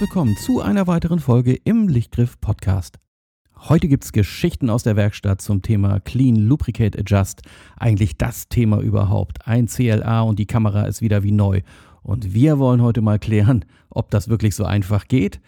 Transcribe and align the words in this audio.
Willkommen 0.00 0.34
zu 0.34 0.62
einer 0.62 0.86
weiteren 0.86 1.18
Folge 1.18 1.52
im 1.52 1.86
Lichtgriff 1.86 2.40
Podcast. 2.40 2.98
Heute 3.68 3.86
gibt 3.86 4.02
es 4.04 4.12
Geschichten 4.12 4.70
aus 4.70 4.82
der 4.82 4.96
Werkstatt 4.96 5.42
zum 5.42 5.60
Thema 5.60 6.00
Clean 6.00 6.36
Lubricate 6.36 6.98
Adjust. 6.98 7.42
Eigentlich 7.76 8.16
das 8.16 8.48
Thema 8.48 8.80
überhaupt. 8.80 9.46
Ein 9.46 9.66
CLA 9.66 10.22
und 10.22 10.38
die 10.38 10.46
Kamera 10.46 10.84
ist 10.84 11.02
wieder 11.02 11.22
wie 11.22 11.32
neu. 11.32 11.60
Und 12.02 12.32
wir 12.32 12.58
wollen 12.58 12.80
heute 12.80 13.02
mal 13.02 13.18
klären, 13.18 13.66
ob 13.90 14.10
das 14.10 14.30
wirklich 14.30 14.56
so 14.56 14.64
einfach 14.64 15.06
geht. 15.06 15.38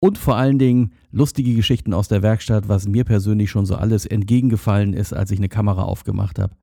Und 0.00 0.16
vor 0.16 0.36
allen 0.36 0.58
Dingen 0.58 0.94
lustige 1.10 1.54
Geschichten 1.54 1.92
aus 1.92 2.08
der 2.08 2.22
Werkstatt, 2.22 2.66
was 2.66 2.88
mir 2.88 3.04
persönlich 3.04 3.50
schon 3.50 3.66
so 3.66 3.76
alles 3.76 4.06
entgegengefallen 4.06 4.94
ist, 4.94 5.12
als 5.12 5.30
ich 5.32 5.38
eine 5.38 5.50
Kamera 5.50 5.82
aufgemacht 5.82 6.38
habe. 6.38 6.54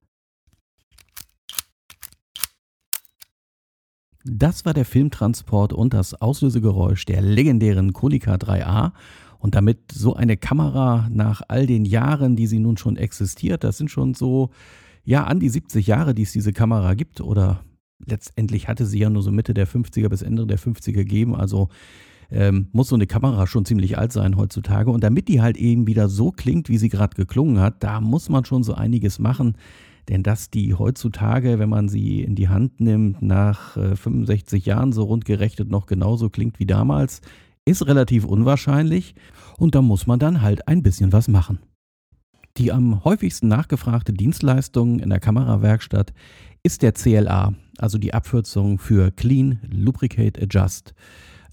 Das 4.28 4.64
war 4.64 4.74
der 4.74 4.84
Filmtransport 4.84 5.72
und 5.72 5.94
das 5.94 6.20
Auslösegeräusch 6.20 7.04
der 7.04 7.22
legendären 7.22 7.92
Konica 7.92 8.34
3A. 8.34 8.92
Und 9.38 9.54
damit 9.54 9.92
so 9.92 10.14
eine 10.14 10.36
Kamera 10.36 11.08
nach 11.12 11.42
all 11.46 11.66
den 11.66 11.84
Jahren, 11.84 12.34
die 12.34 12.48
sie 12.48 12.58
nun 12.58 12.76
schon 12.76 12.96
existiert, 12.96 13.62
das 13.62 13.78
sind 13.78 13.88
schon 13.88 14.14
so, 14.14 14.50
ja, 15.04 15.24
an 15.24 15.38
die 15.38 15.48
70 15.48 15.86
Jahre, 15.86 16.14
die 16.14 16.22
es 16.22 16.32
diese 16.32 16.52
Kamera 16.52 16.94
gibt. 16.94 17.20
Oder 17.20 17.60
letztendlich 18.04 18.66
hatte 18.66 18.84
sie 18.84 18.98
ja 18.98 19.10
nur 19.10 19.22
so 19.22 19.30
Mitte 19.30 19.54
der 19.54 19.68
50er 19.68 20.08
bis 20.08 20.22
Ende 20.22 20.44
der 20.44 20.58
50er 20.58 20.92
gegeben. 20.92 21.36
Also 21.36 21.68
ähm, 22.28 22.66
muss 22.72 22.88
so 22.88 22.96
eine 22.96 23.06
Kamera 23.06 23.46
schon 23.46 23.64
ziemlich 23.64 23.96
alt 23.96 24.10
sein 24.10 24.36
heutzutage. 24.36 24.90
Und 24.90 25.04
damit 25.04 25.28
die 25.28 25.40
halt 25.40 25.56
eben 25.56 25.86
wieder 25.86 26.08
so 26.08 26.32
klingt, 26.32 26.68
wie 26.68 26.78
sie 26.78 26.88
gerade 26.88 27.14
geklungen 27.14 27.60
hat, 27.60 27.84
da 27.84 28.00
muss 28.00 28.28
man 28.28 28.44
schon 28.44 28.64
so 28.64 28.74
einiges 28.74 29.20
machen. 29.20 29.56
Denn 30.08 30.22
dass 30.22 30.50
die 30.50 30.74
heutzutage, 30.74 31.58
wenn 31.58 31.68
man 31.68 31.88
sie 31.88 32.22
in 32.22 32.34
die 32.34 32.48
Hand 32.48 32.80
nimmt, 32.80 33.22
nach 33.22 33.76
äh, 33.76 33.96
65 33.96 34.64
Jahren 34.66 34.92
so 34.92 35.04
rundgerechnet 35.04 35.68
noch 35.68 35.86
genauso 35.86 36.30
klingt 36.30 36.58
wie 36.58 36.66
damals, 36.66 37.20
ist 37.64 37.86
relativ 37.86 38.24
unwahrscheinlich. 38.24 39.14
Und 39.58 39.74
da 39.74 39.82
muss 39.82 40.06
man 40.06 40.18
dann 40.18 40.42
halt 40.42 40.68
ein 40.68 40.82
bisschen 40.82 41.12
was 41.12 41.28
machen. 41.28 41.58
Die 42.56 42.72
am 42.72 43.04
häufigsten 43.04 43.48
nachgefragte 43.48 44.12
Dienstleistung 44.12 44.98
in 45.00 45.10
der 45.10 45.20
Kamerawerkstatt 45.20 46.14
ist 46.62 46.82
der 46.82 46.92
CLA, 46.92 47.52
also 47.78 47.98
die 47.98 48.14
Abkürzung 48.14 48.78
für 48.78 49.10
Clean 49.10 49.60
Lubricate 49.70 50.40
Adjust. 50.42 50.94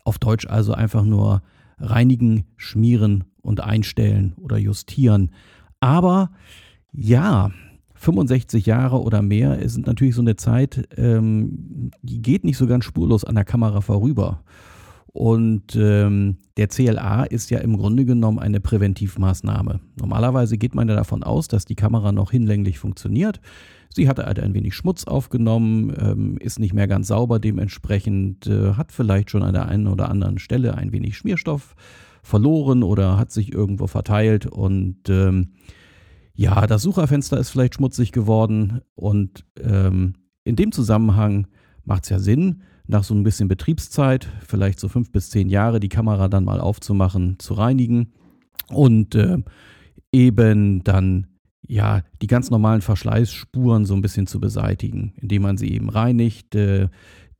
Auf 0.05 0.17
Deutsch 0.17 0.47
also 0.47 0.73
einfach 0.73 1.03
nur 1.03 1.41
reinigen, 1.77 2.45
schmieren 2.55 3.25
und 3.41 3.61
einstellen 3.61 4.33
oder 4.37 4.57
justieren. 4.57 5.31
Aber 5.81 6.31
ja, 6.93 7.51
65 8.03 8.65
Jahre 8.65 9.01
oder 9.01 9.21
mehr 9.21 9.59
ist 9.59 9.77
natürlich 9.77 10.15
so 10.15 10.21
eine 10.21 10.35
Zeit, 10.35 10.87
ähm, 10.97 11.91
die 12.01 12.21
geht 12.21 12.43
nicht 12.43 12.57
so 12.57 12.67
ganz 12.67 12.85
spurlos 12.85 13.23
an 13.23 13.35
der 13.35 13.45
Kamera 13.45 13.81
vorüber. 13.81 14.43
Und 15.07 15.75
ähm, 15.75 16.37
der 16.57 16.67
CLA 16.67 17.23
ist 17.23 17.51
ja 17.51 17.59
im 17.59 17.77
Grunde 17.77 18.03
genommen 18.03 18.39
eine 18.39 18.59
Präventivmaßnahme. 18.59 19.79
Normalerweise 19.95 20.57
geht 20.57 20.73
man 20.73 20.89
ja 20.89 20.95
davon 20.95 21.23
aus, 21.23 21.47
dass 21.47 21.65
die 21.65 21.75
Kamera 21.75 22.11
noch 22.11 22.31
hinlänglich 22.31 22.79
funktioniert. 22.79 23.39
Sie 23.93 24.09
hat 24.09 24.17
halt 24.17 24.39
ein 24.39 24.55
wenig 24.55 24.73
Schmutz 24.73 25.03
aufgenommen, 25.03 25.93
ähm, 25.99 26.37
ist 26.39 26.59
nicht 26.59 26.73
mehr 26.73 26.87
ganz 26.87 27.07
sauber, 27.09 27.39
dementsprechend 27.39 28.47
äh, 28.47 28.73
hat 28.73 28.91
vielleicht 28.91 29.29
schon 29.29 29.43
an 29.43 29.53
der 29.53 29.67
einen 29.67 29.87
oder 29.87 30.09
anderen 30.09 30.39
Stelle 30.39 30.75
ein 30.75 30.91
wenig 30.91 31.15
Schmierstoff 31.15 31.75
verloren 32.23 32.81
oder 32.81 33.17
hat 33.17 33.31
sich 33.31 33.53
irgendwo 33.53 33.85
verteilt 33.85 34.47
und 34.47 35.09
ähm, 35.09 35.49
ja, 36.35 36.65
das 36.67 36.81
Sucherfenster 36.81 37.37
ist 37.37 37.49
vielleicht 37.49 37.75
schmutzig 37.75 38.11
geworden 38.11 38.81
und 38.95 39.45
ähm, 39.59 40.15
in 40.43 40.55
dem 40.55 40.71
Zusammenhang 40.71 41.47
macht 41.85 42.03
es 42.03 42.09
ja 42.09 42.19
Sinn, 42.19 42.61
nach 42.87 43.03
so 43.03 43.13
ein 43.13 43.23
bisschen 43.23 43.47
Betriebszeit, 43.47 44.27
vielleicht 44.45 44.79
so 44.79 44.89
fünf 44.89 45.11
bis 45.11 45.29
zehn 45.29 45.49
Jahre, 45.49 45.79
die 45.79 45.89
Kamera 45.89 46.27
dann 46.27 46.43
mal 46.43 46.59
aufzumachen, 46.59 47.37
zu 47.39 47.53
reinigen 47.53 48.13
und 48.69 49.15
äh, 49.15 49.37
eben 50.11 50.83
dann 50.83 51.27
ja 51.65 52.01
die 52.21 52.27
ganz 52.27 52.49
normalen 52.49 52.81
Verschleißspuren 52.81 53.85
so 53.85 53.93
ein 53.93 54.01
bisschen 54.01 54.27
zu 54.27 54.39
beseitigen, 54.39 55.13
indem 55.21 55.43
man 55.43 55.57
sie 55.57 55.71
eben 55.71 55.89
reinigt, 55.89 56.55
äh, 56.55 56.89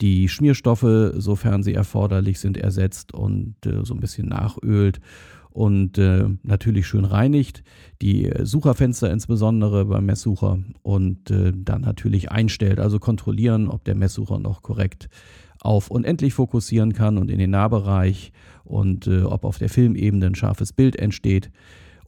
die 0.02 0.30
Schmierstoffe, 0.30 1.14
sofern 1.16 1.64
sie 1.64 1.74
erforderlich 1.74 2.40
sind, 2.40 2.58
ersetzt 2.58 3.14
und 3.14 3.56
äh, 3.66 3.84
so 3.84 3.94
ein 3.94 4.00
bisschen 4.00 4.28
nachölt 4.28 5.00
und 5.53 6.00
äh, 6.00 6.25
natürlich 6.41 6.88
schön 6.88 7.06
reinigt, 7.06 7.64
die 8.02 8.31
Sucherfenster 8.41 9.12
insbesondere 9.12 9.86
beim 9.86 10.06
Messsucher 10.06 10.59
und 10.81 11.30
äh, 11.30 11.53
dann 11.56 11.81
natürlich 11.81 12.31
einstellt, 12.31 12.80
also 12.80 13.00
kontrollieren, 13.00 13.69
ob 13.69 13.84
der 13.86 13.96
Messsucher 13.96 14.40
noch 14.40 14.63
korrekt 14.63 15.09
auf 15.62 15.90
unendlich 15.90 16.34
fokussieren 16.34 16.94
kann 16.94 17.18
und 17.18 17.30
in 17.30 17.38
den 17.38 17.52
Nahbereich 17.52 18.34
und 18.63 19.08
äh, 19.08 19.22
ob 19.22 19.46
auf 19.46 19.59
der 19.59 19.69
Filmebene 19.69 20.25
ein 20.25 20.36
scharfes 20.36 20.74
Bild 20.74 20.96
entsteht 20.96 21.52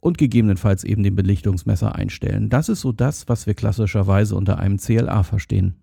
und 0.00 0.18
gegebenenfalls 0.18 0.84
eben 0.84 1.04
den 1.04 1.14
Belichtungsmesser 1.14 1.94
einstellen. 1.94 2.50
Das 2.50 2.68
ist 2.68 2.80
so 2.80 2.92
das, 2.92 3.28
was 3.28 3.46
wir 3.46 3.54
klassischerweise 3.54 4.34
unter 4.34 4.58
einem 4.58 4.78
CLA 4.78 5.22
verstehen. 5.22 5.76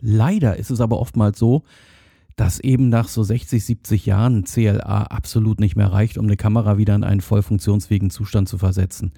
Leider 0.00 0.56
ist 0.56 0.70
es 0.70 0.80
aber 0.80 1.00
oftmals 1.00 1.38
so, 1.38 1.64
dass 2.38 2.60
eben 2.60 2.88
nach 2.88 3.08
so 3.08 3.24
60, 3.24 3.64
70 3.64 4.06
Jahren 4.06 4.44
CLA 4.44 5.02
absolut 5.02 5.58
nicht 5.58 5.74
mehr 5.74 5.92
reicht, 5.92 6.18
um 6.18 6.26
eine 6.26 6.36
Kamera 6.36 6.78
wieder 6.78 6.94
in 6.94 7.02
einen 7.02 7.20
voll 7.20 7.42
funktionsfähigen 7.42 8.10
Zustand 8.10 8.48
zu 8.48 8.58
versetzen. 8.58 9.12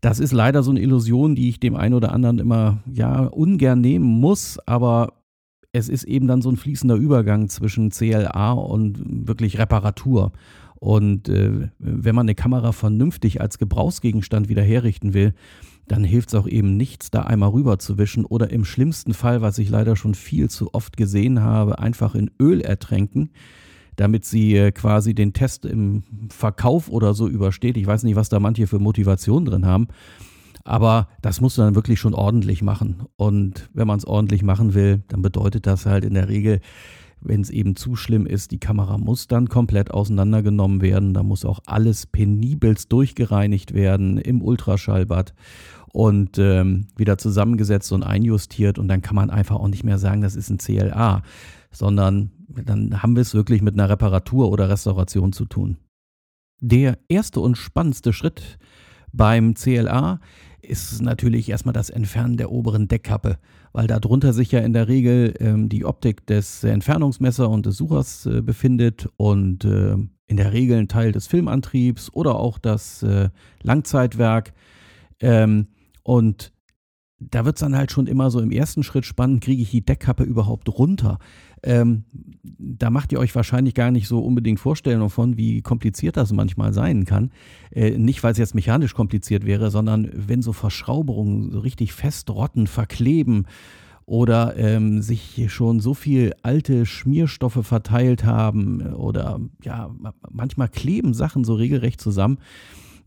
Das 0.00 0.18
ist 0.18 0.32
leider 0.32 0.62
so 0.62 0.70
eine 0.70 0.80
Illusion, 0.80 1.34
die 1.34 1.50
ich 1.50 1.60
dem 1.60 1.76
einen 1.76 1.92
oder 1.92 2.10
anderen 2.10 2.38
immer 2.38 2.78
ja 2.90 3.24
ungern 3.24 3.82
nehmen 3.82 4.06
muss, 4.06 4.58
aber 4.64 5.12
es 5.72 5.90
ist 5.90 6.04
eben 6.04 6.26
dann 6.26 6.40
so 6.40 6.48
ein 6.50 6.56
fließender 6.56 6.94
Übergang 6.94 7.50
zwischen 7.50 7.90
CLA 7.90 8.52
und 8.52 9.28
wirklich 9.28 9.58
Reparatur. 9.58 10.32
Und 10.76 11.28
äh, 11.28 11.68
wenn 11.78 12.14
man 12.14 12.24
eine 12.24 12.34
Kamera 12.34 12.72
vernünftig 12.72 13.42
als 13.42 13.58
Gebrauchsgegenstand 13.58 14.48
wieder 14.48 14.62
herrichten 14.62 15.12
will, 15.12 15.34
dann 15.88 16.04
hilft 16.04 16.28
es 16.28 16.34
auch 16.34 16.46
eben 16.46 16.76
nichts, 16.76 17.10
da 17.10 17.22
einmal 17.22 17.50
rüber 17.50 17.78
zu 17.78 17.98
wischen 17.98 18.24
oder 18.24 18.50
im 18.50 18.64
schlimmsten 18.64 19.14
Fall, 19.14 19.40
was 19.40 19.58
ich 19.58 19.70
leider 19.70 19.96
schon 19.96 20.14
viel 20.14 20.48
zu 20.50 20.72
oft 20.74 20.96
gesehen 20.96 21.40
habe, 21.40 21.78
einfach 21.78 22.14
in 22.14 22.30
Öl 22.40 22.60
ertränken, 22.60 23.30
damit 23.96 24.24
sie 24.24 24.54
äh, 24.54 24.70
quasi 24.70 25.14
den 25.14 25.32
Test 25.32 25.64
im 25.64 26.04
Verkauf 26.28 26.88
oder 26.88 27.14
so 27.14 27.26
übersteht. 27.26 27.76
Ich 27.76 27.86
weiß 27.86 28.04
nicht, 28.04 28.16
was 28.16 28.28
da 28.28 28.38
manche 28.38 28.66
für 28.66 28.78
Motivation 28.78 29.44
drin 29.44 29.66
haben. 29.66 29.88
Aber 30.64 31.08
das 31.22 31.40
musst 31.40 31.56
du 31.56 31.62
dann 31.62 31.74
wirklich 31.74 31.98
schon 31.98 32.12
ordentlich 32.12 32.62
machen. 32.62 33.06
Und 33.16 33.70
wenn 33.72 33.86
man 33.86 33.98
es 33.98 34.06
ordentlich 34.06 34.42
machen 34.42 34.74
will, 34.74 35.02
dann 35.08 35.22
bedeutet 35.22 35.66
das 35.66 35.86
halt 35.86 36.04
in 36.04 36.12
der 36.12 36.28
Regel, 36.28 36.60
wenn 37.20 37.40
es 37.40 37.50
eben 37.50 37.74
zu 37.74 37.96
schlimm 37.96 38.26
ist, 38.26 38.50
die 38.50 38.60
Kamera 38.60 38.98
muss 38.98 39.26
dann 39.26 39.48
komplett 39.48 39.90
auseinandergenommen 39.90 40.80
werden. 40.80 41.14
Da 41.14 41.22
muss 41.22 41.44
auch 41.44 41.60
alles 41.66 42.06
penibelst 42.06 42.92
durchgereinigt 42.92 43.74
werden 43.74 44.18
im 44.18 44.42
Ultraschallbad 44.42 45.34
und 45.92 46.38
ähm, 46.38 46.86
wieder 46.96 47.18
zusammengesetzt 47.18 47.92
und 47.92 48.02
einjustiert. 48.02 48.78
Und 48.78 48.88
dann 48.88 49.02
kann 49.02 49.16
man 49.16 49.30
einfach 49.30 49.56
auch 49.56 49.68
nicht 49.68 49.84
mehr 49.84 49.98
sagen, 49.98 50.20
das 50.20 50.36
ist 50.36 50.50
ein 50.50 50.58
CLA, 50.58 51.22
sondern 51.70 52.30
dann 52.48 53.02
haben 53.02 53.14
wir 53.16 53.22
es 53.22 53.34
wirklich 53.34 53.62
mit 53.62 53.74
einer 53.74 53.88
Reparatur 53.88 54.50
oder 54.50 54.68
Restauration 54.68 55.32
zu 55.32 55.44
tun. 55.44 55.76
Der 56.60 56.98
erste 57.08 57.40
und 57.40 57.56
spannendste 57.56 58.12
Schritt 58.12 58.58
beim 59.12 59.54
CLA 59.54 60.20
ist 60.60 61.00
natürlich 61.00 61.48
erstmal 61.48 61.72
das 61.72 61.88
Entfernen 61.88 62.36
der 62.36 62.50
oberen 62.50 62.88
Deckkappe, 62.88 63.38
weil 63.72 63.86
darunter 63.86 64.32
sich 64.32 64.50
ja 64.50 64.60
in 64.60 64.72
der 64.72 64.88
Regel 64.88 65.34
ähm, 65.38 65.68
die 65.68 65.84
Optik 65.84 66.26
des 66.26 66.64
Entfernungsmesser 66.64 67.48
und 67.48 67.64
des 67.66 67.76
Suchers 67.76 68.26
äh, 68.26 68.42
befindet 68.42 69.08
und 69.16 69.64
äh, 69.64 69.96
in 70.26 70.36
der 70.36 70.52
Regel 70.52 70.78
ein 70.78 70.88
Teil 70.88 71.12
des 71.12 71.26
Filmantriebs 71.26 72.12
oder 72.12 72.34
auch 72.34 72.58
das 72.58 73.02
äh, 73.02 73.30
Langzeitwerk. 73.62 74.52
Ähm, 75.20 75.68
und 76.08 76.54
da 77.20 77.44
wird 77.44 77.56
es 77.56 77.60
dann 77.60 77.76
halt 77.76 77.92
schon 77.92 78.06
immer 78.06 78.30
so 78.30 78.40
im 78.40 78.50
ersten 78.50 78.82
Schritt 78.82 79.04
spannend, 79.04 79.44
kriege 79.44 79.60
ich 79.60 79.70
die 79.70 79.84
Deckkappe 79.84 80.22
überhaupt 80.22 80.70
runter? 80.70 81.18
Ähm, 81.62 82.04
da 82.42 82.88
macht 82.88 83.12
ihr 83.12 83.18
euch 83.18 83.34
wahrscheinlich 83.34 83.74
gar 83.74 83.90
nicht 83.90 84.08
so 84.08 84.20
unbedingt 84.20 84.58
Vorstellungen 84.58 85.10
von, 85.10 85.36
wie 85.36 85.60
kompliziert 85.60 86.16
das 86.16 86.32
manchmal 86.32 86.72
sein 86.72 87.04
kann. 87.04 87.30
Äh, 87.70 87.98
nicht, 87.98 88.22
weil 88.22 88.32
es 88.32 88.38
jetzt 88.38 88.54
mechanisch 88.54 88.94
kompliziert 88.94 89.44
wäre, 89.44 89.70
sondern 89.70 90.08
wenn 90.14 90.40
so 90.40 90.54
Verschrauberungen 90.54 91.52
so 91.52 91.58
richtig 91.58 91.92
festrotten, 91.92 92.68
verkleben 92.68 93.46
oder 94.06 94.56
ähm, 94.56 95.02
sich 95.02 95.44
schon 95.48 95.80
so 95.80 95.92
viel 95.92 96.32
alte 96.42 96.86
Schmierstoffe 96.86 97.66
verteilt 97.66 98.24
haben 98.24 98.94
oder 98.94 99.40
ja, 99.62 99.94
manchmal 100.30 100.70
kleben 100.70 101.12
Sachen 101.12 101.44
so 101.44 101.52
regelrecht 101.52 102.00
zusammen. 102.00 102.38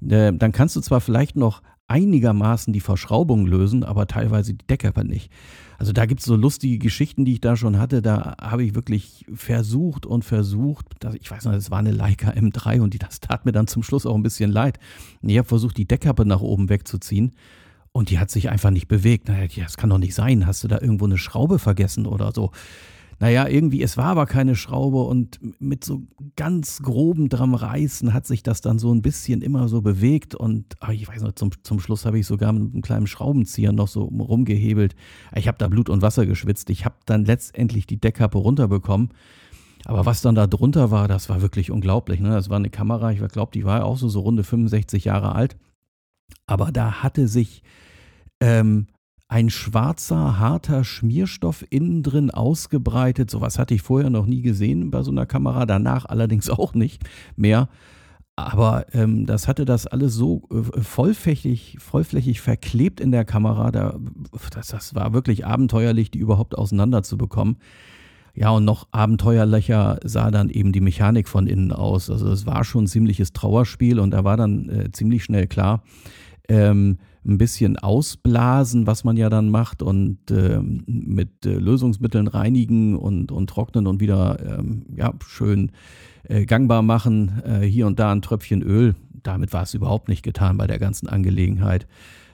Äh, 0.08 0.34
dann 0.34 0.52
kannst 0.52 0.76
du 0.76 0.82
zwar 0.82 1.02
vielleicht 1.02 1.36
noch 1.36 1.64
einigermaßen 1.92 2.72
die 2.72 2.80
Verschraubung 2.80 3.46
lösen, 3.46 3.84
aber 3.84 4.08
teilweise 4.08 4.54
die 4.54 4.66
Deckkappe 4.66 5.04
nicht. 5.04 5.30
Also 5.78 5.92
da 5.92 6.06
gibt 6.06 6.22
es 6.22 6.26
so 6.26 6.36
lustige 6.36 6.78
Geschichten, 6.78 7.26
die 7.26 7.34
ich 7.34 7.42
da 7.42 7.58
schon 7.58 7.78
hatte. 7.78 8.02
Da 8.02 8.36
habe 8.40 8.64
ich 8.64 8.76
wirklich 8.76 9.26
versucht 9.34 10.06
und 10.06 10.24
versucht. 10.24 10.86
Ich 11.20 11.30
weiß 11.30 11.46
noch, 11.46 11.54
es 11.54 11.70
war 11.70 11.80
eine 11.80 11.92
Leica 11.92 12.32
M3 12.32 12.80
und 12.80 12.94
die, 12.94 13.00
das 13.00 13.20
tat 13.20 13.46
mir 13.46 13.52
dann 13.52 13.68
zum 13.68 13.84
Schluss 13.84 14.06
auch 14.06 14.16
ein 14.16 14.24
bisschen 14.24 14.52
leid. 14.52 14.80
Ich 15.22 15.38
habe 15.38 15.48
versucht, 15.48 15.76
die 15.78 15.88
Deckkappe 15.88 16.26
nach 16.26 16.42
oben 16.42 16.70
wegzuziehen 16.70 17.34
und 17.92 18.10
die 18.10 18.20
hat 18.20 18.32
sich 18.32 18.50
einfach 18.50 18.70
nicht 18.70 18.88
bewegt. 18.88 19.30
Das 19.58 19.76
kann 19.76 19.90
doch 19.90 19.98
nicht 19.98 20.16
sein. 20.16 20.48
Hast 20.48 20.64
du 20.64 20.70
da 20.70 20.80
irgendwo 20.80 21.06
eine 21.06 21.18
Schraube 21.18 21.60
vergessen 21.60 22.06
oder 22.06 22.32
so? 22.32 22.52
Naja, 23.22 23.48
irgendwie, 23.48 23.84
es 23.84 23.98
war 23.98 24.06
aber 24.06 24.26
keine 24.26 24.56
Schraube 24.56 25.04
und 25.04 25.40
mit 25.62 25.84
so 25.84 26.02
ganz 26.36 26.82
grobem 26.82 27.30
dran 27.30 27.54
reißen 27.54 28.16
hat 28.16 28.26
sich 28.26 28.42
das 28.42 28.62
dann 28.62 28.80
so 28.80 28.92
ein 28.92 29.04
bisschen 29.04 29.44
immer 29.44 29.68
so 29.68 29.84
bewegt 29.84 30.34
und 30.34 30.76
ach, 30.80 30.90
ich 30.90 31.08
weiß 31.08 31.22
noch, 31.22 31.34
zum, 31.34 31.52
zum 31.62 31.80
Schluss 31.80 32.08
habe 32.08 32.18
ich 32.18 32.26
sogar 32.26 32.52
mit 32.52 32.74
einem 32.74 32.82
kleinen 32.82 33.06
Schraubenzieher 33.06 33.74
noch 33.74 33.90
so 33.90 34.06
rumgehebelt. 34.06 34.96
Ich 35.36 35.48
habe 35.48 35.60
da 35.60 35.68
Blut 35.68 35.88
und 35.88 36.02
Wasser 36.02 36.26
geschwitzt. 36.26 36.72
Ich 36.72 36.84
habe 36.84 36.96
dann 37.06 37.24
letztendlich 37.24 37.86
die 37.86 38.02
Deckkappe 38.02 38.40
runterbekommen. 38.40 39.10
Aber 39.86 40.08
was 40.08 40.24
dann 40.24 40.34
da 40.34 40.48
drunter 40.48 40.90
war, 40.90 41.08
das 41.08 41.30
war 41.30 41.44
wirklich 41.44 41.70
unglaublich. 41.70 42.22
Ne? 42.22 42.30
Das 42.30 42.50
war 42.50 42.58
eine 42.58 42.72
Kamera, 42.72 43.12
ich 43.12 43.20
glaube, 43.28 43.52
die 43.54 43.66
war 43.66 43.86
auch 43.86 44.00
so, 44.00 44.10
so 44.10 44.22
runde 44.22 44.44
65 44.44 45.06
Jahre 45.06 45.36
alt. 45.36 45.58
Aber 46.48 46.72
da 46.72 47.04
hatte 47.04 47.28
sich 47.28 47.62
ähm, 48.40 48.88
ein 49.32 49.50
schwarzer, 49.50 50.40
harter 50.40 50.84
Schmierstoff 50.84 51.64
innen 51.70 52.04
drin 52.04 52.32
ausgebreitet. 52.32 53.32
Sowas 53.32 53.58
hatte 53.58 53.74
ich 53.74 53.82
vorher 53.82 54.10
noch 54.10 54.26
nie 54.26 54.42
gesehen 54.42 54.92
bei 54.92 55.04
so 55.04 55.12
einer 55.12 55.26
Kamera, 55.26 55.66
danach 55.66 56.04
allerdings 56.06 56.50
auch 56.50 56.74
nicht 56.74 57.04
mehr. 57.38 57.70
Aber 58.36 58.88
ähm, 58.94 59.26
das 59.26 59.48
hatte 59.48 59.64
das 59.64 59.88
alles 59.88 60.16
so 60.16 60.44
äh, 60.52 60.82
vollflächig, 60.82 61.78
vollflächig 61.80 62.42
verklebt 62.42 63.00
in 63.00 63.12
der 63.12 63.24
Kamera. 63.24 63.72
Da, 63.72 63.98
das, 64.54 64.68
das 64.68 64.96
war 64.96 65.14
wirklich 65.14 65.46
abenteuerlich, 65.46 66.12
die 66.12 66.20
überhaupt 66.20 66.58
auseinander 66.58 67.02
zu 67.02 67.18
bekommen. 67.18 67.56
Ja, 68.34 68.50
und 68.50 68.66
noch 68.66 68.90
abenteuerlicher 68.92 70.00
sah 70.04 70.30
dann 70.30 70.50
eben 70.50 70.74
die 70.74 70.82
Mechanik 70.82 71.30
von 71.30 71.48
innen 71.48 71.72
aus. 71.72 72.10
Also 72.10 72.30
es 72.32 72.46
war 72.46 72.66
schon 72.66 72.84
ein 72.84 72.88
ziemliches 72.88 73.32
Trauerspiel 73.32 73.98
und 73.98 74.12
da 74.12 74.26
war 74.26 74.36
dann 74.36 74.68
äh, 74.68 74.92
ziemlich 74.92 75.24
schnell 75.24 75.48
klar, 75.48 75.84
ähm, 76.50 76.98
ein 77.26 77.38
bisschen 77.38 77.78
ausblasen, 77.78 78.88
was 78.88 79.04
man 79.04 79.16
ja 79.16 79.30
dann 79.30 79.50
macht 79.50 79.84
und 79.84 80.32
äh, 80.32 80.60
mit 80.60 81.46
äh, 81.46 81.54
Lösungsmitteln 81.54 82.28
reinigen 82.28 82.96
und, 82.96 83.32
und 83.32 83.48
trocknen 83.50 83.86
und 83.86 84.00
wieder 84.00 84.60
ähm, 84.60 84.86
ja, 84.96 85.14
schön 85.28 85.72
äh, 86.24 86.46
gangbar 86.46 86.82
machen. 86.82 87.42
Äh, 87.46 87.66
hier 87.66 87.86
und 87.86 88.00
da 88.00 88.12
ein 88.12 88.24
Tröpfchen 88.24 88.64
Öl. 88.64 88.96
Damit 89.22 89.54
war 89.54 89.64
es 89.64 89.76
überhaupt 89.76 90.10
nicht 90.10 90.24
getan 90.24 90.58
bei 90.58 90.66
der 90.66 90.80
ganzen 90.80 91.08
Angelegenheit, 91.08 91.86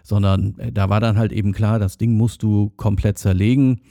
sondern 0.03 0.57
äh, 0.57 0.71
da 0.71 0.89
war 0.89 1.01
dann 1.01 1.17
halt 1.17 1.33
eben 1.33 1.51
klar, 1.51 1.79
das 1.79 1.97
Ding 1.97 2.15
musst 2.15 2.41
du 2.41 2.71
komplett 2.77 3.17
zerlegen. 3.17 3.81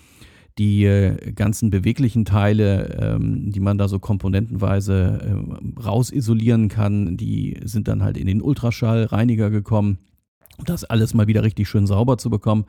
Die 0.56 0.86
äh, 0.86 1.32
ganzen 1.32 1.68
beweglichen 1.68 2.24
Teile, 2.24 2.96
ähm, 2.98 3.50
die 3.52 3.60
man 3.60 3.76
da 3.76 3.88
so 3.88 3.98
komponentenweise 3.98 5.44
rausisolieren 5.84 6.68
kann, 6.68 7.18
die 7.18 7.60
sind 7.64 7.86
dann 7.86 8.02
halt 8.02 8.16
in 8.16 8.26
den 8.26 8.40
Ultraschallreiniger 8.40 9.50
gekommen 9.50 9.98
das 10.64 10.84
alles 10.84 11.14
mal 11.14 11.26
wieder 11.26 11.42
richtig 11.42 11.68
schön 11.68 11.86
sauber 11.86 12.18
zu 12.18 12.30
bekommen. 12.30 12.64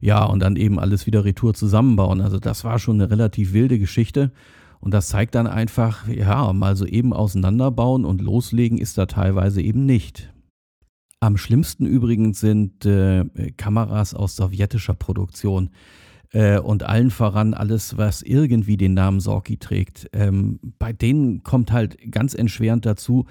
Ja, 0.00 0.24
und 0.24 0.40
dann 0.40 0.56
eben 0.56 0.78
alles 0.78 1.06
wieder 1.06 1.24
retour 1.24 1.54
zusammenbauen. 1.54 2.20
Also 2.20 2.38
das 2.38 2.64
war 2.64 2.78
schon 2.78 3.00
eine 3.00 3.10
relativ 3.10 3.52
wilde 3.52 3.78
Geschichte. 3.78 4.32
Und 4.80 4.92
das 4.92 5.08
zeigt 5.08 5.34
dann 5.34 5.46
einfach, 5.46 6.06
ja, 6.08 6.52
mal 6.52 6.76
so 6.76 6.84
eben 6.84 7.14
auseinanderbauen 7.14 8.04
und 8.04 8.20
loslegen 8.20 8.76
ist 8.76 8.98
da 8.98 9.06
teilweise 9.06 9.62
eben 9.62 9.86
nicht. 9.86 10.30
Am 11.20 11.38
schlimmsten 11.38 11.86
übrigens 11.86 12.40
sind 12.40 12.84
äh, 12.84 13.24
Kameras 13.56 14.12
aus 14.12 14.36
sowjetischer 14.36 14.92
Produktion 14.92 15.70
äh, 16.32 16.58
und 16.58 16.82
allen 16.82 17.10
voran 17.10 17.54
alles, 17.54 17.96
was 17.96 18.20
irgendwie 18.20 18.76
den 18.76 18.92
Namen 18.92 19.20
Sorki 19.20 19.56
trägt. 19.56 20.10
Ähm, 20.12 20.60
bei 20.78 20.92
denen 20.92 21.42
kommt 21.42 21.72
halt 21.72 21.96
ganz 22.12 22.34
entschwerend 22.34 22.84
dazu, 22.84 23.24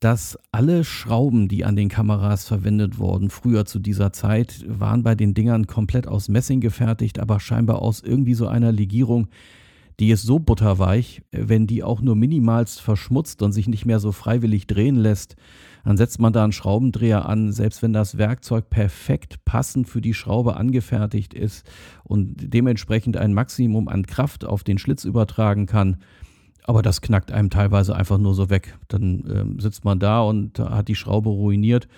dass 0.00 0.38
alle 0.52 0.84
Schrauben, 0.84 1.48
die 1.48 1.64
an 1.64 1.76
den 1.76 1.88
Kameras 1.88 2.46
verwendet 2.46 2.98
wurden, 2.98 3.30
früher 3.30 3.64
zu 3.64 3.78
dieser 3.78 4.12
Zeit, 4.12 4.64
waren 4.66 5.02
bei 5.02 5.14
den 5.14 5.34
Dingern 5.34 5.66
komplett 5.66 6.06
aus 6.06 6.28
Messing 6.28 6.60
gefertigt, 6.60 7.18
aber 7.18 7.40
scheinbar 7.40 7.82
aus 7.82 8.00
irgendwie 8.00 8.34
so 8.34 8.46
einer 8.46 8.72
Legierung, 8.72 9.28
die 10.00 10.10
ist 10.10 10.22
so 10.22 10.40
butterweich, 10.40 11.22
wenn 11.30 11.66
die 11.66 11.84
auch 11.84 12.00
nur 12.00 12.16
minimalst 12.16 12.80
verschmutzt 12.80 13.42
und 13.42 13.52
sich 13.52 13.68
nicht 13.68 13.86
mehr 13.86 14.00
so 14.00 14.10
freiwillig 14.10 14.66
drehen 14.66 14.96
lässt, 14.96 15.36
dann 15.84 15.96
setzt 15.96 16.18
man 16.18 16.32
da 16.32 16.42
einen 16.42 16.52
Schraubendreher 16.52 17.28
an, 17.28 17.52
selbst 17.52 17.82
wenn 17.82 17.92
das 17.92 18.18
Werkzeug 18.18 18.70
perfekt 18.70 19.44
passend 19.44 19.88
für 19.88 20.00
die 20.00 20.14
Schraube 20.14 20.56
angefertigt 20.56 21.34
ist 21.34 21.64
und 22.02 22.34
dementsprechend 22.38 23.16
ein 23.16 23.34
Maximum 23.34 23.88
an 23.88 24.06
Kraft 24.06 24.44
auf 24.44 24.64
den 24.64 24.78
Schlitz 24.78 25.04
übertragen 25.04 25.66
kann, 25.66 25.98
aber 26.64 26.82
das 26.82 27.00
knackt 27.00 27.30
einem 27.30 27.50
teilweise 27.50 27.94
einfach 27.94 28.18
nur 28.18 28.34
so 28.34 28.50
weg. 28.50 28.76
Dann 28.88 29.24
ähm, 29.30 29.60
sitzt 29.60 29.84
man 29.84 29.98
da 29.98 30.22
und 30.22 30.58
hat 30.58 30.88
die 30.88 30.94
Schraube 30.94 31.28
ruiniert. 31.28 31.88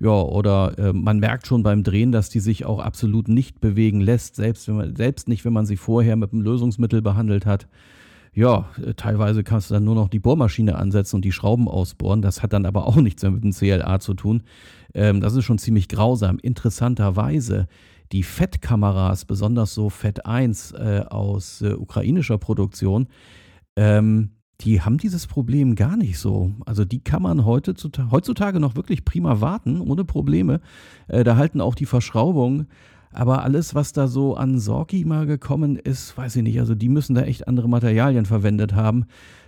Ja, 0.00 0.10
oder 0.10 0.78
äh, 0.78 0.92
man 0.92 1.18
merkt 1.18 1.46
schon 1.46 1.62
beim 1.62 1.82
Drehen, 1.82 2.12
dass 2.12 2.28
die 2.28 2.40
sich 2.40 2.64
auch 2.64 2.78
absolut 2.78 3.28
nicht 3.28 3.60
bewegen 3.60 4.00
lässt, 4.00 4.36
selbst, 4.36 4.68
wenn 4.68 4.76
man, 4.76 4.96
selbst 4.96 5.28
nicht, 5.28 5.44
wenn 5.44 5.52
man 5.52 5.66
sie 5.66 5.76
vorher 5.76 6.14
mit 6.16 6.32
einem 6.32 6.42
Lösungsmittel 6.42 7.02
behandelt 7.02 7.46
hat. 7.46 7.66
Ja, 8.32 8.68
äh, 8.84 8.94
teilweise 8.94 9.42
kannst 9.42 9.70
du 9.70 9.74
dann 9.74 9.84
nur 9.84 9.96
noch 9.96 10.08
die 10.08 10.20
Bohrmaschine 10.20 10.76
ansetzen 10.76 11.16
und 11.16 11.24
die 11.24 11.32
Schrauben 11.32 11.68
ausbohren. 11.68 12.22
Das 12.22 12.42
hat 12.42 12.52
dann 12.52 12.66
aber 12.66 12.86
auch 12.86 12.96
nichts 12.96 13.22
mehr 13.22 13.32
mit 13.32 13.42
dem 13.42 13.52
CLA 13.52 13.98
zu 13.98 14.14
tun. 14.14 14.42
Ähm, 14.94 15.20
das 15.20 15.34
ist 15.34 15.44
schon 15.44 15.58
ziemlich 15.58 15.88
grausam. 15.88 16.38
Interessanterweise, 16.40 17.66
die 18.12 18.22
FET-Kameras, 18.22 19.24
besonders 19.24 19.74
so 19.74 19.90
FET 19.90 20.26
1 20.26 20.72
äh, 20.72 21.04
aus 21.08 21.62
äh, 21.62 21.72
ukrainischer 21.74 22.38
Produktion, 22.38 23.08
ähm, 23.78 24.30
die 24.60 24.80
haben 24.80 24.98
dieses 24.98 25.28
Problem 25.28 25.76
gar 25.76 25.96
nicht 25.96 26.18
so. 26.18 26.50
Also 26.66 26.84
die 26.84 26.98
kann 26.98 27.22
man 27.22 27.44
heutzutage 27.44 28.58
noch 28.58 28.74
wirklich 28.74 29.04
prima 29.04 29.40
warten, 29.40 29.80
ohne 29.80 30.04
Probleme. 30.04 30.60
Äh, 31.06 31.22
da 31.22 31.36
halten 31.36 31.60
auch 31.60 31.76
die 31.76 31.86
Verschraubungen. 31.86 32.66
Aber 33.12 33.44
alles, 33.44 33.76
was 33.76 33.92
da 33.92 34.08
so 34.08 34.34
an 34.34 34.58
Sorki 34.58 35.04
mal 35.04 35.26
gekommen 35.26 35.76
ist, 35.76 36.18
weiß 36.18 36.36
ich 36.36 36.42
nicht. 36.42 36.58
Also 36.58 36.74
die 36.74 36.88
müssen 36.88 37.14
da 37.14 37.22
echt 37.22 37.46
andere 37.46 37.68
Materialien 37.68 38.26
verwendet 38.26 38.74
haben. 38.74 39.06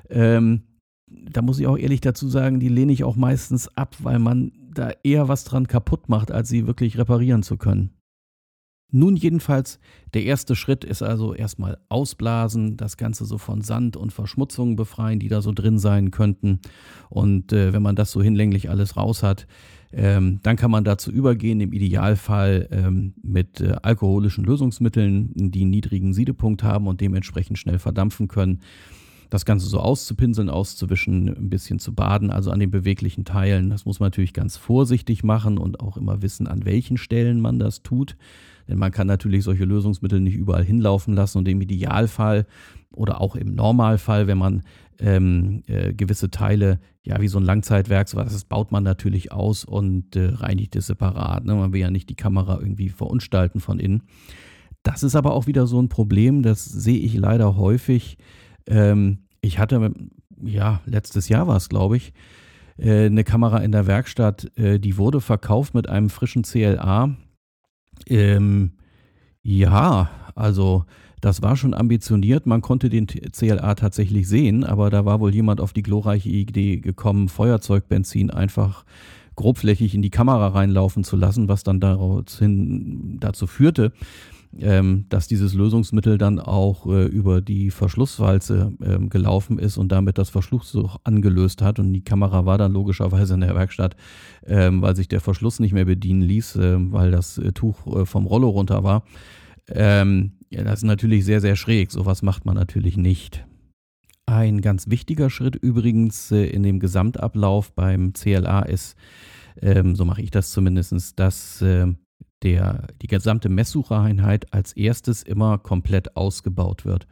Ähm, 0.09 0.62
da 1.09 1.43
muss 1.43 1.59
ich 1.59 1.67
auch 1.67 1.77
ehrlich 1.77 2.00
dazu 2.00 2.29
sagen, 2.29 2.61
die 2.61 2.69
lehne 2.69 2.93
ich 2.93 3.03
auch 3.03 3.17
meistens 3.17 3.67
ab, 3.77 3.97
weil 3.99 4.21
man 4.21 4.53
da 4.73 4.93
eher 5.03 5.27
was 5.27 5.43
dran 5.43 5.67
kaputt 5.67 6.09
macht, 6.09 6.31
als 6.31 6.49
sie 6.49 6.69
wirklich 6.69 6.96
reparieren 6.99 7.43
zu 7.43 7.56
können. 7.56 7.91
Nun 8.93 9.17
jedenfalls, 9.17 9.79
der 10.15 10.25
erste 10.25 10.56
Schritt 10.56 10.85
ist 10.85 11.03
also 11.03 11.35
erstmal 11.35 11.79
ausblasen, 11.89 12.77
das 12.77 12.97
Ganze 12.97 13.25
so 13.25 13.39
von 13.39 13.63
Sand 13.63 13.97
und 13.97 14.13
Verschmutzungen 14.13 14.77
befreien, 14.77 15.20
die 15.20 15.29
da 15.29 15.43
so 15.43 15.53
drin 15.53 15.79
sein 15.79 16.11
könnten. 16.11 16.61
Und 17.09 17.53
äh, 17.53 17.73
wenn 17.73 17.82
man 17.82 17.97
das 17.97 18.11
so 18.11 18.23
hinlänglich 18.23 18.69
alles 18.69 18.97
raus 18.97 19.23
hat, 19.23 19.47
ähm, 19.93 20.39
dann 20.43 20.56
kann 20.56 20.70
man 20.70 20.85
dazu 20.85 21.11
übergehen, 21.11 21.61
im 21.61 21.73
Idealfall 21.73 22.69
ähm, 22.70 23.15
mit 23.23 23.61
äh, 23.61 23.77
alkoholischen 23.82 24.44
Lösungsmitteln, 24.44 25.32
die 25.35 25.63
einen 25.63 25.70
niedrigen 25.70 26.13
Siedepunkt 26.13 26.63
haben 26.63 26.87
und 26.87 27.01
dementsprechend 27.01 27.59
schnell 27.59 27.79
verdampfen 27.79 28.29
können, 28.29 28.61
das 29.31 29.44
Ganze 29.44 29.67
so 29.67 29.79
auszupinseln, 29.79 30.49
auszuwischen, 30.49 31.29
ein 31.29 31.51
bisschen 31.51 31.79
zu 31.79 31.94
baden, 31.94 32.31
also 32.31 32.51
an 32.51 32.61
den 32.61 32.70
beweglichen 32.70 33.25
Teilen. 33.25 33.70
Das 33.70 33.85
muss 33.85 34.01
man 34.01 34.09
natürlich 34.09 34.32
ganz 34.32 34.56
vorsichtig 34.56 35.25
machen 35.25 35.59
und 35.59 35.81
auch 35.81 35.97
immer 35.97 36.23
wissen, 36.23 36.47
an 36.47 36.65
welchen 36.65 36.97
Stellen 36.97 37.41
man 37.41 37.59
das 37.59 37.82
tut. 37.82 38.17
Denn 38.70 38.79
man 38.79 38.93
kann 38.93 39.08
natürlich 39.08 39.43
solche 39.43 39.65
Lösungsmittel 39.65 40.20
nicht 40.20 40.36
überall 40.36 40.65
hinlaufen 40.65 41.15
lassen 41.15 41.39
und 41.39 41.48
im 41.48 41.60
Idealfall 41.60 42.46
oder 42.93 43.20
auch 43.20 43.34
im 43.34 43.55
Normalfall, 43.55 44.29
wenn 44.29 44.39
man 44.39 44.62
ähm, 45.00 45.62
äh, 45.67 45.93
gewisse 45.93 46.31
Teile, 46.31 46.79
ja, 47.03 47.20
wie 47.20 47.29
so 47.29 47.39
ein 47.39 47.44
Langzeitwerk, 47.44 48.08
so 48.08 48.19
das 48.19 48.44
baut 48.44 48.70
man 48.70 48.84
natürlich 48.84 49.32
aus 49.32 49.65
und 49.65 50.15
äh, 50.15 50.31
reinigt 50.34 50.77
es 50.77 50.86
separat. 50.86 51.44
Ne? 51.44 51.55
Man 51.55 51.72
will 51.72 51.81
ja 51.81 51.91
nicht 51.91 52.08
die 52.08 52.17
Kamera 52.17 52.58
irgendwie 52.60 52.91
verunstalten 52.91 53.60
von 53.60 53.81
innen. 53.81 54.03
Das 54.84 55.03
ist 55.03 55.17
aber 55.17 55.32
auch 55.32 55.46
wieder 55.46 55.67
so 55.67 55.81
ein 55.81 55.89
Problem, 55.89 56.43
das 56.43 56.65
sehe 56.65 56.98
ich 56.98 57.15
leider 57.15 57.56
häufig. 57.56 58.19
Ähm, 58.67 59.19
ich 59.41 59.58
hatte, 59.58 59.93
ja, 60.43 60.81
letztes 60.86 61.29
Jahr 61.29 61.48
war 61.48 61.56
es, 61.56 61.69
glaube 61.69 61.96
ich, 61.96 62.12
äh, 62.79 63.06
eine 63.06 63.24
Kamera 63.24 63.58
in 63.58 63.72
der 63.72 63.86
Werkstatt, 63.86 64.56
äh, 64.56 64.79
die 64.79 64.96
wurde 64.96 65.20
verkauft 65.20 65.74
mit 65.74 65.89
einem 65.89 66.08
frischen 66.08 66.44
CLA 66.44 67.17
ähm, 68.09 68.73
ja, 69.43 70.11
also 70.35 70.85
das 71.21 71.43
war 71.43 71.57
schon 71.57 71.75
ambitioniert. 71.75 72.47
Man 72.47 72.63
konnte 72.63 72.89
den 72.89 73.07
CLA 73.07 73.75
tatsächlich 73.75 74.27
sehen, 74.29 74.65
aber 74.65 74.91
da 74.91 75.05
war 75.05 75.21
wohl 75.21 75.35
jemand 75.35 75.61
auf 75.61 75.73
die 75.73 75.83
glorreiche 75.83 76.31
Idee 76.31 76.79
gekommen, 76.79 77.29
Feuerzeugbenzin 77.29 78.31
einfach 78.31 78.85
grobflächig 79.37 79.95
in 79.95 80.03
die 80.03 80.11
Kamera 80.11 80.49
reinlaufen 80.49 81.05
zu 81.05 81.17
lassen, 81.17 81.49
was 81.49 81.63
dann 81.63 81.81
dazu 83.21 83.47
führte, 83.47 83.93
ähm, 84.59 85.07
dass 85.09 85.29
dieses 85.29 85.55
Lösungsmittel 85.55 86.19
dann 86.19 86.41
auch 86.41 86.87
äh, 86.87 87.07
über 87.07 87.41
die 87.41 87.71
Verschlusswalze 87.71 88.73
ähm, 88.83 89.09
gelaufen 89.09 89.59
ist 89.59 89.77
und 89.77 89.93
damit 89.93 90.19
das 90.19 90.31
Verschlussloch 90.31 90.99
angelöst 91.05 91.63
hat. 91.63 91.79
Und 91.79 91.93
die 91.93 92.03
Kamera 92.05 92.47
war 92.47 92.59
dann 92.59 92.73
logischerweise 92.73 93.35
in 93.35 93.41
der 93.41 93.55
Werkstatt, 93.55 93.97
ähm, 94.45 94.83
weil 94.83 94.97
sich 94.97 95.09
der 95.09 95.21
Verschluss 95.21 95.61
nicht 95.61 95.73
mehr 95.73 95.85
bedienen 95.85 96.23
ließ, 96.23 96.57
äh, 96.57 96.77
weil 96.93 97.11
das 97.11 97.39
äh, 97.39 97.53
Tuch 97.53 97.87
äh, 97.87 98.07
vom 98.07 98.27
Rollo 98.27 98.49
runter 98.49 98.83
war. 98.83 99.05
Ähm, 99.69 100.33
ja, 100.51 100.65
das 100.65 100.81
ist 100.81 100.85
natürlich 100.85 101.25
sehr, 101.25 101.41
sehr 101.41 101.55
schräg. 101.55 101.93
Sowas 101.93 102.23
macht 102.23 102.45
man 102.45 102.57
natürlich 102.57 102.97
nicht. 102.97 103.47
Ein 104.27 104.61
ganz 104.61 104.89
wichtiger 104.89 105.31
Schritt 105.31 105.57
übrigens 105.57 106.33
äh, 106.33 106.47
in 106.47 106.63
dem 106.63 106.81
Gesamtablauf 106.81 107.73
beim 107.73 108.13
CLA 108.15 108.63
ist, 108.63 108.97
ähm, 109.61 109.95
so 109.95 110.05
mache 110.05 110.23
ich 110.23 110.31
das 110.31 110.51
zumindest, 110.51 111.19
dass 111.19 111.63
äh, 111.63 111.87
der, 112.43 112.89
die 113.03 113.06
gesamte 113.06 113.49
Messsuchereinheit 113.49 114.53
als 114.53 114.73
erstes 114.73 115.23
immer 115.23 115.59
komplett 115.59 116.17
ausgebaut 116.17 116.85
wird. 116.85 117.06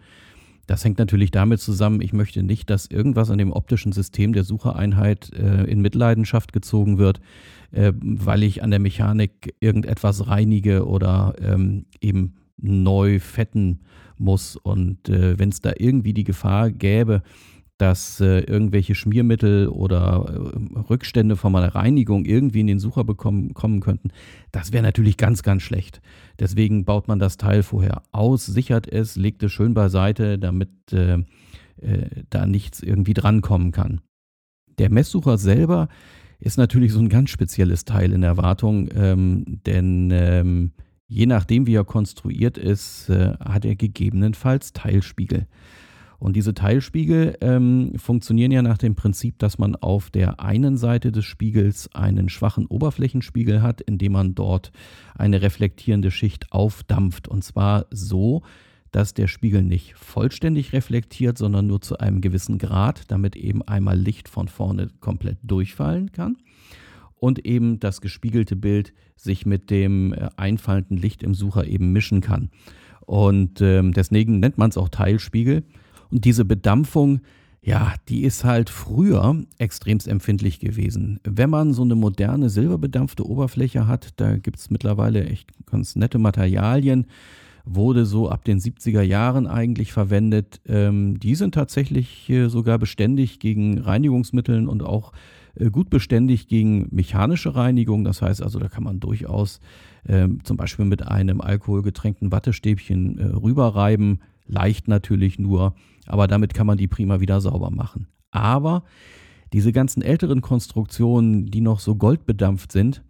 Das 0.69 0.85
hängt 0.85 0.99
natürlich 0.99 1.31
damit 1.31 1.61
zusammen, 1.61 2.03
ich 2.03 2.13
möchte 2.13 2.43
nicht, 2.43 2.69
dass 2.69 2.87
irgendwas 2.87 3.31
an 3.31 3.39
dem 3.39 3.53
optischen 3.53 3.93
System 3.93 4.35
der 4.35 4.45
Suchereinheit 4.45 5.33
äh, 5.33 5.65
in 5.65 5.81
Mitleidenschaft 5.81 6.53
gezogen 6.53 6.99
wird, 6.99 7.21
äh, 7.71 7.93
weil 7.99 8.43
ich 8.43 8.63
an 8.63 8.71
der 8.71 8.79
Mechanik 8.79 9.55
irgendetwas 9.61 10.29
reinige 10.29 10.87
oder 10.87 11.35
ähm, 11.41 11.87
eben 12.03 12.35
neu 12.59 13.19
fetten 13.19 13.81
muss. 14.19 14.57
Und 14.57 15.09
äh, 15.09 15.39
wenn 15.39 15.49
es 15.49 15.63
da 15.63 15.73
irgendwie 15.75 16.13
die 16.13 16.25
Gefahr 16.25 16.71
gäbe, 16.71 17.23
dass 17.79 18.21
äh, 18.21 18.41
irgendwelche 18.41 18.95
Schmiermittel 18.95 19.69
oder 19.69 20.27
äh, 20.29 20.79
Rückstände 20.91 21.37
von 21.37 21.53
meiner 21.53 21.75
Reinigung 21.75 22.25
irgendwie 22.25 22.61
in 22.61 22.67
den 22.67 22.81
Sucher 22.81 23.05
bekommen, 23.05 23.55
kommen 23.55 23.81
könnten, 23.81 24.11
das 24.51 24.73
wäre 24.73 24.83
natürlich 24.83 25.17
ganz, 25.17 25.43
ganz 25.43 25.63
schlecht. 25.63 26.03
Deswegen 26.41 26.85
baut 26.85 27.09
man 27.09 27.21
das 27.21 27.37
Teil 27.37 27.63
vorher 27.63 28.03
aus, 28.11 28.47
sichert 28.47 28.89
es, 28.89 29.17
legt 29.17 29.43
es 29.45 29.53
schön 29.53 29.75
beiseite, 29.75 30.39
damit 30.39 30.71
äh, 30.93 31.19
äh 31.81 32.25
da 32.31 32.47
nichts 32.47 32.83
irgendwie 32.83 33.15
drankommen 33.15 33.71
kann. 33.71 34.01
Der 34.79 34.91
Messsucher 34.91 35.39
selber 35.39 35.89
ist 36.41 36.59
natürlich 36.59 36.93
so 36.93 37.01
ein 37.01 37.09
ganz 37.09 37.31
spezielles 37.31 37.85
Teil 37.85 38.13
in 38.13 38.21
der 38.21 38.37
Wartung, 38.37 38.89
ähm, 38.95 39.61
denn 39.67 40.11
ähm, 40.13 40.73
je 41.07 41.27
nachdem, 41.27 41.67
wie 41.67 41.75
er 41.75 41.85
konstruiert 41.85 42.59
ist, 42.59 43.09
äh, 43.09 43.35
hat 43.41 43.65
er 43.65 43.77
gegebenenfalls 43.77 44.73
Teilspiegel. 44.73 45.47
Und 46.19 46.35
diese 46.35 46.53
Teilspiegel 46.53 47.37
ähm, 47.41 47.93
funktionieren 47.97 48.51
ja 48.51 48.63
nach 48.63 48.79
dem 48.79 48.97
Prinzip, 48.97 49.39
dass 49.39 49.59
man 49.59 49.77
auf 49.77 50.11
der 50.11 50.41
einen 50.41 50.77
Seite 50.77 51.13
des 51.13 51.25
Spiegels 51.25 51.95
einen 51.95 52.29
schwachen 52.29 52.67
Oberflächenspiegel 52.67 53.63
hat, 53.63 53.81
indem 53.81 54.13
man 54.13 54.35
dort 54.35 54.73
eine 55.15 55.43
reflektierende 55.43 56.11
Schicht 56.11 56.53
aufdampft. 56.53 57.29
Und 57.29 57.45
zwar 57.45 57.87
so, 57.91 58.43
dass 58.91 59.15
der 59.15 59.29
Spiegel 59.29 59.63
nicht 59.63 59.95
vollständig 59.95 60.73
reflektiert, 60.73 61.39
sondern 61.39 61.67
nur 61.67 61.81
zu 61.81 61.99
einem 61.99 62.21
gewissen 62.21 62.59
Grad, 62.59 63.03
damit 63.09 63.37
eben 63.37 63.63
einmal 63.63 63.99
Licht 63.99 64.29
von 64.29 64.49
vorne 64.49 64.89
komplett 65.01 65.39
durchfallen 65.43 66.11
kann 66.11 66.37
und 67.21 67.45
eben 67.47 67.81
das 67.81 68.01
gespiegelte 68.01 68.57
Bild 68.57 68.93
sich 69.17 69.47
mit 69.47 69.71
dem 69.71 70.13
äh, 70.13 70.29
einfallenden 70.37 70.97
Licht 70.97 71.23
im 71.23 71.35
Sucher 71.35 71.67
eben 71.67 71.93
mischen 71.93 72.21
kann. 72.21 72.51
Und 73.01 73.61
ähm, 73.61 73.93
deswegen 73.93 74.39
nennt 74.39 74.59
man 74.59 74.71
es 74.71 74.77
auch 74.77 74.89
Teilspiegel. 74.89 75.65
Und 76.11 76.25
diese 76.25 76.45
Bedampfung, 76.45 77.21
ja, 77.61 77.95
die 78.09 78.23
ist 78.23 78.45
halt 78.45 78.71
früher 78.71 79.45
extremst 79.59 80.09
empfindlich 80.09 80.61
gewesen. 80.61 81.21
Wenn 81.25 81.51
man 81.51 81.73
so 81.73 81.83
eine 81.83 81.97
moderne 81.97 82.51
silberbedampfte 82.51 83.27
Oberfläche 83.27 83.87
hat, 83.87 84.11
da 84.17 84.37
gibt 84.37 84.59
es 84.59 84.71
mittlerweile 84.71 85.25
echt 85.27 85.51
ganz 85.67 85.97
nette 85.97 86.19
Materialien, 86.19 87.07
wurde 87.65 88.07
so 88.07 88.31
ab 88.31 88.45
den 88.45 88.61
70er 88.61 89.03
Jahren 89.03 89.47
eigentlich 89.47 89.93
verwendet. 89.93 90.61
Ähm, 90.67 91.19
die 91.21 91.35
sind 91.35 91.55
tatsächlich 91.55 92.31
äh, 92.31 92.49
sogar 92.49 92.79
beständig 92.79 93.41
gegen 93.41 93.79
Reinigungsmitteln 93.79 94.69
und 94.69 94.83
auch 94.83 95.13
äh, 95.57 95.71
gut 95.71 95.91
beständig 95.91 96.49
gegen 96.49 96.89
mechanische 96.91 97.55
Reinigung. 97.55 98.05
Das 98.05 98.23
heißt 98.23 98.43
also, 98.43 98.59
da 98.59 98.69
kann 98.69 98.85
man 98.85 99.01
durchaus 99.01 99.61
äh, 100.05 100.29
zum 100.45 100.57
Beispiel 100.57 100.85
mit 100.85 101.07
einem 101.07 101.41
alkoholgetränkten 101.41 102.33
Wattestäbchen 102.33 103.19
äh, 103.19 103.25
rüberreiben. 103.25 104.21
Leicht 104.47 104.89
natürlich 104.89 105.39
nur, 105.39 105.75
aber 106.09 106.27
damit 106.27 106.55
kann 106.55 106.67
man 106.67 106.79
die 106.79 106.89
prima 106.89 107.21
wieder 107.21 107.41
sauber 107.41 107.71
machen. 107.71 108.09
Aber 108.31 108.85
diese 109.53 109.73
ganzen 109.73 110.03
älteren 110.03 110.43
Konstruktionen, 110.43 111.47
die 111.47 111.61
noch 111.61 111.81
so 111.81 111.95
goldbedampft 111.95 112.73
sind, 112.73 113.03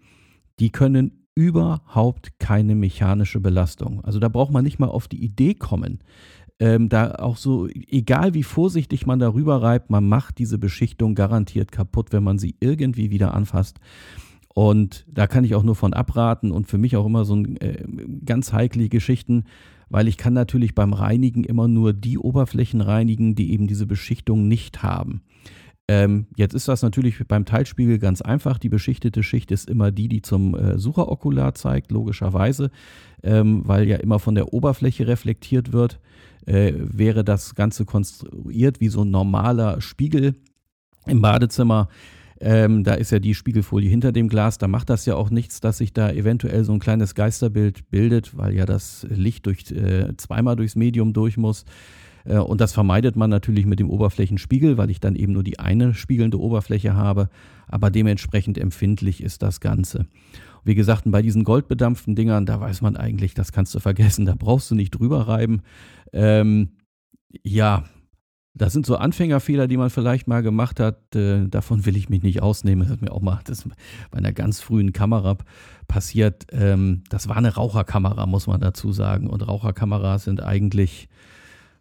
die 0.60 0.70
können 0.70 1.26
überhaupt 1.34 2.38
keine 2.40 2.74
mechanische 2.74 3.40
Belastung. 3.40 4.04
Also 4.04 4.18
da 4.18 4.28
braucht 4.28 4.52
man 4.52 4.64
nicht 4.64 4.78
mal 4.78 4.88
auf 4.88 5.06
die 5.06 5.22
Idee 5.22 5.54
kommen. 5.54 6.00
Ähm, 6.60 6.88
da 6.88 7.12
auch 7.12 7.36
so, 7.36 7.68
egal 7.68 8.34
wie 8.34 8.42
vorsichtig 8.42 9.06
man 9.06 9.20
darüber 9.20 9.62
reibt, 9.62 9.90
man 9.90 10.08
macht 10.08 10.38
diese 10.38 10.58
Beschichtung 10.58 11.14
garantiert 11.14 11.70
kaputt, 11.70 12.12
wenn 12.12 12.24
man 12.24 12.38
sie 12.38 12.56
irgendwie 12.58 13.10
wieder 13.10 13.34
anfasst. 13.34 13.78
Und 14.52 15.06
da 15.08 15.28
kann 15.28 15.44
ich 15.44 15.54
auch 15.54 15.62
nur 15.62 15.76
von 15.76 15.92
abraten 15.92 16.50
und 16.50 16.66
für 16.66 16.78
mich 16.78 16.96
auch 16.96 17.06
immer 17.06 17.24
so 17.24 17.36
ein, 17.36 17.56
äh, 17.58 17.84
ganz 18.24 18.52
heikle 18.52 18.88
Geschichten, 18.88 19.44
weil 19.90 20.08
ich 20.08 20.16
kann 20.16 20.34
natürlich 20.34 20.74
beim 20.74 20.92
Reinigen 20.92 21.44
immer 21.44 21.68
nur 21.68 21.92
die 21.92 22.18
Oberflächen 22.18 22.80
reinigen, 22.80 23.34
die 23.34 23.52
eben 23.52 23.66
diese 23.66 23.86
Beschichtung 23.86 24.48
nicht 24.48 24.82
haben. 24.82 25.22
Ähm, 25.90 26.26
jetzt 26.36 26.54
ist 26.54 26.68
das 26.68 26.82
natürlich 26.82 27.26
beim 27.26 27.46
Teilspiegel 27.46 27.98
ganz 27.98 28.20
einfach. 28.20 28.58
Die 28.58 28.68
beschichtete 28.68 29.22
Schicht 29.22 29.50
ist 29.50 29.70
immer 29.70 29.90
die, 29.90 30.08
die 30.08 30.20
zum 30.20 30.54
äh, 30.54 30.78
Sucherokular 30.78 31.54
zeigt, 31.54 31.90
logischerweise, 31.90 32.70
ähm, 33.22 33.62
weil 33.66 33.88
ja 33.88 33.96
immer 33.96 34.18
von 34.18 34.34
der 34.34 34.52
Oberfläche 34.52 35.06
reflektiert 35.06 35.72
wird. 35.72 35.98
Äh, 36.44 36.74
wäre 36.76 37.24
das 37.24 37.54
Ganze 37.54 37.86
konstruiert 37.86 38.80
wie 38.80 38.88
so 38.88 39.02
ein 39.02 39.10
normaler 39.10 39.80
Spiegel 39.80 40.34
im 41.06 41.22
Badezimmer, 41.22 41.88
ähm, 42.40 42.84
da 42.84 42.94
ist 42.94 43.10
ja 43.10 43.18
die 43.18 43.34
Spiegelfolie 43.34 43.90
hinter 43.90 44.12
dem 44.12 44.28
Glas. 44.28 44.58
Da 44.58 44.68
macht 44.68 44.90
das 44.90 45.06
ja 45.06 45.16
auch 45.16 45.30
nichts, 45.30 45.60
dass 45.60 45.78
sich 45.78 45.92
da 45.92 46.10
eventuell 46.10 46.64
so 46.64 46.72
ein 46.72 46.78
kleines 46.78 47.14
Geisterbild 47.14 47.90
bildet, 47.90 48.36
weil 48.36 48.54
ja 48.54 48.64
das 48.64 49.06
Licht 49.10 49.46
durch, 49.46 49.70
äh, 49.72 50.16
zweimal 50.16 50.56
durchs 50.56 50.76
Medium 50.76 51.12
durch 51.12 51.36
muss. 51.36 51.64
Äh, 52.24 52.38
und 52.38 52.60
das 52.60 52.72
vermeidet 52.72 53.16
man 53.16 53.30
natürlich 53.30 53.66
mit 53.66 53.80
dem 53.80 53.90
Oberflächenspiegel, 53.90 54.78
weil 54.78 54.90
ich 54.90 55.00
dann 55.00 55.16
eben 55.16 55.32
nur 55.32 55.42
die 55.42 55.58
eine 55.58 55.94
spiegelnde 55.94 56.38
Oberfläche 56.38 56.94
habe. 56.94 57.28
Aber 57.66 57.90
dementsprechend 57.90 58.56
empfindlich 58.56 59.22
ist 59.22 59.42
das 59.42 59.60
Ganze. 59.60 60.06
Wie 60.64 60.74
gesagt, 60.74 61.04
bei 61.06 61.22
diesen 61.22 61.44
goldbedampften 61.44 62.14
Dingern, 62.14 62.46
da 62.46 62.60
weiß 62.60 62.82
man 62.82 62.96
eigentlich, 62.96 63.34
das 63.34 63.52
kannst 63.52 63.74
du 63.74 63.80
vergessen, 63.80 64.26
da 64.26 64.34
brauchst 64.38 64.70
du 64.70 64.74
nicht 64.74 64.90
drüber 64.92 65.26
reiben. 65.26 65.62
Ähm, 66.12 66.70
ja, 67.42 67.84
das 68.58 68.72
sind 68.72 68.84
so 68.84 68.96
Anfängerfehler, 68.96 69.68
die 69.68 69.76
man 69.76 69.88
vielleicht 69.88 70.26
mal 70.26 70.42
gemacht 70.42 70.80
hat. 70.80 71.14
Äh, 71.14 71.48
davon 71.48 71.86
will 71.86 71.96
ich 71.96 72.08
mich 72.08 72.22
nicht 72.22 72.42
ausnehmen. 72.42 72.82
Das 72.82 72.92
hat 72.92 73.02
mir 73.02 73.12
auch 73.12 73.22
mal 73.22 73.40
das 73.44 73.64
bei 74.10 74.18
einer 74.18 74.32
ganz 74.32 74.60
frühen 74.60 74.92
Kamera 74.92 75.36
passiert. 75.86 76.46
Ähm, 76.52 77.02
das 77.08 77.28
war 77.28 77.36
eine 77.36 77.54
Raucherkamera, 77.54 78.26
muss 78.26 78.46
man 78.46 78.60
dazu 78.60 78.92
sagen. 78.92 79.28
Und 79.28 79.46
Raucherkameras 79.46 80.24
sind 80.24 80.42
eigentlich, 80.42 81.08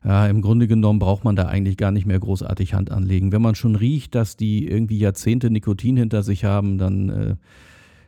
ja, 0.06 0.28
im 0.28 0.42
Grunde 0.42 0.68
genommen 0.68 1.00
braucht 1.00 1.24
man 1.24 1.36
da 1.36 1.48
eigentlich 1.48 1.78
gar 1.78 1.92
nicht 1.92 2.06
mehr 2.06 2.20
großartig 2.20 2.76
Hand 2.76 2.92
anlegen. 2.92 3.32
Wenn 3.32 3.42
man 3.42 3.56
schon 3.56 3.76
riecht, 3.76 4.14
dass 4.14 4.38
die 4.38 4.68
irgendwie 4.68 5.00
Jahrzehnte 5.00 5.50
Nikotin 5.50 5.98
hinter 5.98 6.22
sich 6.22 6.46
haben, 6.46 6.78
dann 6.78 7.10
äh, 7.10 7.36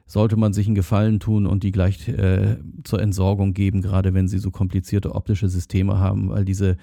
sollte 0.05 0.37
man 0.37 0.53
sich 0.53 0.67
einen 0.67 0.75
Gefallen 0.75 1.19
tun 1.19 1.45
und 1.45 1.63
die 1.63 1.71
gleich 1.71 2.07
äh, 2.07 2.57
zur 2.83 3.01
Entsorgung 3.01 3.53
geben, 3.53 3.81
gerade 3.81 4.13
wenn 4.13 4.27
sie 4.27 4.39
so 4.39 4.51
komplizierte 4.51 5.15
optische 5.15 5.49
Systeme 5.49 5.99
haben, 5.99 6.29
weil 6.29 6.45
diese 6.45 6.77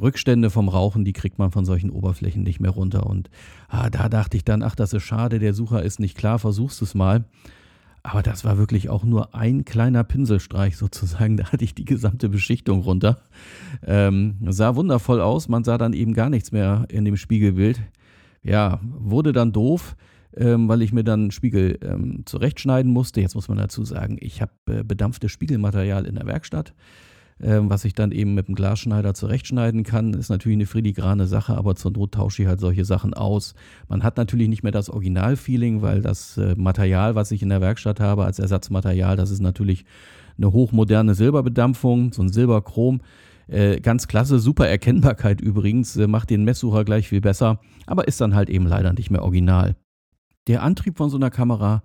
Rückstände 0.00 0.50
vom 0.50 0.68
Rauchen, 0.68 1.04
die 1.04 1.12
kriegt 1.12 1.38
man 1.38 1.50
von 1.50 1.64
solchen 1.64 1.90
Oberflächen 1.90 2.42
nicht 2.42 2.60
mehr 2.60 2.70
runter. 2.70 3.06
Und 3.06 3.30
ah, 3.68 3.90
da 3.90 4.08
dachte 4.08 4.36
ich 4.36 4.44
dann, 4.44 4.62
ach, 4.62 4.74
das 4.74 4.92
ist 4.92 5.02
schade, 5.02 5.38
der 5.38 5.54
Sucher 5.54 5.82
ist 5.82 6.00
nicht 6.00 6.16
klar, 6.16 6.38
versuchst 6.38 6.82
es 6.82 6.94
mal. 6.94 7.24
Aber 8.06 8.22
das 8.22 8.44
war 8.44 8.56
wirklich 8.56 8.88
auch 8.88 9.02
nur 9.02 9.34
ein 9.34 9.64
kleiner 9.64 10.04
Pinselstreich 10.04 10.76
sozusagen. 10.78 11.36
Da 11.36 11.50
hatte 11.50 11.64
ich 11.64 11.74
die 11.74 11.84
gesamte 11.84 12.28
Beschichtung 12.28 12.82
runter. 12.82 13.18
Ähm, 13.84 14.36
sah 14.46 14.76
wundervoll 14.76 15.20
aus. 15.20 15.48
Man 15.48 15.64
sah 15.64 15.76
dann 15.76 15.92
eben 15.92 16.14
gar 16.14 16.30
nichts 16.30 16.52
mehr 16.52 16.86
in 16.88 17.04
dem 17.04 17.16
Spiegelbild. 17.16 17.80
Ja, 18.44 18.78
wurde 18.82 19.32
dann 19.32 19.52
doof, 19.52 19.96
ähm, 20.36 20.68
weil 20.68 20.82
ich 20.82 20.92
mir 20.92 21.02
dann 21.02 21.32
Spiegel 21.32 21.80
ähm, 21.82 22.22
zurechtschneiden 22.26 22.92
musste. 22.92 23.20
Jetzt 23.20 23.34
muss 23.34 23.48
man 23.48 23.58
dazu 23.58 23.84
sagen, 23.84 24.18
ich 24.20 24.40
habe 24.40 24.52
äh, 24.68 24.84
bedampftes 24.84 25.32
Spiegelmaterial 25.32 26.06
in 26.06 26.14
der 26.14 26.26
Werkstatt. 26.26 26.74
Ähm, 27.42 27.68
was 27.68 27.84
ich 27.84 27.92
dann 27.92 28.12
eben 28.12 28.34
mit 28.34 28.48
dem 28.48 28.54
Glasschneider 28.54 29.12
zurechtschneiden 29.12 29.82
kann, 29.82 30.14
ist 30.14 30.30
natürlich 30.30 30.56
eine 30.56 30.66
filigrane 30.66 31.26
Sache, 31.26 31.54
aber 31.56 31.76
zur 31.76 31.92
Not 31.92 32.12
tausche 32.12 32.42
ich 32.42 32.48
halt 32.48 32.60
solche 32.60 32.86
Sachen 32.86 33.12
aus. 33.12 33.54
Man 33.88 34.02
hat 34.02 34.16
natürlich 34.16 34.48
nicht 34.48 34.62
mehr 34.62 34.72
das 34.72 34.88
Originalfeeling, 34.88 35.82
weil 35.82 36.00
das 36.00 36.38
äh, 36.38 36.54
Material, 36.56 37.14
was 37.14 37.30
ich 37.30 37.42
in 37.42 37.50
der 37.50 37.60
Werkstatt 37.60 38.00
habe 38.00 38.24
als 38.24 38.38
Ersatzmaterial, 38.38 39.16
das 39.16 39.30
ist 39.30 39.42
natürlich 39.42 39.84
eine 40.38 40.52
hochmoderne 40.52 41.14
Silberbedampfung, 41.14 42.12
so 42.12 42.22
ein 42.22 42.30
Silberchrom. 42.30 43.00
Äh, 43.48 43.80
ganz 43.80 44.08
klasse, 44.08 44.38
super 44.38 44.66
Erkennbarkeit 44.66 45.40
übrigens, 45.40 45.96
äh, 45.96 46.06
macht 46.06 46.30
den 46.30 46.44
Messsucher 46.44 46.84
gleich 46.84 47.08
viel 47.08 47.20
besser, 47.20 47.60
aber 47.86 48.08
ist 48.08 48.20
dann 48.20 48.34
halt 48.34 48.48
eben 48.48 48.66
leider 48.66 48.92
nicht 48.92 49.10
mehr 49.10 49.22
original. 49.22 49.76
Der 50.48 50.62
Antrieb 50.62 50.96
von 50.96 51.10
so 51.10 51.16
einer 51.16 51.30
Kamera 51.30 51.82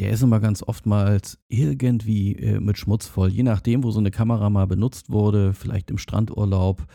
der 0.00 0.10
ist 0.10 0.22
immer 0.22 0.40
ganz 0.40 0.62
oftmals 0.62 1.38
irgendwie 1.48 2.34
äh, 2.36 2.58
mit 2.58 2.78
Schmutz 2.78 3.06
voll. 3.06 3.28
Je 3.28 3.42
nachdem, 3.42 3.84
wo 3.84 3.90
so 3.90 4.00
eine 4.00 4.10
Kamera 4.10 4.48
mal 4.48 4.66
benutzt 4.66 5.10
wurde, 5.10 5.52
vielleicht 5.52 5.90
im 5.90 5.98
Strandurlaub, 5.98 6.86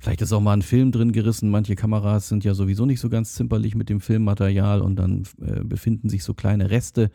vielleicht 0.00 0.22
ist 0.22 0.32
auch 0.32 0.40
mal 0.40 0.54
ein 0.54 0.62
Film 0.62 0.90
drin 0.90 1.12
gerissen. 1.12 1.50
Manche 1.50 1.76
Kameras 1.76 2.28
sind 2.28 2.42
ja 2.42 2.54
sowieso 2.54 2.84
nicht 2.84 2.98
so 2.98 3.08
ganz 3.08 3.34
zimperlich 3.34 3.76
mit 3.76 3.88
dem 3.88 4.00
Filmmaterial 4.00 4.80
und 4.80 4.96
dann 4.96 5.22
äh, 5.40 5.62
befinden 5.62 6.08
sich 6.08 6.24
so 6.24 6.34
kleine 6.34 6.68
Reste 6.68 7.12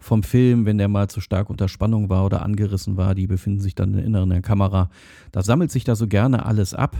vom 0.00 0.24
Film, 0.24 0.66
wenn 0.66 0.78
der 0.78 0.88
mal 0.88 1.08
zu 1.08 1.20
stark 1.20 1.50
unter 1.50 1.68
Spannung 1.68 2.08
war 2.08 2.26
oder 2.26 2.42
angerissen 2.42 2.96
war, 2.96 3.14
die 3.14 3.28
befinden 3.28 3.60
sich 3.60 3.76
dann 3.76 3.94
im 3.94 4.04
Inneren 4.04 4.30
der 4.30 4.42
Kamera. 4.42 4.90
Da 5.30 5.44
sammelt 5.44 5.70
sich 5.70 5.84
da 5.84 5.94
so 5.94 6.08
gerne 6.08 6.46
alles 6.46 6.74
ab. 6.74 6.96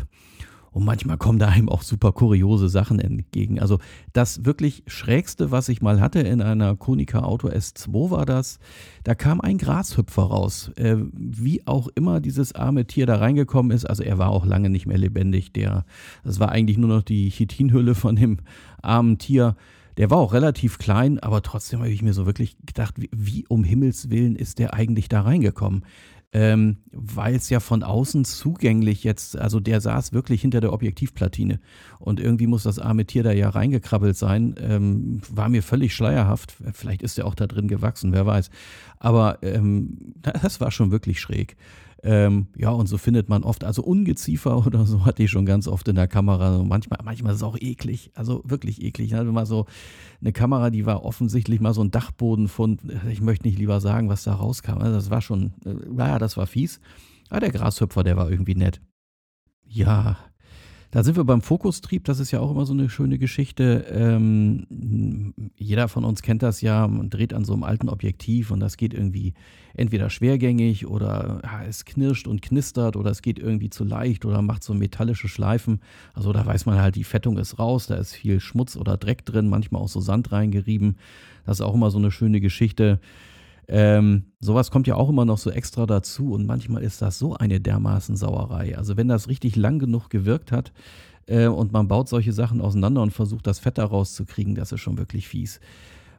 Und 0.72 0.84
manchmal 0.84 1.18
kommen 1.18 1.38
da 1.38 1.48
einem 1.48 1.68
auch 1.68 1.82
super 1.82 2.12
kuriose 2.12 2.68
Sachen 2.68 3.00
entgegen. 3.00 3.58
Also 3.58 3.78
das 4.12 4.44
wirklich 4.44 4.84
Schrägste, 4.86 5.50
was 5.50 5.68
ich 5.68 5.82
mal 5.82 6.00
hatte 6.00 6.20
in 6.20 6.40
einer 6.40 6.76
Konica 6.76 7.20
Auto 7.20 7.48
S2 7.48 8.10
war 8.10 8.24
das, 8.24 8.60
da 9.02 9.14
kam 9.14 9.40
ein 9.40 9.58
Grashüpfer 9.58 10.22
raus. 10.22 10.70
Äh, 10.76 10.96
wie 11.12 11.66
auch 11.66 11.88
immer 11.94 12.20
dieses 12.20 12.54
arme 12.54 12.86
Tier 12.86 13.06
da 13.06 13.16
reingekommen 13.16 13.72
ist, 13.72 13.84
also 13.84 14.02
er 14.02 14.18
war 14.18 14.30
auch 14.30 14.46
lange 14.46 14.70
nicht 14.70 14.86
mehr 14.86 14.98
lebendig. 14.98 15.52
Der, 15.52 15.84
das 16.22 16.38
war 16.38 16.50
eigentlich 16.50 16.78
nur 16.78 16.88
noch 16.88 17.02
die 17.02 17.30
Chitinhülle 17.30 17.94
von 17.94 18.14
dem 18.14 18.38
armen 18.80 19.18
Tier. 19.18 19.56
Der 19.96 20.08
war 20.08 20.18
auch 20.18 20.32
relativ 20.32 20.78
klein, 20.78 21.18
aber 21.18 21.42
trotzdem 21.42 21.80
habe 21.80 21.90
ich 21.90 22.02
mir 22.02 22.14
so 22.14 22.24
wirklich 22.24 22.56
gedacht, 22.64 22.94
wie, 22.96 23.10
wie 23.12 23.44
um 23.48 23.64
Himmels 23.64 24.08
Willen 24.08 24.36
ist 24.36 24.58
der 24.60 24.72
eigentlich 24.72 25.08
da 25.08 25.22
reingekommen? 25.22 25.84
Ähm, 26.32 26.78
weil 26.92 27.34
es 27.34 27.50
ja 27.50 27.58
von 27.58 27.82
außen 27.82 28.24
zugänglich 28.24 29.02
jetzt, 29.02 29.36
also 29.36 29.58
der 29.58 29.80
saß 29.80 30.12
wirklich 30.12 30.40
hinter 30.40 30.60
der 30.60 30.72
Objektivplatine 30.72 31.60
und 31.98 32.20
irgendwie 32.20 32.46
muss 32.46 32.62
das 32.62 32.78
arme 32.78 33.04
Tier 33.04 33.24
da 33.24 33.32
ja 33.32 33.48
reingekrabbelt 33.48 34.16
sein, 34.16 34.54
ähm, 34.60 35.20
war 35.28 35.48
mir 35.48 35.62
völlig 35.62 35.94
schleierhaft. 35.94 36.54
Vielleicht 36.72 37.02
ist 37.02 37.18
er 37.18 37.26
auch 37.26 37.34
da 37.34 37.46
drin 37.48 37.66
gewachsen, 37.66 38.12
wer 38.12 38.26
weiß. 38.26 38.50
Aber 38.98 39.42
ähm, 39.42 40.14
das 40.42 40.60
war 40.60 40.70
schon 40.70 40.92
wirklich 40.92 41.20
schräg. 41.20 41.56
Ähm, 42.02 42.46
ja, 42.56 42.70
und 42.70 42.86
so 42.86 42.96
findet 42.96 43.28
man 43.28 43.42
oft, 43.42 43.62
also 43.62 43.82
Ungeziefer 43.82 44.56
oder 44.66 44.86
so 44.86 45.04
hatte 45.04 45.22
ich 45.22 45.30
schon 45.30 45.44
ganz 45.44 45.68
oft 45.68 45.86
in 45.88 45.96
der 45.96 46.08
Kamera. 46.08 46.62
manchmal, 46.62 46.98
manchmal 47.04 47.32
ist 47.32 47.38
es 47.38 47.42
auch 47.42 47.56
eklig, 47.58 48.10
also 48.14 48.42
wirklich 48.44 48.82
eklig. 48.82 49.08
Ich 49.08 49.14
hatte 49.14 49.30
mal 49.32 49.46
so 49.46 49.66
eine 50.20 50.32
Kamera, 50.32 50.70
die 50.70 50.86
war 50.86 51.04
offensichtlich 51.04 51.60
mal 51.60 51.74
so 51.74 51.82
ein 51.82 51.90
Dachbodenfund. 51.90 52.82
Ich 53.10 53.20
möchte 53.20 53.46
nicht 53.46 53.58
lieber 53.58 53.80
sagen, 53.80 54.08
was 54.08 54.24
da 54.24 54.34
rauskam. 54.34 54.78
Also 54.78 54.94
das 54.94 55.10
war 55.10 55.20
schon, 55.20 55.52
naja, 55.64 56.16
äh, 56.16 56.18
das 56.18 56.36
war 56.36 56.46
fies. 56.46 56.80
Aber 57.28 57.40
der 57.40 57.50
Grashüpfer, 57.50 58.02
der 58.02 58.16
war 58.16 58.30
irgendwie 58.30 58.54
nett. 58.54 58.80
Ja, 59.66 60.16
da 60.90 61.04
sind 61.04 61.16
wir 61.16 61.24
beim 61.24 61.40
Fokustrieb, 61.40 62.04
das 62.04 62.18
ist 62.18 62.32
ja 62.32 62.40
auch 62.40 62.50
immer 62.50 62.66
so 62.66 62.72
eine 62.72 62.90
schöne 62.90 63.18
Geschichte. 63.18 63.86
Ähm, 63.90 65.34
jeder 65.56 65.86
von 65.86 66.04
uns 66.04 66.20
kennt 66.22 66.42
das 66.42 66.62
ja, 66.62 66.88
man 66.88 67.10
dreht 67.10 67.32
an 67.32 67.44
so 67.44 67.52
einem 67.52 67.62
alten 67.62 67.88
Objektiv 67.88 68.50
und 68.50 68.58
das 68.58 68.76
geht 68.76 68.92
irgendwie 68.92 69.34
entweder 69.74 70.10
schwergängig 70.10 70.86
oder 70.88 71.40
ja, 71.44 71.62
es 71.64 71.84
knirscht 71.84 72.26
und 72.26 72.42
knistert 72.42 72.96
oder 72.96 73.10
es 73.12 73.22
geht 73.22 73.38
irgendwie 73.38 73.70
zu 73.70 73.84
leicht 73.84 74.24
oder 74.24 74.42
macht 74.42 74.64
so 74.64 74.74
metallische 74.74 75.28
Schleifen. 75.28 75.80
Also 76.12 76.32
da 76.32 76.44
weiß 76.44 76.66
man 76.66 76.80
halt, 76.80 76.96
die 76.96 77.04
Fettung 77.04 77.38
ist 77.38 77.60
raus, 77.60 77.86
da 77.86 77.94
ist 77.94 78.14
viel 78.14 78.40
Schmutz 78.40 78.76
oder 78.76 78.96
Dreck 78.96 79.24
drin, 79.24 79.48
manchmal 79.48 79.82
auch 79.82 79.88
so 79.88 80.00
Sand 80.00 80.32
reingerieben. 80.32 80.96
Das 81.46 81.58
ist 81.58 81.64
auch 81.64 81.74
immer 81.74 81.92
so 81.92 81.98
eine 81.98 82.10
schöne 82.10 82.40
Geschichte. 82.40 83.00
Ähm, 83.72 84.24
sowas 84.40 84.72
kommt 84.72 84.88
ja 84.88 84.96
auch 84.96 85.08
immer 85.08 85.24
noch 85.24 85.38
so 85.38 85.48
extra 85.48 85.86
dazu 85.86 86.32
und 86.32 86.44
manchmal 86.44 86.82
ist 86.82 87.00
das 87.02 87.20
so 87.20 87.36
eine 87.36 87.60
dermaßen 87.60 88.16
Sauerei. 88.16 88.76
Also 88.76 88.96
wenn 88.96 89.06
das 89.06 89.28
richtig 89.28 89.54
lang 89.54 89.78
genug 89.78 90.10
gewirkt 90.10 90.50
hat 90.50 90.72
äh, 91.26 91.46
und 91.46 91.72
man 91.72 91.86
baut 91.86 92.08
solche 92.08 92.32
Sachen 92.32 92.60
auseinander 92.60 93.00
und 93.00 93.12
versucht 93.12 93.46
das 93.46 93.60
Fett 93.60 93.78
da 93.78 93.84
rauszukriegen, 93.84 94.56
das 94.56 94.72
ist 94.72 94.80
schon 94.80 94.98
wirklich 94.98 95.28
fies. 95.28 95.60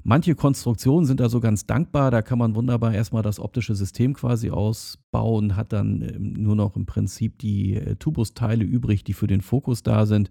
Manche 0.03 0.34
Konstruktionen 0.34 1.05
sind 1.05 1.20
da 1.20 1.27
so 1.27 1.41
ganz 1.41 1.65
dankbar, 1.65 2.10
da 2.10 2.22
kann 2.22 2.39
man 2.39 2.55
wunderbar 2.55 2.93
erstmal 2.93 3.22
das 3.22 3.38
optische 3.38 3.75
System 3.75 4.13
quasi 4.13 4.50
ausbauen, 4.50 5.58
hat 5.58 5.74
dann 5.74 6.01
äh, 6.01 6.17
nur 6.17 6.55
noch 6.55 6.77
im 6.77 6.86
Prinzip 6.86 7.38
die 7.39 7.75
äh, 7.75 7.98
Tubusteile 7.98 8.63
übrig, 8.63 9.03
die 9.03 9.13
für 9.13 9.27
den 9.27 9.41
Fokus 9.41 9.84
da 9.84 10.05
sind. 10.05 10.29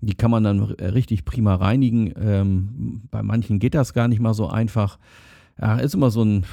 Die 0.00 0.14
kann 0.14 0.32
man 0.32 0.42
dann 0.42 0.74
äh, 0.78 0.86
richtig 0.86 1.24
prima 1.24 1.54
reinigen. 1.54 2.12
Ähm, 2.20 3.02
bei 3.08 3.22
manchen 3.22 3.60
geht 3.60 3.76
das 3.76 3.94
gar 3.94 4.08
nicht 4.08 4.20
mal 4.20 4.34
so 4.34 4.48
einfach 4.48 4.98
ja, 5.60 5.78
ist 5.78 5.94
immer 5.94 6.10
so 6.10 6.22
ein 6.22 6.44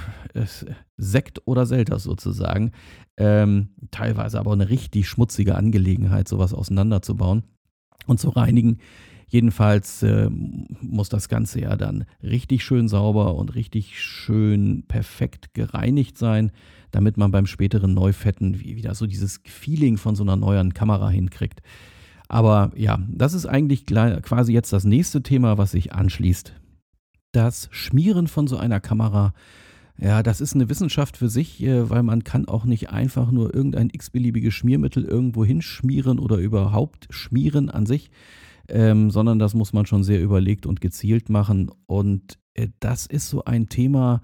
Sekt 0.98 1.42
oder 1.46 1.66
Selter 1.66 2.00
sozusagen. 2.00 2.72
Ähm, 3.18 3.70
teilweise 3.92 4.40
aber 4.40 4.52
eine 4.52 4.70
richtig 4.70 5.08
schmutzige 5.08 5.56
Angelegenheit, 5.56 6.28
sowas 6.28 6.54
auseinanderzubauen 6.54 7.44
und 8.06 8.20
zu 8.20 8.30
reinigen. 8.30 8.80
Jedenfalls 9.30 10.04
äh, 10.04 10.30
muss 10.30 11.10
das 11.10 11.28
Ganze 11.28 11.62
ja 11.62 11.76
dann 11.76 12.06
richtig 12.22 12.64
schön 12.64 12.88
sauber 12.88 13.36
und 13.36 13.56
richtig 13.56 14.02
schön 14.02 14.86
perfekt 14.88 15.54
gereinigt 15.54 16.18
sein, 16.18 16.52
damit 16.92 17.18
man 17.18 17.32
beim 17.32 17.46
späteren 17.46 17.94
Neufetten 17.94 18.60
wieder 18.60 18.96
so 18.96 19.06
dieses 19.06 19.42
Feeling 19.46 19.98
von 19.98 20.16
so 20.16 20.24
einer 20.24 20.38
neuen 20.38 20.74
Kamera 20.74 21.10
hinkriegt. 21.10 21.62
Aber 22.30 22.72
ja, 22.76 23.00
das 23.10 23.34
ist 23.34 23.46
eigentlich 23.46 23.86
quasi 23.86 24.54
jetzt 24.54 24.72
das 24.72 24.84
nächste 24.84 25.24
Thema, 25.24 25.58
was 25.58 25.72
sich 25.72 25.94
anschließt 25.94 26.54
das 27.38 27.70
Schmieren 27.70 28.28
von 28.28 28.48
so 28.48 28.58
einer 28.58 28.80
Kamera, 28.80 29.32
ja, 30.00 30.24
das 30.24 30.42
ist 30.42 30.56
eine 30.56 30.70
Wissenschaft 30.70 31.18
für 31.18 31.30
sich, 31.30 31.62
äh, 31.62 31.88
weil 31.88 32.02
man 32.02 32.24
kann 32.24 32.48
auch 32.48 32.66
nicht 32.66 32.90
einfach 32.90 33.30
nur 33.30 33.54
irgendein 33.54 33.92
x-beliebiges 33.92 34.56
Schmiermittel 34.56 35.06
irgendwo 35.06 35.46
hinschmieren 35.46 36.18
oder 36.18 36.38
überhaupt 36.38 37.08
schmieren 37.12 37.70
an 37.70 37.86
sich, 37.86 38.10
ähm, 38.70 39.12
sondern 39.12 39.38
das 39.38 39.54
muss 39.54 39.72
man 39.72 39.86
schon 39.86 40.04
sehr 40.04 40.20
überlegt 40.20 40.66
und 40.66 40.82
gezielt 40.82 41.30
machen. 41.30 41.70
Und 41.86 42.40
äh, 42.56 42.70
das 42.80 43.06
ist 43.06 43.30
so 43.30 43.46
ein 43.46 43.70
Thema, 43.70 44.22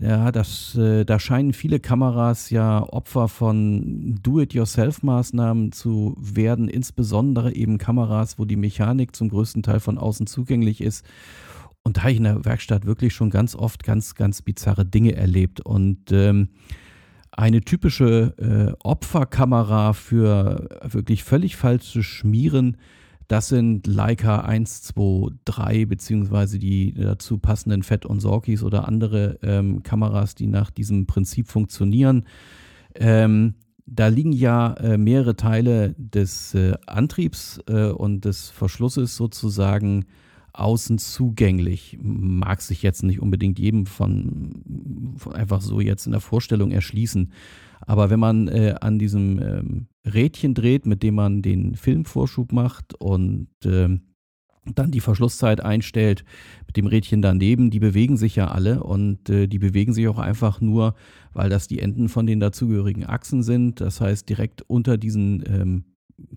ja, 0.00 0.32
das, 0.32 0.74
äh, 0.76 1.04
da 1.04 1.18
scheinen 1.18 1.52
viele 1.52 1.78
Kameras 1.78 2.48
ja 2.48 2.82
Opfer 2.82 3.28
von 3.28 4.18
Do-it-yourself-Maßnahmen 4.22 5.72
zu 5.72 6.16
werden, 6.18 6.68
insbesondere 6.68 7.54
eben 7.54 7.76
Kameras, 7.76 8.38
wo 8.38 8.46
die 8.46 8.56
Mechanik 8.56 9.14
zum 9.14 9.28
größten 9.28 9.62
Teil 9.62 9.80
von 9.80 9.98
außen 9.98 10.26
zugänglich 10.26 10.80
ist 10.80 11.04
und 11.86 11.96
da 11.96 12.02
habe 12.02 12.10
ich 12.10 12.16
in 12.16 12.24
der 12.24 12.44
Werkstatt 12.44 12.84
wirklich 12.84 13.14
schon 13.14 13.30
ganz 13.30 13.54
oft 13.54 13.84
ganz, 13.84 14.16
ganz 14.16 14.42
bizarre 14.42 14.84
Dinge 14.84 15.14
erlebt. 15.14 15.60
Und 15.60 16.10
ähm, 16.10 16.48
eine 17.30 17.60
typische 17.60 18.34
äh, 18.38 18.76
Opferkamera 18.82 19.92
für 19.92 20.68
wirklich 20.82 21.22
völlig 21.22 21.54
falsches 21.54 22.04
Schmieren, 22.04 22.76
das 23.28 23.48
sind 23.48 23.86
Leica 23.86 24.40
1, 24.40 24.82
2, 24.82 25.30
3, 25.44 25.84
beziehungsweise 25.84 26.58
die 26.58 26.92
dazu 26.92 27.38
passenden 27.38 27.84
Fett 27.84 28.04
und 28.04 28.18
Sorkis 28.18 28.64
oder 28.64 28.88
andere 28.88 29.38
ähm, 29.44 29.84
Kameras, 29.84 30.34
die 30.34 30.48
nach 30.48 30.72
diesem 30.72 31.06
Prinzip 31.06 31.46
funktionieren. 31.46 32.24
Ähm, 32.96 33.54
da 33.86 34.08
liegen 34.08 34.32
ja 34.32 34.72
äh, 34.74 34.98
mehrere 34.98 35.36
Teile 35.36 35.94
des 35.98 36.52
äh, 36.54 36.74
Antriebs 36.86 37.60
äh, 37.68 37.90
und 37.90 38.24
des 38.24 38.50
Verschlusses 38.50 39.14
sozusagen 39.14 40.06
außen 40.58 40.98
zugänglich. 40.98 41.98
Mag 42.00 42.62
sich 42.62 42.82
jetzt 42.82 43.02
nicht 43.02 43.20
unbedingt 43.20 43.58
jedem 43.58 43.86
von, 43.86 45.14
von 45.16 45.32
einfach 45.34 45.60
so 45.60 45.80
jetzt 45.80 46.06
in 46.06 46.12
der 46.12 46.20
Vorstellung 46.20 46.70
erschließen. 46.70 47.32
Aber 47.80 48.10
wenn 48.10 48.20
man 48.20 48.48
äh, 48.48 48.74
an 48.80 48.98
diesem 48.98 49.40
ähm, 49.40 49.86
Rädchen 50.04 50.54
dreht, 50.54 50.86
mit 50.86 51.02
dem 51.02 51.14
man 51.14 51.42
den 51.42 51.74
Filmvorschub 51.74 52.52
macht 52.52 52.94
und 52.94 53.48
äh, 53.64 53.98
dann 54.74 54.90
die 54.90 55.00
Verschlusszeit 55.00 55.60
einstellt, 55.60 56.24
mit 56.66 56.76
dem 56.76 56.86
Rädchen 56.86 57.22
daneben, 57.22 57.70
die 57.70 57.78
bewegen 57.78 58.16
sich 58.16 58.36
ja 58.36 58.48
alle 58.48 58.82
und 58.82 59.28
äh, 59.30 59.46
die 59.46 59.58
bewegen 59.58 59.92
sich 59.92 60.08
auch 60.08 60.18
einfach 60.18 60.60
nur, 60.60 60.94
weil 61.32 61.50
das 61.50 61.68
die 61.68 61.78
Enden 61.78 62.08
von 62.08 62.26
den 62.26 62.40
dazugehörigen 62.40 63.06
Achsen 63.06 63.42
sind. 63.42 63.80
Das 63.80 64.00
heißt, 64.00 64.28
direkt 64.28 64.62
unter 64.62 64.96
diesen 64.96 65.44
ähm, 65.46 65.84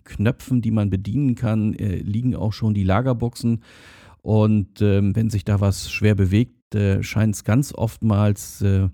Knöpfen, 0.04 0.60
die 0.62 0.70
man 0.70 0.90
bedienen 0.90 1.34
kann, 1.34 1.74
äh, 1.74 1.96
liegen 1.96 2.36
auch 2.36 2.52
schon 2.52 2.74
die 2.74 2.84
Lagerboxen. 2.84 3.62
Und 4.22 4.82
ähm, 4.82 5.16
wenn 5.16 5.30
sich 5.30 5.44
da 5.44 5.60
was 5.60 5.90
schwer 5.90 6.14
bewegt, 6.14 6.74
äh, 6.74 7.02
scheint 7.02 7.34
es 7.34 7.44
ganz 7.44 7.72
oftmals 7.74 8.60
äh, 8.62 8.88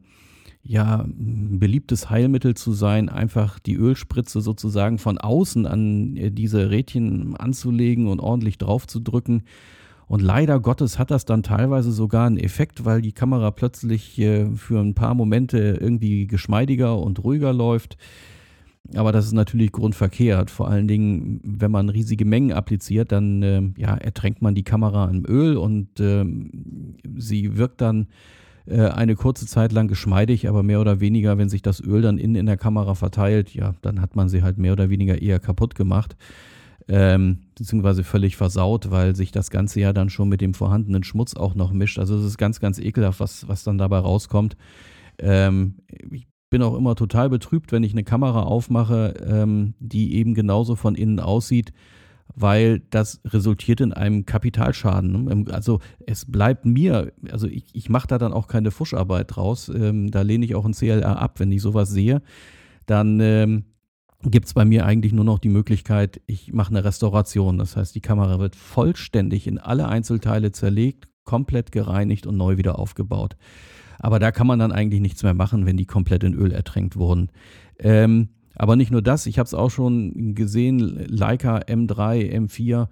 ja 0.62 1.02
ein 1.02 1.58
beliebtes 1.58 2.10
Heilmittel 2.10 2.54
zu 2.54 2.72
sein, 2.72 3.08
einfach 3.08 3.58
die 3.58 3.74
Ölspritze 3.74 4.40
sozusagen 4.40 4.98
von 4.98 5.18
außen 5.18 5.66
an 5.66 6.16
äh, 6.16 6.30
diese 6.30 6.70
Rädchen 6.70 7.36
anzulegen 7.36 8.08
und 8.08 8.20
ordentlich 8.20 8.58
drauf 8.58 8.86
zu 8.86 9.00
drücken. 9.00 9.42
Und 10.08 10.22
leider 10.22 10.60
Gottes 10.60 10.98
hat 10.98 11.10
das 11.10 11.24
dann 11.24 11.42
teilweise 11.42 11.90
sogar 11.90 12.26
einen 12.26 12.38
Effekt, 12.38 12.84
weil 12.84 13.02
die 13.02 13.12
Kamera 13.12 13.50
plötzlich 13.50 14.18
äh, 14.18 14.46
für 14.54 14.80
ein 14.80 14.94
paar 14.94 15.14
Momente 15.14 15.78
irgendwie 15.80 16.26
geschmeidiger 16.26 16.98
und 16.98 17.22
ruhiger 17.24 17.52
läuft. 17.52 17.96
Aber 18.94 19.12
das 19.12 19.26
ist 19.26 19.32
natürlich 19.32 19.72
grundverkehrt. 19.72 20.50
Vor 20.50 20.68
allen 20.68 20.86
Dingen, 20.86 21.40
wenn 21.42 21.70
man 21.70 21.88
riesige 21.88 22.24
Mengen 22.24 22.52
appliziert, 22.52 23.12
dann 23.12 23.42
äh, 23.42 23.62
ja, 23.76 23.96
ertränkt 23.96 24.42
man 24.42 24.54
die 24.54 24.62
Kamera 24.62 25.08
im 25.08 25.24
Öl 25.26 25.56
und 25.56 25.98
äh, 25.98 26.24
sie 27.16 27.56
wirkt 27.56 27.80
dann 27.80 28.06
äh, 28.66 28.88
eine 28.88 29.14
kurze 29.14 29.46
Zeit 29.46 29.72
lang 29.72 29.88
geschmeidig, 29.88 30.48
aber 30.48 30.62
mehr 30.62 30.80
oder 30.80 31.00
weniger, 31.00 31.38
wenn 31.38 31.48
sich 31.48 31.62
das 31.62 31.80
Öl 31.80 32.02
dann 32.02 32.18
innen 32.18 32.36
in 32.36 32.46
der 32.46 32.56
Kamera 32.56 32.94
verteilt, 32.94 33.54
ja, 33.54 33.74
dann 33.82 34.00
hat 34.00 34.16
man 34.16 34.28
sie 34.28 34.42
halt 34.42 34.58
mehr 34.58 34.72
oder 34.72 34.90
weniger 34.90 35.20
eher 35.20 35.40
kaputt 35.40 35.74
gemacht. 35.74 36.16
Ähm, 36.88 37.38
beziehungsweise 37.56 38.04
völlig 38.04 38.36
versaut, 38.36 38.92
weil 38.92 39.16
sich 39.16 39.32
das 39.32 39.50
Ganze 39.50 39.80
ja 39.80 39.92
dann 39.92 40.08
schon 40.08 40.28
mit 40.28 40.40
dem 40.40 40.54
vorhandenen 40.54 41.02
Schmutz 41.02 41.34
auch 41.34 41.56
noch 41.56 41.72
mischt. 41.72 41.98
Also 41.98 42.16
es 42.16 42.24
ist 42.24 42.38
ganz, 42.38 42.60
ganz 42.60 42.78
ekelhaft, 42.78 43.18
was, 43.18 43.48
was 43.48 43.64
dann 43.64 43.76
dabei 43.76 43.98
rauskommt. 43.98 44.56
Ähm, 45.18 45.76
ich 46.12 46.28
bin 46.56 46.62
auch 46.62 46.74
immer 46.74 46.94
total 46.94 47.28
betrübt, 47.28 47.70
wenn 47.70 47.82
ich 47.82 47.92
eine 47.92 48.02
Kamera 48.02 48.44
aufmache, 48.44 49.12
ähm, 49.28 49.74
die 49.78 50.14
eben 50.14 50.32
genauso 50.32 50.74
von 50.74 50.94
innen 50.94 51.20
aussieht, 51.20 51.74
weil 52.34 52.80
das 52.88 53.20
resultiert 53.26 53.82
in 53.82 53.92
einem 53.92 54.24
Kapitalschaden. 54.24 55.24
Ne? 55.24 55.52
Also 55.52 55.80
es 56.06 56.24
bleibt 56.24 56.64
mir, 56.64 57.12
also 57.30 57.46
ich, 57.46 57.66
ich 57.74 57.90
mache 57.90 58.08
da 58.08 58.16
dann 58.16 58.32
auch 58.32 58.48
keine 58.48 58.70
Fuscharbeit 58.70 59.36
draus. 59.36 59.68
Ähm, 59.68 60.10
da 60.10 60.22
lehne 60.22 60.46
ich 60.46 60.54
auch 60.54 60.64
ein 60.64 60.72
CLR 60.72 61.20
ab, 61.20 61.40
wenn 61.40 61.52
ich 61.52 61.60
sowas 61.60 61.90
sehe. 61.90 62.22
Dann 62.86 63.20
ähm, 63.20 63.64
gibt 64.22 64.46
es 64.46 64.54
bei 64.54 64.64
mir 64.64 64.86
eigentlich 64.86 65.12
nur 65.12 65.26
noch 65.26 65.38
die 65.38 65.50
Möglichkeit, 65.50 66.22
ich 66.24 66.54
mache 66.54 66.70
eine 66.70 66.84
Restauration. 66.84 67.58
Das 67.58 67.76
heißt, 67.76 67.94
die 67.94 68.00
Kamera 68.00 68.38
wird 68.38 68.56
vollständig 68.56 69.46
in 69.46 69.58
alle 69.58 69.88
Einzelteile 69.88 70.52
zerlegt, 70.52 71.06
komplett 71.24 71.70
gereinigt 71.70 72.26
und 72.26 72.38
neu 72.38 72.56
wieder 72.56 72.78
aufgebaut. 72.78 73.36
Aber 73.98 74.18
da 74.18 74.30
kann 74.32 74.46
man 74.46 74.58
dann 74.58 74.72
eigentlich 74.72 75.00
nichts 75.00 75.22
mehr 75.22 75.34
machen, 75.34 75.66
wenn 75.66 75.76
die 75.76 75.86
komplett 75.86 76.24
in 76.24 76.34
Öl 76.34 76.52
ertränkt 76.52 76.96
wurden. 76.96 77.30
Ähm, 77.78 78.28
aber 78.54 78.76
nicht 78.76 78.90
nur 78.90 79.02
das, 79.02 79.26
ich 79.26 79.38
habe 79.38 79.46
es 79.46 79.54
auch 79.54 79.70
schon 79.70 80.34
gesehen, 80.34 80.78
Leica 81.08 81.58
M3, 81.58 82.32
M4 82.32 82.88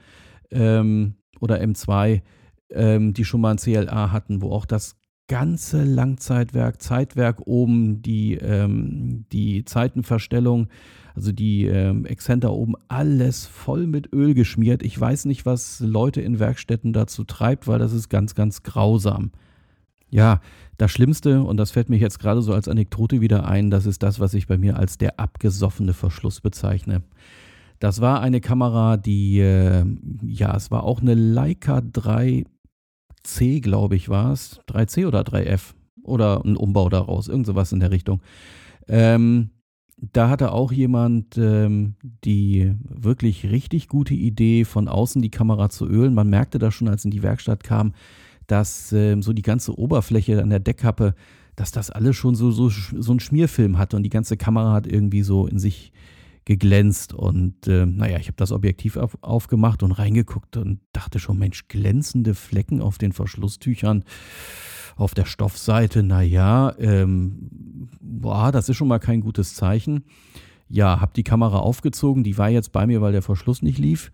ähm, 0.50 1.14
oder 1.40 1.60
M2, 1.60 2.20
ähm, 2.70 3.14
die 3.14 3.24
schon 3.24 3.40
mal 3.40 3.52
ein 3.52 3.58
CLA 3.58 4.12
hatten, 4.12 4.42
wo 4.42 4.52
auch 4.52 4.66
das 4.66 4.96
ganze 5.26 5.84
Langzeitwerk, 5.84 6.82
Zeitwerk 6.82 7.46
oben, 7.46 8.02
die, 8.02 8.34
ähm, 8.34 9.24
die 9.32 9.64
Zeitenverstellung, 9.64 10.68
also 11.14 11.32
die 11.32 11.64
ähm, 11.64 12.04
Exzenter 12.04 12.52
oben, 12.52 12.74
alles 12.88 13.46
voll 13.46 13.86
mit 13.86 14.12
Öl 14.12 14.34
geschmiert. 14.34 14.82
Ich 14.82 15.00
weiß 15.00 15.24
nicht, 15.24 15.46
was 15.46 15.80
Leute 15.80 16.20
in 16.20 16.40
Werkstätten 16.40 16.92
dazu 16.92 17.24
treibt, 17.24 17.66
weil 17.66 17.78
das 17.78 17.92
ist 17.92 18.10
ganz, 18.10 18.34
ganz 18.34 18.62
grausam. 18.62 19.30
Ja, 20.14 20.40
das 20.78 20.92
Schlimmste, 20.92 21.42
und 21.42 21.56
das 21.56 21.72
fällt 21.72 21.88
mir 21.88 21.96
jetzt 21.96 22.20
gerade 22.20 22.40
so 22.40 22.54
als 22.54 22.68
Anekdote 22.68 23.20
wieder 23.20 23.48
ein, 23.48 23.68
das 23.68 23.84
ist 23.84 24.04
das, 24.04 24.20
was 24.20 24.32
ich 24.34 24.46
bei 24.46 24.56
mir 24.56 24.78
als 24.78 24.96
der 24.96 25.18
abgesoffene 25.18 25.92
Verschluss 25.92 26.40
bezeichne. 26.40 27.02
Das 27.80 28.00
war 28.00 28.20
eine 28.20 28.40
Kamera, 28.40 28.96
die, 28.96 29.40
äh, 29.40 29.84
ja, 30.22 30.54
es 30.54 30.70
war 30.70 30.84
auch 30.84 31.00
eine 31.00 31.14
Leica 31.14 31.78
3C, 31.78 33.60
glaube 33.60 33.96
ich, 33.96 34.08
war 34.08 34.30
es. 34.30 34.60
3C 34.68 35.08
oder 35.08 35.22
3F 35.22 35.74
oder 36.04 36.44
ein 36.44 36.56
Umbau 36.56 36.88
daraus, 36.90 37.26
irgend 37.26 37.46
sowas 37.46 37.72
in 37.72 37.80
der 37.80 37.90
Richtung. 37.90 38.22
Ähm, 38.86 39.50
da 39.96 40.28
hatte 40.28 40.52
auch 40.52 40.70
jemand 40.70 41.36
ähm, 41.38 41.96
die 42.24 42.72
wirklich 42.88 43.50
richtig 43.50 43.88
gute 43.88 44.14
Idee, 44.14 44.64
von 44.64 44.86
außen 44.86 45.20
die 45.22 45.30
Kamera 45.30 45.70
zu 45.70 45.88
ölen. 45.88 46.14
Man 46.14 46.30
merkte 46.30 46.60
das 46.60 46.72
schon, 46.72 46.86
als 46.86 47.04
in 47.04 47.10
die 47.10 47.24
Werkstatt 47.24 47.64
kam, 47.64 47.94
dass 48.46 48.92
ähm, 48.92 49.22
so 49.22 49.32
die 49.32 49.42
ganze 49.42 49.78
Oberfläche 49.78 50.42
an 50.42 50.50
der 50.50 50.60
Deckkappe, 50.60 51.14
dass 51.56 51.70
das 51.70 51.90
alles 51.90 52.16
schon 52.16 52.34
so, 52.34 52.50
so, 52.50 52.68
so 52.68 53.12
ein 53.12 53.20
Schmierfilm 53.20 53.78
hatte 53.78 53.96
und 53.96 54.02
die 54.02 54.10
ganze 54.10 54.36
Kamera 54.36 54.72
hat 54.72 54.86
irgendwie 54.86 55.22
so 55.22 55.46
in 55.46 55.58
sich 55.58 55.92
geglänzt. 56.44 57.14
Und 57.14 57.66
äh, 57.68 57.86
naja, 57.86 58.18
ich 58.18 58.26
habe 58.26 58.36
das 58.36 58.52
Objektiv 58.52 58.96
auf, 58.96 59.16
aufgemacht 59.22 59.82
und 59.82 59.92
reingeguckt 59.92 60.56
und 60.56 60.80
dachte 60.92 61.18
schon, 61.18 61.38
Mensch, 61.38 61.68
glänzende 61.68 62.34
Flecken 62.34 62.80
auf 62.80 62.98
den 62.98 63.12
Verschlusstüchern 63.12 64.04
auf 64.96 65.14
der 65.14 65.24
Stoffseite, 65.24 66.02
naja, 66.02 66.74
ähm, 66.78 67.88
boah, 68.00 68.52
das 68.52 68.68
ist 68.68 68.76
schon 68.76 68.88
mal 68.88 69.00
kein 69.00 69.20
gutes 69.20 69.54
Zeichen. 69.54 70.04
Ja, 70.68 71.00
habe 71.00 71.12
die 71.14 71.24
Kamera 71.24 71.58
aufgezogen, 71.58 72.24
die 72.24 72.38
war 72.38 72.48
jetzt 72.48 72.72
bei 72.72 72.86
mir, 72.86 73.00
weil 73.00 73.12
der 73.12 73.22
Verschluss 73.22 73.62
nicht 73.62 73.78
lief. 73.78 74.12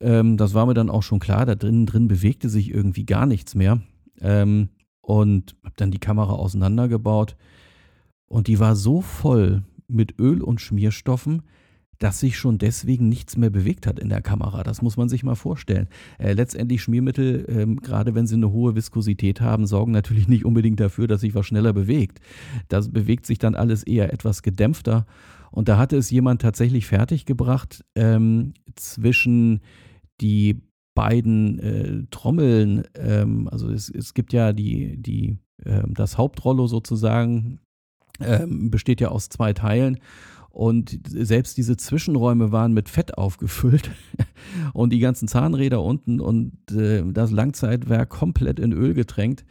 Ähm, 0.00 0.36
das 0.36 0.54
war 0.54 0.66
mir 0.66 0.74
dann 0.74 0.90
auch 0.90 1.02
schon 1.02 1.20
klar, 1.20 1.46
da 1.46 1.54
drinnen 1.54 1.86
drin 1.86 2.08
bewegte 2.08 2.48
sich 2.48 2.72
irgendwie 2.72 3.04
gar 3.04 3.26
nichts 3.26 3.54
mehr. 3.54 3.80
Ähm, 4.20 4.70
und 5.00 5.56
habe 5.64 5.74
dann 5.76 5.90
die 5.90 5.98
Kamera 5.98 6.34
auseinandergebaut 6.34 7.36
und 8.26 8.46
die 8.46 8.60
war 8.60 8.76
so 8.76 9.00
voll 9.00 9.64
mit 9.88 10.20
Öl 10.20 10.42
und 10.42 10.60
Schmierstoffen, 10.60 11.42
dass 11.98 12.20
sich 12.20 12.38
schon 12.38 12.58
deswegen 12.58 13.08
nichts 13.08 13.36
mehr 13.36 13.50
bewegt 13.50 13.86
hat 13.86 13.98
in 13.98 14.08
der 14.08 14.22
Kamera. 14.22 14.62
Das 14.62 14.80
muss 14.82 14.96
man 14.96 15.08
sich 15.08 15.22
mal 15.22 15.34
vorstellen. 15.34 15.88
Äh, 16.18 16.32
letztendlich 16.32 16.82
Schmiermittel, 16.82 17.44
ähm, 17.48 17.76
gerade 17.76 18.14
wenn 18.14 18.26
sie 18.26 18.36
eine 18.36 18.52
hohe 18.52 18.74
Viskosität 18.74 19.40
haben, 19.40 19.66
sorgen 19.66 19.92
natürlich 19.92 20.28
nicht 20.28 20.44
unbedingt 20.44 20.80
dafür, 20.80 21.08
dass 21.08 21.20
sich 21.20 21.34
was 21.34 21.46
schneller 21.46 21.72
bewegt. 21.72 22.20
Das 22.68 22.90
bewegt 22.90 23.26
sich 23.26 23.38
dann 23.38 23.54
alles 23.54 23.82
eher 23.82 24.12
etwas 24.12 24.42
gedämpfter. 24.42 25.06
Und 25.50 25.68
da 25.68 25.76
hatte 25.76 25.96
es 25.96 26.10
jemand 26.10 26.40
tatsächlich 26.40 26.86
fertiggebracht, 26.86 27.84
ähm, 27.96 28.54
zwischen 28.76 29.60
die 30.20 30.62
beiden 30.94 31.58
äh, 31.58 32.06
Trommeln, 32.10 32.84
ähm, 32.94 33.48
also 33.48 33.70
es, 33.70 33.88
es 33.88 34.14
gibt 34.14 34.32
ja 34.32 34.52
die, 34.52 34.96
die, 35.00 35.38
äh, 35.64 35.82
das 35.88 36.18
Hauptrollo 36.18 36.66
sozusagen, 36.66 37.60
ähm, 38.20 38.70
besteht 38.70 39.00
ja 39.00 39.08
aus 39.08 39.28
zwei 39.28 39.52
Teilen 39.52 39.98
und 40.50 40.98
selbst 41.06 41.56
diese 41.56 41.76
Zwischenräume 41.76 42.50
waren 42.52 42.72
mit 42.72 42.88
Fett 42.88 43.16
aufgefüllt 43.16 43.90
und 44.72 44.92
die 44.92 44.98
ganzen 44.98 45.28
Zahnräder 45.28 45.82
unten 45.82 46.20
und 46.20 46.52
äh, 46.72 47.04
das 47.06 47.30
Langzeitwerk 47.30 48.10
komplett 48.10 48.58
in 48.58 48.72
Öl 48.72 48.92
getränkt. 48.92 49.44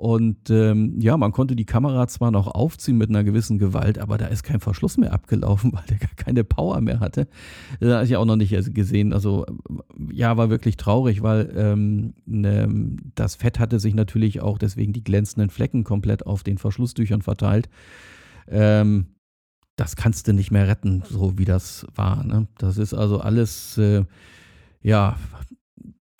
Und 0.00 0.48
ähm, 0.48 0.98
ja, 0.98 1.18
man 1.18 1.30
konnte 1.30 1.54
die 1.54 1.66
Kamera 1.66 2.08
zwar 2.08 2.30
noch 2.30 2.46
aufziehen 2.46 2.96
mit 2.96 3.10
einer 3.10 3.22
gewissen 3.22 3.58
Gewalt, 3.58 3.98
aber 3.98 4.16
da 4.16 4.28
ist 4.28 4.44
kein 4.44 4.58
Verschluss 4.58 4.96
mehr 4.96 5.12
abgelaufen, 5.12 5.72
weil 5.74 5.82
der 5.90 5.98
gar 5.98 6.14
keine 6.16 6.42
Power 6.42 6.80
mehr 6.80 7.00
hatte. 7.00 7.28
Das 7.80 7.92
habe 7.92 8.04
ich 8.06 8.16
auch 8.16 8.24
noch 8.24 8.36
nicht 8.36 8.72
gesehen. 8.72 9.12
Also 9.12 9.44
ja, 10.10 10.38
war 10.38 10.48
wirklich 10.48 10.78
traurig, 10.78 11.22
weil 11.22 11.52
ähm, 11.54 12.14
ne, 12.24 12.96
das 13.14 13.34
Fett 13.34 13.58
hatte 13.58 13.78
sich 13.78 13.94
natürlich 13.94 14.40
auch 14.40 14.56
deswegen 14.56 14.94
die 14.94 15.04
glänzenden 15.04 15.50
Flecken 15.50 15.84
komplett 15.84 16.24
auf 16.24 16.44
den 16.44 16.56
Verschlusstüchern 16.56 17.20
verteilt. 17.20 17.68
Ähm, 18.48 19.08
das 19.76 19.96
kannst 19.96 20.26
du 20.26 20.32
nicht 20.32 20.50
mehr 20.50 20.66
retten, 20.66 21.02
so 21.10 21.36
wie 21.36 21.44
das 21.44 21.86
war. 21.94 22.24
Ne? 22.24 22.46
Das 22.56 22.78
ist 22.78 22.94
also 22.94 23.20
alles, 23.20 23.76
äh, 23.76 24.06
ja, 24.80 25.18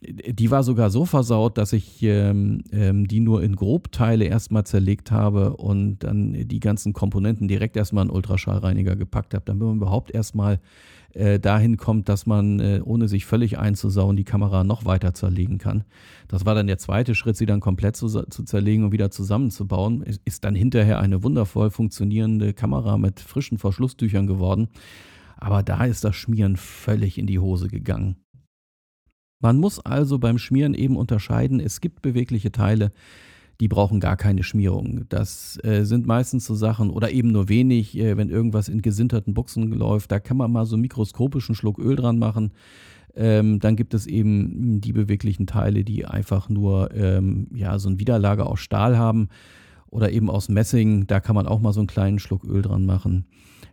die 0.02 0.50
war 0.50 0.62
sogar 0.62 0.90
so 0.90 1.04
versaut, 1.04 1.58
dass 1.58 1.72
ich 1.72 2.02
ähm, 2.02 2.62
ähm, 2.72 3.06
die 3.06 3.20
nur 3.20 3.42
in 3.42 3.56
Grobteile 3.56 4.24
erstmal 4.24 4.64
zerlegt 4.64 5.10
habe 5.10 5.56
und 5.56 5.98
dann 6.00 6.48
die 6.48 6.60
ganzen 6.60 6.92
Komponenten 6.92 7.48
direkt 7.48 7.76
erstmal 7.76 8.04
in 8.06 8.10
Ultraschallreiniger 8.10 8.96
gepackt 8.96 9.34
habe, 9.34 9.44
damit 9.44 9.62
man 9.62 9.76
überhaupt 9.76 10.10
erstmal 10.10 10.58
äh, 11.12 11.40
dahin 11.40 11.76
kommt, 11.76 12.08
dass 12.08 12.26
man, 12.26 12.60
äh, 12.60 12.80
ohne 12.84 13.08
sich 13.08 13.26
völlig 13.26 13.58
einzusauen, 13.58 14.16
die 14.16 14.24
Kamera 14.24 14.64
noch 14.64 14.84
weiter 14.84 15.12
zerlegen 15.12 15.58
kann. 15.58 15.84
Das 16.28 16.46
war 16.46 16.54
dann 16.54 16.66
der 16.66 16.78
zweite 16.78 17.14
Schritt, 17.14 17.36
sie 17.36 17.46
dann 17.46 17.60
komplett 17.60 17.96
zu, 17.96 18.08
zu 18.08 18.44
zerlegen 18.44 18.84
und 18.84 18.92
wieder 18.92 19.10
zusammenzubauen. 19.10 20.02
Ist 20.24 20.44
dann 20.44 20.54
hinterher 20.54 21.00
eine 21.00 21.22
wundervoll 21.22 21.70
funktionierende 21.70 22.54
Kamera 22.54 22.96
mit 22.96 23.20
frischen 23.20 23.58
Verschlusstüchern 23.58 24.26
geworden. 24.26 24.68
Aber 25.36 25.62
da 25.62 25.84
ist 25.84 26.04
das 26.04 26.14
Schmieren 26.16 26.56
völlig 26.56 27.18
in 27.18 27.26
die 27.26 27.38
Hose 27.38 27.68
gegangen. 27.68 28.16
Man 29.40 29.58
muss 29.58 29.80
also 29.80 30.18
beim 30.18 30.38
Schmieren 30.38 30.74
eben 30.74 30.96
unterscheiden, 30.96 31.60
es 31.60 31.80
gibt 31.80 32.02
bewegliche 32.02 32.52
Teile, 32.52 32.92
die 33.60 33.68
brauchen 33.68 34.00
gar 34.00 34.16
keine 34.16 34.42
Schmierung. 34.42 35.04
Das 35.08 35.58
äh, 35.64 35.84
sind 35.84 36.06
meistens 36.06 36.46
so 36.46 36.54
Sachen 36.54 36.90
oder 36.90 37.10
eben 37.10 37.32
nur 37.32 37.48
wenig, 37.48 37.96
äh, 37.96 38.16
wenn 38.16 38.30
irgendwas 38.30 38.68
in 38.68 38.82
gesinterten 38.82 39.34
Buchsen 39.34 39.70
läuft, 39.70 40.12
da 40.12 40.18
kann 40.18 40.36
man 40.36 40.52
mal 40.52 40.66
so 40.66 40.76
mikroskopischen 40.76 41.54
Schluck 41.54 41.78
Öl 41.78 41.96
dran 41.96 42.18
machen. 42.18 42.52
Ähm, 43.14 43.60
dann 43.60 43.76
gibt 43.76 43.92
es 43.92 44.06
eben 44.06 44.80
die 44.80 44.92
beweglichen 44.92 45.46
Teile, 45.46 45.84
die 45.84 46.06
einfach 46.06 46.48
nur 46.48 46.94
ähm, 46.94 47.48
ja, 47.52 47.78
so 47.78 47.88
ein 47.88 47.98
Widerlager 47.98 48.46
aus 48.46 48.60
Stahl 48.60 48.96
haben 48.96 49.28
oder 49.88 50.12
eben 50.12 50.30
aus 50.30 50.48
Messing. 50.48 51.06
Da 51.06 51.20
kann 51.20 51.34
man 51.34 51.46
auch 51.46 51.60
mal 51.60 51.72
so 51.72 51.80
einen 51.80 51.86
kleinen 51.86 52.18
Schluck 52.18 52.44
Öl 52.44 52.62
dran 52.62 52.86
machen. 52.86 53.26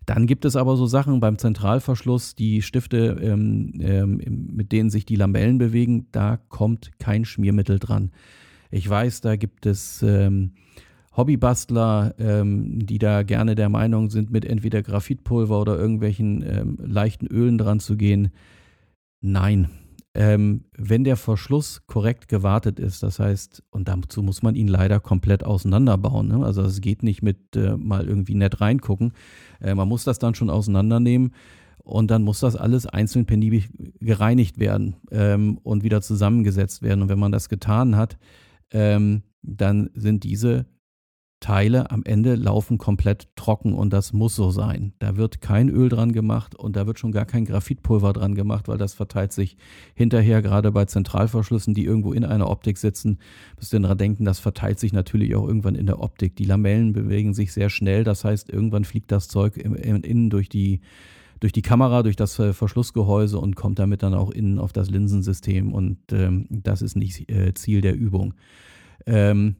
Dann 0.07 0.25
gibt 0.25 0.45
es 0.45 0.55
aber 0.55 0.77
so 0.77 0.85
Sachen 0.85 1.19
beim 1.19 1.37
Zentralverschluss, 1.37 2.33
die 2.33 2.61
Stifte, 2.61 3.17
ähm, 3.21 3.73
ähm, 3.81 4.21
mit 4.55 4.71
denen 4.71 4.89
sich 4.89 5.05
die 5.05 5.17
Lamellen 5.17 5.57
bewegen, 5.57 6.07
da 6.13 6.37
kommt 6.37 6.97
kein 6.97 7.25
Schmiermittel 7.25 7.77
dran. 7.77 8.11
Ich 8.71 8.89
weiß, 8.89 9.19
da 9.19 9.35
gibt 9.35 9.65
es 9.65 10.01
ähm, 10.03 10.53
Hobbybastler, 11.17 12.15
ähm, 12.19 12.85
die 12.85 12.99
da 12.99 13.23
gerne 13.23 13.55
der 13.55 13.67
Meinung 13.67 14.09
sind, 14.09 14.31
mit 14.31 14.45
entweder 14.45 14.81
Graphitpulver 14.81 15.59
oder 15.59 15.77
irgendwelchen 15.77 16.41
ähm, 16.41 16.77
leichten 16.81 17.27
Ölen 17.27 17.57
dran 17.57 17.81
zu 17.81 17.97
gehen. 17.97 18.29
Nein, 19.19 19.67
ähm, 20.19 20.63
wenn 20.75 21.03
der 21.03 21.15
Verschluss 21.15 21.85
korrekt 21.85 22.27
gewartet 22.27 22.79
ist, 22.79 23.03
das 23.03 23.19
heißt, 23.19 23.61
und 23.69 23.87
dazu 23.87 24.23
muss 24.23 24.41
man 24.41 24.55
ihn 24.55 24.67
leider 24.67 24.99
komplett 24.99 25.43
auseinanderbauen. 25.43 26.27
Ne? 26.29 26.43
Also 26.43 26.63
es 26.63 26.81
geht 26.81 27.03
nicht 27.03 27.21
mit 27.21 27.55
äh, 27.55 27.77
mal 27.77 28.07
irgendwie 28.07 28.33
nett 28.33 28.59
reingucken. 28.59 29.13
Äh, 29.61 29.75
man 29.75 29.87
muss 29.87 30.05
das 30.05 30.17
dann 30.17 30.33
schon 30.33 30.49
auseinandernehmen 30.49 31.35
und 31.83 32.09
dann 32.09 32.23
muss 32.23 32.39
das 32.39 32.55
alles 32.55 32.87
einzeln 32.87 33.27
penibel 33.27 33.61
gereinigt 33.99 34.57
werden 34.59 34.95
ähm, 35.11 35.59
und 35.61 35.83
wieder 35.83 36.01
zusammengesetzt 36.01 36.81
werden. 36.81 37.03
Und 37.03 37.09
wenn 37.09 37.19
man 37.19 37.31
das 37.31 37.47
getan 37.47 37.95
hat, 37.95 38.17
ähm, 38.71 39.21
dann 39.43 39.91
sind 39.93 40.23
diese 40.23 40.65
Teile 41.39 41.91
am 41.91 42.03
Ende 42.03 42.35
laufen 42.35 42.79
komplett 42.79 43.27
trocken 43.35 43.73
und 43.73 43.93
das 43.93 44.11
muss 44.11 44.35
so 44.35 44.49
sein. 44.49 44.93
Da 44.97 45.17
wird 45.17 45.39
kein 45.39 45.69
Öl 45.69 45.87
dran 45.87 46.11
gemacht 46.11 46.55
und 46.55 46.75
da 46.75 46.87
wird 46.87 46.97
schon 46.97 47.11
gar 47.11 47.25
kein 47.25 47.45
Graphitpulver 47.45 48.11
dran 48.13 48.33
gemacht, 48.33 48.67
weil 48.67 48.79
das 48.79 48.95
verteilt 48.95 49.31
sich 49.31 49.55
hinterher 49.93 50.41
gerade 50.41 50.71
bei 50.71 50.85
Zentralverschlüssen, 50.85 51.75
die 51.75 51.85
irgendwo 51.85 52.11
in 52.13 52.25
einer 52.25 52.49
Optik 52.49 52.79
sitzen. 52.79 53.19
Müsst 53.55 53.71
ihr 53.73 53.79
daran 53.79 53.99
denken, 53.99 54.25
das 54.25 54.39
verteilt 54.39 54.79
sich 54.79 54.93
natürlich 54.93 55.35
auch 55.35 55.47
irgendwann 55.47 55.75
in 55.75 55.85
der 55.85 55.99
Optik. 55.99 56.35
Die 56.35 56.45
Lamellen 56.45 56.91
bewegen 56.93 57.35
sich 57.35 57.53
sehr 57.53 57.69
schnell, 57.69 58.03
das 58.03 58.23
heißt, 58.23 58.49
irgendwann 58.49 58.83
fliegt 58.83 59.11
das 59.11 59.27
Zeug 59.27 59.57
innen 59.57 60.29
durch 60.29 60.49
die 60.49 60.81
durch 61.39 61.53
die 61.53 61.61
Kamera, 61.61 62.01
durch 62.01 62.15
das 62.15 62.39
äh, 62.39 62.51
Verschlussgehäuse 62.51 63.37
und 63.37 63.55
kommt 63.55 63.77
damit 63.77 64.01
dann 64.01 64.15
auch 64.15 64.31
innen 64.31 64.57
auf 64.57 64.73
das 64.73 64.89
Linsensystem 64.89 65.71
und 65.71 65.99
ähm, 66.11 66.47
das 66.49 66.81
ist 66.81 66.95
nicht 66.95 67.29
äh, 67.29 67.53
Ziel 67.53 67.81
der 67.81 67.95
Übung. 67.95 68.33
Ähm, 69.05 69.57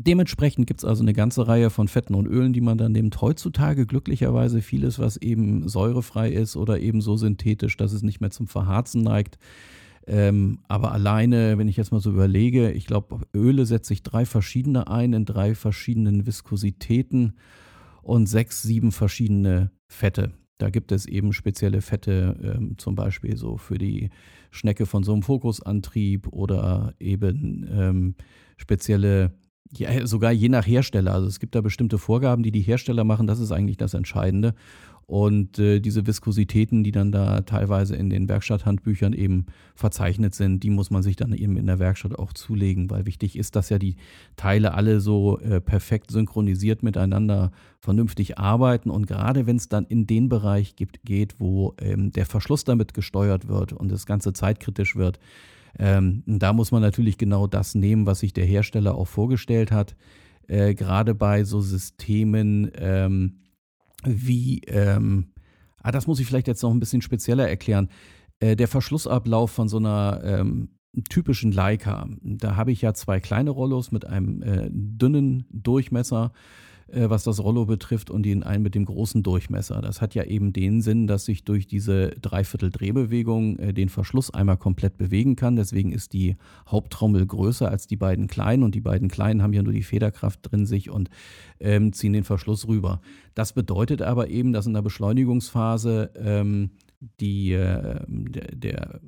Dementsprechend 0.00 0.66
gibt 0.66 0.80
es 0.80 0.84
also 0.84 1.02
eine 1.02 1.12
ganze 1.12 1.48
Reihe 1.48 1.70
von 1.70 1.88
Fetten 1.88 2.14
und 2.14 2.26
Ölen, 2.26 2.52
die 2.52 2.60
man 2.60 2.78
dann 2.78 2.92
nimmt. 2.92 3.20
Heutzutage 3.20 3.86
glücklicherweise 3.86 4.62
vieles, 4.62 4.98
was 4.98 5.16
eben 5.16 5.68
säurefrei 5.68 6.30
ist 6.30 6.56
oder 6.56 6.80
eben 6.80 7.00
so 7.00 7.16
synthetisch, 7.16 7.76
dass 7.76 7.92
es 7.92 8.02
nicht 8.02 8.20
mehr 8.20 8.30
zum 8.30 8.46
Verharzen 8.46 9.02
neigt. 9.02 9.38
Ähm, 10.06 10.60
aber 10.68 10.92
alleine, 10.92 11.58
wenn 11.58 11.68
ich 11.68 11.76
jetzt 11.76 11.92
mal 11.92 12.00
so 12.00 12.10
überlege, 12.10 12.70
ich 12.70 12.86
glaube, 12.86 13.20
Öle 13.34 13.66
setze 13.66 13.92
ich 13.92 14.02
drei 14.02 14.24
verschiedene 14.24 14.88
ein 14.88 15.12
in 15.12 15.24
drei 15.26 15.54
verschiedenen 15.54 16.26
Viskositäten 16.26 17.34
und 18.02 18.26
sechs, 18.26 18.62
sieben 18.62 18.90
verschiedene 18.90 19.70
Fette. 19.86 20.32
Da 20.56 20.70
gibt 20.70 20.92
es 20.92 21.06
eben 21.06 21.32
spezielle 21.32 21.82
Fette, 21.82 22.36
ähm, 22.42 22.78
zum 22.78 22.94
Beispiel 22.94 23.36
so 23.36 23.58
für 23.58 23.78
die 23.78 24.10
Schnecke 24.50 24.86
von 24.86 25.02
so 25.02 25.12
einem 25.12 25.22
Fokusantrieb 25.22 26.28
oder 26.28 26.94
eben 26.98 27.68
ähm, 27.70 28.14
spezielle 28.56 29.32
ja, 29.76 30.06
sogar 30.06 30.32
je 30.32 30.48
nach 30.48 30.66
Hersteller. 30.66 31.12
Also 31.12 31.26
es 31.26 31.40
gibt 31.40 31.54
da 31.54 31.60
bestimmte 31.60 31.98
Vorgaben, 31.98 32.42
die 32.42 32.52
die 32.52 32.60
Hersteller 32.60 33.04
machen. 33.04 33.26
Das 33.26 33.40
ist 33.40 33.52
eigentlich 33.52 33.76
das 33.76 33.94
Entscheidende. 33.94 34.54
Und 35.08 35.58
äh, 35.58 35.80
diese 35.80 36.06
Viskositäten, 36.06 36.84
die 36.84 36.92
dann 36.92 37.12
da 37.12 37.40
teilweise 37.40 37.96
in 37.96 38.10
den 38.10 38.28
Werkstatthandbüchern 38.28 39.14
eben 39.14 39.46
verzeichnet 39.74 40.34
sind, 40.34 40.62
die 40.62 40.68
muss 40.68 40.90
man 40.90 41.02
sich 41.02 41.16
dann 41.16 41.32
eben 41.32 41.56
in 41.56 41.64
der 41.64 41.78
Werkstatt 41.78 42.18
auch 42.18 42.34
zulegen, 42.34 42.90
weil 42.90 43.06
wichtig 43.06 43.38
ist, 43.38 43.56
dass 43.56 43.70
ja 43.70 43.78
die 43.78 43.96
Teile 44.36 44.74
alle 44.74 45.00
so 45.00 45.38
äh, 45.38 45.62
perfekt 45.62 46.10
synchronisiert 46.10 46.82
miteinander 46.82 47.52
vernünftig 47.80 48.36
arbeiten. 48.36 48.90
Und 48.90 49.06
gerade 49.06 49.46
wenn 49.46 49.56
es 49.56 49.70
dann 49.70 49.86
in 49.86 50.06
den 50.06 50.28
Bereich 50.28 50.76
gibt, 50.76 51.00
geht, 51.04 51.40
wo 51.40 51.74
ähm, 51.80 52.12
der 52.12 52.26
Verschluss 52.26 52.64
damit 52.64 52.92
gesteuert 52.92 53.48
wird 53.48 53.72
und 53.72 53.90
das 53.90 54.04
Ganze 54.04 54.34
zeitkritisch 54.34 54.94
wird, 54.94 55.18
ähm, 55.78 56.22
da 56.26 56.52
muss 56.52 56.72
man 56.72 56.82
natürlich 56.82 57.18
genau 57.18 57.46
das 57.46 57.74
nehmen, 57.74 58.06
was 58.06 58.20
sich 58.20 58.32
der 58.32 58.44
Hersteller 58.44 58.94
auch 58.94 59.08
vorgestellt 59.08 59.72
hat. 59.72 59.96
Äh, 60.46 60.74
gerade 60.74 61.14
bei 61.14 61.44
so 61.44 61.60
Systemen, 61.60 62.70
ähm, 62.74 63.40
wie, 64.04 64.60
ähm, 64.66 65.32
ah, 65.82 65.92
das 65.92 66.06
muss 66.06 66.20
ich 66.20 66.26
vielleicht 66.26 66.48
jetzt 66.48 66.62
noch 66.62 66.70
ein 66.70 66.80
bisschen 66.80 67.02
spezieller 67.02 67.48
erklären. 67.48 67.88
Äh, 68.40 68.56
der 68.56 68.68
Verschlussablauf 68.68 69.50
von 69.50 69.68
so 69.68 69.78
einer 69.78 70.20
ähm, 70.24 70.70
typischen 71.10 71.52
Leica, 71.52 72.08
da 72.22 72.56
habe 72.56 72.72
ich 72.72 72.82
ja 72.82 72.94
zwei 72.94 73.20
kleine 73.20 73.50
Rollos 73.50 73.92
mit 73.92 74.06
einem 74.06 74.42
äh, 74.42 74.68
dünnen 74.70 75.44
Durchmesser 75.50 76.32
äh, 76.88 77.10
was 77.10 77.24
das 77.24 77.42
Rollo 77.42 77.66
betrifft, 77.66 78.10
und 78.10 78.22
den 78.24 78.42
einen 78.42 78.62
mit 78.62 78.74
dem 78.74 78.84
großen 78.84 79.22
Durchmesser. 79.22 79.80
Das 79.80 80.00
hat 80.00 80.14
ja 80.14 80.24
eben 80.24 80.52
den 80.52 80.80
Sinn, 80.80 81.06
dass 81.06 81.28
ich 81.28 81.44
durch 81.44 81.66
diese 81.66 82.10
Dreiviertel-Drehbewegung 82.10 83.58
äh, 83.58 83.72
den 83.74 83.88
Verschluss 83.88 84.32
einmal 84.32 84.56
komplett 84.56 84.98
bewegen 84.98 85.36
kann. 85.36 85.56
Deswegen 85.56 85.92
ist 85.92 86.12
die 86.12 86.36
Haupttrommel 86.68 87.26
größer 87.26 87.70
als 87.70 87.86
die 87.86 87.96
beiden 87.96 88.26
kleinen 88.26 88.62
und 88.62 88.74
die 88.74 88.80
beiden 88.80 89.08
kleinen 89.08 89.42
haben 89.42 89.52
ja 89.52 89.62
nur 89.62 89.72
die 89.72 89.82
Federkraft 89.82 90.40
drin 90.42 90.66
sich 90.66 90.90
und 90.90 91.10
ähm, 91.60 91.92
ziehen 91.92 92.12
den 92.12 92.24
Verschluss 92.24 92.68
rüber. 92.68 93.00
Das 93.34 93.52
bedeutet 93.52 94.02
aber 94.02 94.28
eben, 94.30 94.52
dass 94.52 94.66
in 94.66 94.74
der 94.74 94.82
Beschleunigungsphase 94.82 96.10
ähm, 96.16 96.70
die, 97.20 97.52
äh, 97.52 98.00
der, 98.08 98.54
der 98.54 99.00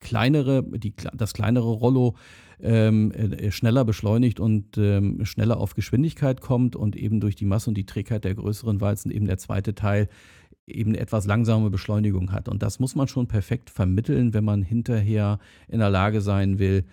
kleinere, 0.00 0.62
die, 0.62 0.94
das 1.14 1.34
kleinere 1.34 1.70
Rollo 1.70 2.14
ähm, 2.60 3.12
äh, 3.12 3.50
schneller 3.50 3.84
beschleunigt 3.84 4.40
und 4.40 4.78
ähm, 4.78 5.24
schneller 5.24 5.58
auf 5.58 5.74
Geschwindigkeit 5.74 6.40
kommt 6.40 6.76
und 6.76 6.96
eben 6.96 7.20
durch 7.20 7.36
die 7.36 7.44
Masse 7.44 7.70
und 7.70 7.74
die 7.74 7.86
Trägheit 7.86 8.24
der 8.24 8.34
größeren 8.34 8.80
Walzen 8.80 9.10
eben 9.10 9.26
der 9.26 9.38
zweite 9.38 9.74
Teil 9.74 10.08
eben 10.66 10.94
etwas 10.94 11.26
langsame 11.26 11.70
Beschleunigung 11.70 12.32
hat. 12.32 12.48
Und 12.48 12.62
das 12.62 12.78
muss 12.78 12.94
man 12.94 13.08
schon 13.08 13.26
perfekt 13.26 13.70
vermitteln, 13.70 14.34
wenn 14.34 14.44
man 14.44 14.62
hinterher 14.62 15.38
in 15.66 15.78
der 15.78 15.90
Lage 15.90 16.20
sein 16.20 16.58
will, 16.58 16.84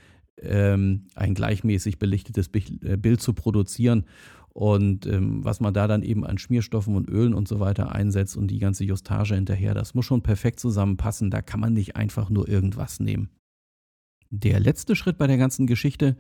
ähm, 0.41 1.07
ein 1.15 1.33
gleichmäßig 1.33 1.99
belichtetes 1.99 2.49
äh, 2.53 2.97
Bild 2.97 3.21
zu 3.21 3.33
produzieren. 3.33 4.05
Und 4.53 5.05
ähm, 5.05 5.43
was 5.43 5.59
man 5.59 5.73
da 5.73 5.87
dann 5.87 6.01
eben 6.01 6.25
an 6.25 6.37
Schmierstoffen 6.37 6.95
und 6.95 7.09
Ölen 7.09 7.33
und 7.33 7.47
so 7.47 7.59
weiter 7.59 7.91
einsetzt 7.91 8.37
und 8.37 8.47
die 8.47 8.59
ganze 8.59 8.85
Justage 8.85 9.35
hinterher, 9.35 9.73
das 9.73 9.93
muss 9.93 10.05
schon 10.05 10.21
perfekt 10.21 10.61
zusammenpassen. 10.61 11.29
Da 11.29 11.41
kann 11.41 11.59
man 11.59 11.73
nicht 11.73 11.97
einfach 11.97 12.29
nur 12.29 12.47
irgendwas 12.47 13.01
nehmen. 13.01 13.29
Der 14.29 14.59
letzte 14.59 14.95
Schritt 14.95 15.17
bei 15.17 15.27
der 15.27 15.37
ganzen 15.37 15.67
Geschichte 15.67 16.15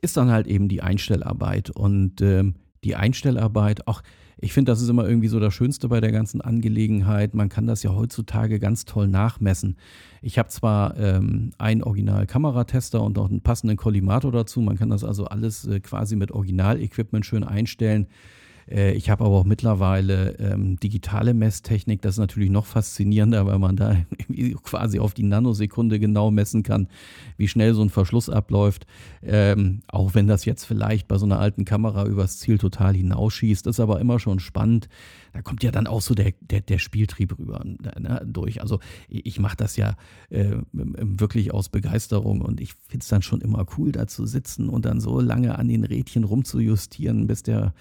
ist 0.00 0.16
dann 0.16 0.30
halt 0.30 0.46
eben 0.46 0.68
die 0.68 0.82
Einstellarbeit. 0.82 1.70
Und 1.70 2.20
ähm, 2.20 2.54
die 2.84 2.96
Einstellarbeit, 2.96 3.86
auch 3.86 4.02
ich 4.38 4.52
finde, 4.52 4.70
das 4.70 4.82
ist 4.82 4.90
immer 4.90 5.08
irgendwie 5.08 5.28
so 5.28 5.40
das 5.40 5.54
Schönste 5.54 5.88
bei 5.88 6.00
der 6.00 6.12
ganzen 6.12 6.42
Angelegenheit. 6.42 7.34
Man 7.34 7.48
kann 7.48 7.66
das 7.66 7.82
ja 7.82 7.94
heutzutage 7.94 8.58
ganz 8.58 8.84
toll 8.84 9.08
nachmessen. 9.08 9.78
Ich 10.20 10.38
habe 10.38 10.50
zwar 10.50 10.94
ähm, 10.98 11.52
einen 11.56 11.82
Original-Kameratester 11.82 13.02
und 13.02 13.16
noch 13.16 13.30
einen 13.30 13.40
passenden 13.40 13.78
Kollimator 13.78 14.32
dazu. 14.32 14.60
Man 14.60 14.76
kann 14.76 14.90
das 14.90 15.04
also 15.04 15.24
alles 15.24 15.66
äh, 15.66 15.80
quasi 15.80 16.16
mit 16.16 16.32
Original-Equipment 16.32 17.24
schön 17.24 17.44
einstellen. 17.44 18.08
Äh, 18.70 18.92
ich 18.92 19.10
habe 19.10 19.24
aber 19.24 19.36
auch 19.36 19.44
mittlerweile 19.44 20.36
ähm, 20.38 20.78
digitale 20.78 21.34
Messtechnik. 21.34 22.02
Das 22.02 22.14
ist 22.14 22.18
natürlich 22.18 22.50
noch 22.50 22.66
faszinierender, 22.66 23.46
weil 23.46 23.58
man 23.58 23.76
da 23.76 23.96
quasi 24.62 24.98
auf 24.98 25.14
die 25.14 25.22
Nanosekunde 25.22 25.98
genau 25.98 26.30
messen 26.30 26.62
kann, 26.62 26.88
wie 27.36 27.48
schnell 27.48 27.74
so 27.74 27.82
ein 27.82 27.90
Verschluss 27.90 28.28
abläuft. 28.28 28.86
Ähm, 29.22 29.80
auch 29.88 30.14
wenn 30.14 30.26
das 30.26 30.44
jetzt 30.44 30.64
vielleicht 30.64 31.08
bei 31.08 31.18
so 31.18 31.26
einer 31.26 31.38
alten 31.38 31.64
Kamera 31.64 32.06
übers 32.06 32.38
Ziel 32.38 32.58
total 32.58 32.94
hinausschießt, 32.94 33.66
ist 33.66 33.80
aber 33.80 34.00
immer 34.00 34.18
schon 34.18 34.40
spannend. 34.40 34.88
Da 35.32 35.42
kommt 35.42 35.62
ja 35.62 35.70
dann 35.70 35.86
auch 35.86 36.00
so 36.00 36.14
der, 36.14 36.32
der, 36.40 36.62
der 36.62 36.78
Spieltrieb 36.78 37.38
rüber 37.38 37.62
ne, 37.62 38.22
durch. 38.24 38.62
Also 38.62 38.80
ich 39.08 39.38
mache 39.38 39.56
das 39.56 39.76
ja 39.76 39.94
äh, 40.30 40.56
wirklich 40.72 41.52
aus 41.52 41.68
Begeisterung 41.68 42.40
und 42.40 42.58
ich 42.58 42.72
finde 42.88 43.02
es 43.02 43.08
dann 43.08 43.20
schon 43.20 43.42
immer 43.42 43.66
cool, 43.76 43.92
da 43.92 44.06
zu 44.06 44.24
sitzen 44.24 44.70
und 44.70 44.86
dann 44.86 44.98
so 44.98 45.20
lange 45.20 45.58
an 45.58 45.68
den 45.68 45.84
Rädchen 45.84 46.24
rumzujustieren, 46.24 47.26
bis 47.26 47.42
der 47.42 47.74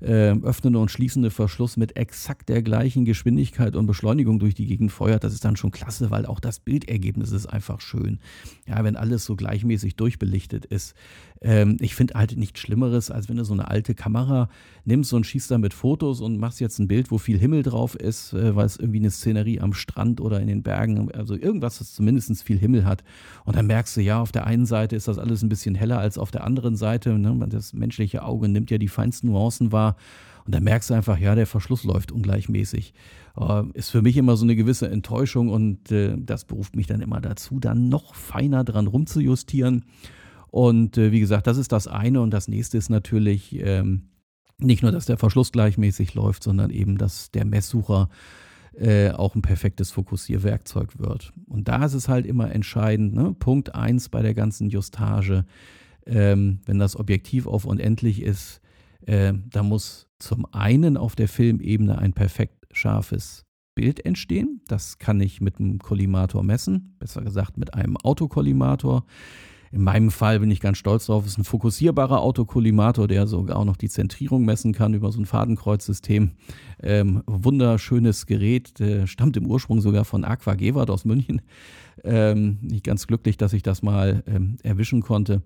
äh, 0.00 0.30
öffnende 0.42 0.78
und 0.78 0.90
schließende 0.90 1.30
Verschluss 1.30 1.76
mit 1.76 1.96
exakt 1.96 2.48
der 2.48 2.62
gleichen 2.62 3.04
Geschwindigkeit 3.04 3.74
und 3.74 3.86
Beschleunigung 3.86 4.38
durch 4.38 4.54
die 4.54 4.66
Gegend 4.66 4.92
feuert, 4.92 5.24
das 5.24 5.34
ist 5.34 5.44
dann 5.44 5.56
schon 5.56 5.70
klasse, 5.70 6.10
weil 6.10 6.26
auch 6.26 6.40
das 6.40 6.60
Bildergebnis 6.60 7.32
ist 7.32 7.46
einfach 7.46 7.80
schön. 7.80 8.20
Ja, 8.66 8.84
wenn 8.84 8.96
alles 8.96 9.24
so 9.24 9.36
gleichmäßig 9.36 9.96
durchbelichtet 9.96 10.64
ist. 10.66 10.94
Ähm, 11.40 11.76
ich 11.80 11.94
finde 11.94 12.14
halt 12.14 12.36
nichts 12.36 12.60
Schlimmeres, 12.60 13.10
als 13.10 13.28
wenn 13.28 13.36
du 13.36 13.44
so 13.44 13.52
eine 13.52 13.68
alte 13.68 13.94
Kamera 13.94 14.48
nimmst 14.84 15.12
und 15.12 15.26
schießt 15.26 15.50
damit 15.50 15.74
Fotos 15.74 16.20
und 16.20 16.38
machst 16.38 16.60
jetzt 16.60 16.78
ein 16.78 16.88
Bild, 16.88 17.10
wo 17.10 17.18
viel 17.18 17.38
Himmel 17.38 17.62
drauf 17.62 17.94
ist, 17.94 18.32
äh, 18.32 18.56
weil 18.56 18.66
es 18.66 18.76
irgendwie 18.76 18.98
eine 18.98 19.10
Szenerie 19.10 19.60
am 19.60 19.72
Strand 19.72 20.20
oder 20.20 20.40
in 20.40 20.48
den 20.48 20.62
Bergen, 20.62 21.10
also 21.12 21.34
irgendwas, 21.34 21.78
das 21.78 21.94
zumindest 21.94 22.42
viel 22.42 22.58
Himmel 22.58 22.84
hat. 22.84 23.04
Und 23.44 23.56
dann 23.56 23.66
merkst 23.66 23.96
du, 23.96 24.00
ja, 24.00 24.20
auf 24.20 24.32
der 24.32 24.46
einen 24.46 24.66
Seite 24.66 24.96
ist 24.96 25.08
das 25.08 25.18
alles 25.18 25.42
ein 25.42 25.48
bisschen 25.48 25.74
heller 25.74 25.98
als 25.98 26.18
auf 26.18 26.30
der 26.30 26.44
anderen 26.44 26.76
Seite. 26.76 27.18
Ne? 27.18 27.46
Das 27.48 27.72
menschliche 27.72 28.24
Auge 28.24 28.48
nimmt 28.48 28.70
ja 28.70 28.78
die 28.78 28.88
feinsten 28.88 29.28
Nuancen 29.28 29.72
wahr. 29.72 29.96
Und 30.44 30.54
dann 30.54 30.64
merkst 30.64 30.88
du 30.88 30.94
einfach, 30.94 31.18
ja, 31.18 31.34
der 31.34 31.46
Verschluss 31.46 31.84
läuft 31.84 32.10
ungleichmäßig. 32.10 32.94
Äh, 33.38 33.64
ist 33.74 33.90
für 33.90 34.02
mich 34.02 34.16
immer 34.16 34.36
so 34.36 34.44
eine 34.44 34.56
gewisse 34.56 34.88
Enttäuschung 34.88 35.50
und 35.50 35.92
äh, 35.92 36.16
das 36.18 36.46
beruft 36.46 36.74
mich 36.74 36.86
dann 36.86 37.02
immer 37.02 37.20
dazu, 37.20 37.60
dann 37.60 37.90
noch 37.90 38.14
feiner 38.14 38.64
dran 38.64 38.86
rumzujustieren. 38.86 39.84
Und 40.50 40.98
äh, 40.98 41.12
wie 41.12 41.20
gesagt, 41.20 41.46
das 41.46 41.58
ist 41.58 41.72
das 41.72 41.86
eine. 41.86 42.20
Und 42.20 42.30
das 42.30 42.48
nächste 42.48 42.78
ist 42.78 42.90
natürlich 42.90 43.58
ähm, 43.60 44.08
nicht 44.58 44.82
nur, 44.82 44.92
dass 44.92 45.06
der 45.06 45.18
Verschluss 45.18 45.52
gleichmäßig 45.52 46.14
läuft, 46.14 46.42
sondern 46.42 46.70
eben, 46.70 46.98
dass 46.98 47.30
der 47.30 47.44
Messsucher 47.44 48.08
äh, 48.74 49.10
auch 49.10 49.34
ein 49.34 49.42
perfektes 49.42 49.90
Fokussierwerkzeug 49.90 50.98
wird. 50.98 51.32
Und 51.46 51.68
da 51.68 51.84
ist 51.84 51.94
es 51.94 52.08
halt 52.08 52.26
immer 52.26 52.52
entscheidend, 52.52 53.14
ne? 53.14 53.34
Punkt 53.38 53.74
1 53.74 54.08
bei 54.08 54.22
der 54.22 54.34
ganzen 54.34 54.68
Justage, 54.70 55.44
ähm, 56.06 56.60
wenn 56.64 56.78
das 56.78 56.96
Objektiv 56.96 57.46
auf 57.46 57.64
unendlich 57.64 58.22
ist, 58.22 58.60
äh, 59.06 59.32
da 59.50 59.62
muss 59.62 60.08
zum 60.18 60.46
einen 60.52 60.96
auf 60.96 61.16
der 61.16 61.28
Filmebene 61.28 61.98
ein 61.98 62.12
perfekt 62.12 62.66
scharfes 62.72 63.44
Bild 63.74 64.04
entstehen. 64.04 64.60
Das 64.66 64.98
kann 64.98 65.20
ich 65.20 65.40
mit 65.40 65.60
einem 65.60 65.78
Kollimator 65.78 66.42
messen, 66.42 66.96
besser 66.98 67.22
gesagt 67.22 67.56
mit 67.58 67.74
einem 67.74 67.96
Autokollimator. 67.96 69.04
In 69.72 69.82
meinem 69.82 70.10
Fall 70.10 70.40
bin 70.40 70.50
ich 70.50 70.60
ganz 70.60 70.78
stolz 70.78 71.06
drauf, 71.06 71.24
es 71.24 71.32
ist 71.32 71.38
ein 71.38 71.44
fokussierbarer 71.44 72.20
Autokollimator, 72.20 73.08
der 73.08 73.26
sogar 73.26 73.56
auch 73.56 73.64
noch 73.64 73.76
die 73.76 73.88
Zentrierung 73.88 74.44
messen 74.44 74.72
kann 74.72 74.94
über 74.94 75.12
so 75.12 75.20
ein 75.20 75.26
Fadenkreuzsystem. 75.26 76.32
Ähm, 76.82 77.22
wunderschönes 77.26 78.26
Gerät, 78.26 78.80
äh, 78.80 79.06
stammt 79.06 79.36
im 79.36 79.46
Ursprung 79.46 79.80
sogar 79.80 80.04
von 80.04 80.24
Aqua 80.24 80.54
Gewart 80.54 80.90
aus 80.90 81.04
München. 81.04 81.42
Ähm, 82.04 82.58
ich 82.70 82.82
ganz 82.82 83.06
glücklich, 83.06 83.36
dass 83.36 83.52
ich 83.52 83.62
das 83.62 83.82
mal 83.82 84.22
ähm, 84.26 84.56
erwischen 84.62 85.02
konnte. 85.02 85.42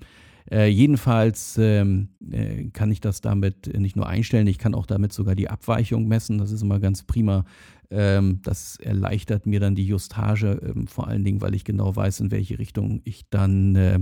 Äh, 0.50 0.68
jedenfalls 0.68 1.56
ähm, 1.58 2.08
äh, 2.30 2.64
kann 2.72 2.90
ich 2.90 3.00
das 3.00 3.20
damit 3.20 3.78
nicht 3.78 3.96
nur 3.96 4.08
einstellen, 4.08 4.46
ich 4.46 4.58
kann 4.58 4.74
auch 4.74 4.86
damit 4.86 5.12
sogar 5.12 5.34
die 5.34 5.48
Abweichung 5.48 6.08
messen. 6.08 6.38
Das 6.38 6.50
ist 6.50 6.62
immer 6.62 6.80
ganz 6.80 7.04
prima. 7.04 7.44
Ähm, 7.92 8.40
das 8.42 8.76
erleichtert 8.76 9.46
mir 9.46 9.60
dann 9.60 9.74
die 9.74 9.86
Justage, 9.86 10.60
ähm, 10.62 10.86
vor 10.86 11.08
allen 11.08 11.24
Dingen, 11.24 11.40
weil 11.40 11.54
ich 11.54 11.64
genau 11.64 11.94
weiß, 11.94 12.20
in 12.20 12.30
welche 12.30 12.58
Richtung 12.58 13.02
ich 13.04 13.28
dann 13.28 13.76
äh, 13.76 14.00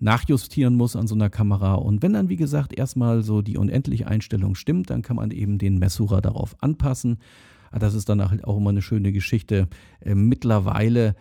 nachjustieren 0.00 0.74
muss 0.74 0.94
an 0.94 1.08
so 1.08 1.14
einer 1.14 1.30
Kamera. 1.30 1.74
Und 1.74 2.02
wenn 2.02 2.12
dann, 2.12 2.28
wie 2.28 2.36
gesagt, 2.36 2.72
erstmal 2.72 3.22
so 3.22 3.42
die 3.42 3.58
unendliche 3.58 4.06
Einstellung 4.06 4.54
stimmt, 4.54 4.90
dann 4.90 5.02
kann 5.02 5.16
man 5.16 5.32
eben 5.32 5.58
den 5.58 5.78
Messsucher 5.78 6.20
darauf 6.20 6.54
anpassen. 6.62 7.18
Ah, 7.70 7.78
das 7.78 7.94
ist 7.94 8.08
dann 8.08 8.20
auch 8.20 8.56
immer 8.56 8.70
eine 8.70 8.82
schöne 8.82 9.12
Geschichte. 9.12 9.68
Äh, 10.00 10.14
mittlerweile 10.14 11.16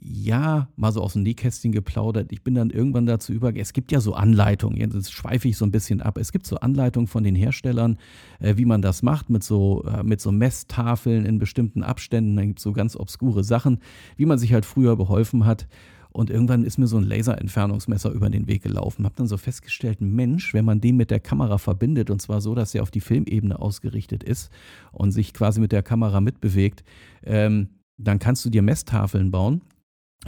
ja, 0.00 0.68
mal 0.76 0.92
so 0.92 1.02
aus 1.02 1.14
dem 1.14 1.22
Nähkästchen 1.22 1.72
geplaudert. 1.72 2.32
Ich 2.32 2.42
bin 2.42 2.54
dann 2.54 2.70
irgendwann 2.70 3.06
dazu 3.06 3.32
übergegangen. 3.32 3.62
Es 3.62 3.72
gibt 3.72 3.92
ja 3.92 4.00
so 4.00 4.14
Anleitungen, 4.14 4.76
jetzt 4.76 5.12
schweife 5.12 5.48
ich 5.48 5.56
so 5.56 5.64
ein 5.64 5.70
bisschen 5.70 6.02
ab. 6.02 6.18
Es 6.18 6.32
gibt 6.32 6.46
so 6.46 6.56
Anleitungen 6.56 7.06
von 7.06 7.24
den 7.24 7.34
Herstellern, 7.34 7.98
äh, 8.40 8.56
wie 8.56 8.64
man 8.64 8.82
das 8.82 9.02
macht, 9.02 9.30
mit 9.30 9.42
so, 9.42 9.84
äh, 9.84 10.02
mit 10.02 10.20
so 10.20 10.32
Messtafeln 10.32 11.24
in 11.24 11.38
bestimmten 11.38 11.82
Abständen. 11.82 12.36
Dann 12.36 12.48
gibt 12.48 12.58
es 12.58 12.62
so 12.62 12.72
ganz 12.72 12.96
obskure 12.96 13.44
Sachen, 13.44 13.78
wie 14.16 14.26
man 14.26 14.38
sich 14.38 14.52
halt 14.52 14.64
früher 14.64 14.96
beholfen 14.96 15.46
hat. 15.46 15.66
Und 16.10 16.30
irgendwann 16.30 16.62
ist 16.62 16.78
mir 16.78 16.86
so 16.86 16.96
ein 16.96 17.02
Laserentfernungsmesser 17.02 18.10
über 18.10 18.30
den 18.30 18.46
Weg 18.46 18.62
gelaufen. 18.62 19.04
Hab 19.04 19.16
dann 19.16 19.26
so 19.26 19.36
festgestellt, 19.36 20.00
Mensch, 20.00 20.54
wenn 20.54 20.64
man 20.64 20.80
den 20.80 20.96
mit 20.96 21.10
der 21.10 21.18
Kamera 21.18 21.58
verbindet, 21.58 22.08
und 22.08 22.22
zwar 22.22 22.40
so, 22.40 22.54
dass 22.54 22.74
er 22.74 22.82
auf 22.82 22.92
die 22.92 23.00
Filmebene 23.00 23.58
ausgerichtet 23.58 24.22
ist 24.22 24.50
und 24.92 25.10
sich 25.10 25.32
quasi 25.34 25.60
mit 25.60 25.72
der 25.72 25.82
Kamera 25.82 26.20
mitbewegt, 26.20 26.84
ähm, 27.24 27.70
dann 27.96 28.20
kannst 28.20 28.44
du 28.44 28.50
dir 28.50 28.62
Messtafeln 28.62 29.30
bauen 29.30 29.62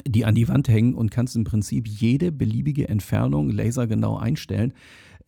die 0.06 0.24
an 0.24 0.34
die 0.34 0.48
Wand 0.48 0.68
hängen 0.68 0.94
und 0.94 1.10
kannst 1.10 1.36
im 1.36 1.44
Prinzip 1.44 1.86
jede 1.86 2.32
beliebige 2.32 2.88
Entfernung 2.88 3.50
lasergenau 3.50 4.16
einstellen. 4.16 4.72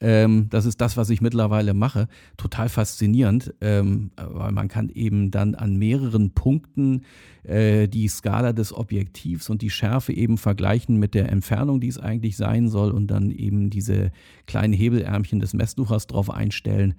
Ähm, 0.01 0.47
das 0.51 0.65
ist 0.65 0.81
das, 0.81 0.97
was 0.97 1.11
ich 1.11 1.21
mittlerweile 1.21 1.75
mache. 1.75 2.07
Total 2.37 2.69
faszinierend, 2.69 3.53
ähm, 3.61 4.11
weil 4.17 4.53
man 4.53 4.69
kann 4.69 4.91
eben 4.91 5.31
dann 5.31 5.55
an 5.57 5.77
mehreren 5.77 6.31
Punkten 6.35 7.03
äh, 7.43 7.89
die 7.89 8.07
Skala 8.07 8.53
des 8.53 8.73
Objektivs 8.73 9.51
und 9.51 9.61
die 9.61 9.71
Schärfe 9.71 10.13
eben 10.13 10.39
vergleichen 10.39 10.99
mit 10.99 11.15
der 11.15 11.31
Entfernung, 11.31 11.81
die 11.81 11.89
es 11.89 11.99
eigentlich 11.99 12.37
sein 12.37 12.69
soll 12.69 12.93
und 12.93 13.09
dann 13.09 13.31
eben 13.33 13.71
diese 13.71 14.13
kleinen 14.47 14.73
Hebelärmchen 14.73 15.41
des 15.41 15.53
Messsuchers 15.53 16.07
drauf 16.07 16.31
einstellen. 16.31 16.95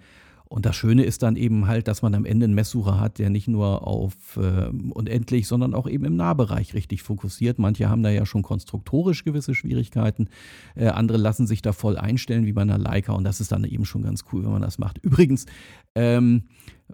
Und 0.52 0.66
das 0.66 0.76
Schöne 0.76 1.04
ist 1.04 1.22
dann 1.22 1.36
eben 1.36 1.68
halt, 1.68 1.88
dass 1.88 2.02
man 2.02 2.16
am 2.16 2.26
Ende 2.26 2.46
einen 2.46 2.56
Messsucher 2.56 3.00
hat, 3.00 3.20
der 3.20 3.30
nicht 3.30 3.48
nur 3.48 3.88
auf 3.88 4.36
äh, 4.36 4.70
unendlich, 4.90 5.46
sondern 5.46 5.76
auch 5.76 5.88
eben 5.88 6.06
im 6.06 6.16
Nahbereich 6.16 6.74
richtig 6.74 7.04
fokussiert. 7.04 7.60
Manche 7.60 7.88
haben 7.88 8.02
da 8.02 8.10
ja 8.10 8.26
schon 8.26 8.42
konstruktorisch 8.42 9.24
gewisse 9.24 9.54
Schwierigkeiten. 9.54 10.28
Äh, 10.76 10.88
andere 10.88 11.20
lassen 11.20 11.46
sich 11.46 11.62
da 11.62 11.72
voll 11.72 11.98
einstellen, 11.98 12.48
wie 12.48 12.54
bei 12.54 12.64
einer 12.64 12.80
Leica. 12.80 13.14
Und 13.14 13.26
das 13.26 13.42
ist 13.42 13.52
dann 13.52 13.64
eben 13.64 13.86
schon 13.86 14.02
ganz 14.02 14.26
cool, 14.34 14.44
wenn 14.44 14.52
man 14.52 14.64
das 14.64 14.80
macht. 14.80 14.98
Übrigens, 15.04 15.46
ähm, 15.94 16.46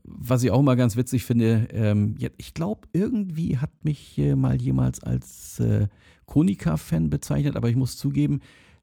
was 0.03 0.43
ich 0.43 0.51
auch 0.51 0.61
mal 0.61 0.75
ganz 0.75 0.97
witzig 0.97 1.23
finde, 1.23 1.69
ähm, 1.71 2.17
ich 2.37 2.53
glaube, 2.53 2.89
irgendwie 2.91 3.57
hat 3.57 3.71
mich 3.83 4.17
äh, 4.17 4.35
mal 4.35 4.61
jemals 4.61 5.01
als 5.01 5.61
äh, 5.61 5.87
Konica-Fan 6.25 7.09
bezeichnet, 7.09 7.55
aber 7.55 7.69
ich 7.69 7.77
muss 7.77 7.95
zugeben, 7.95 8.41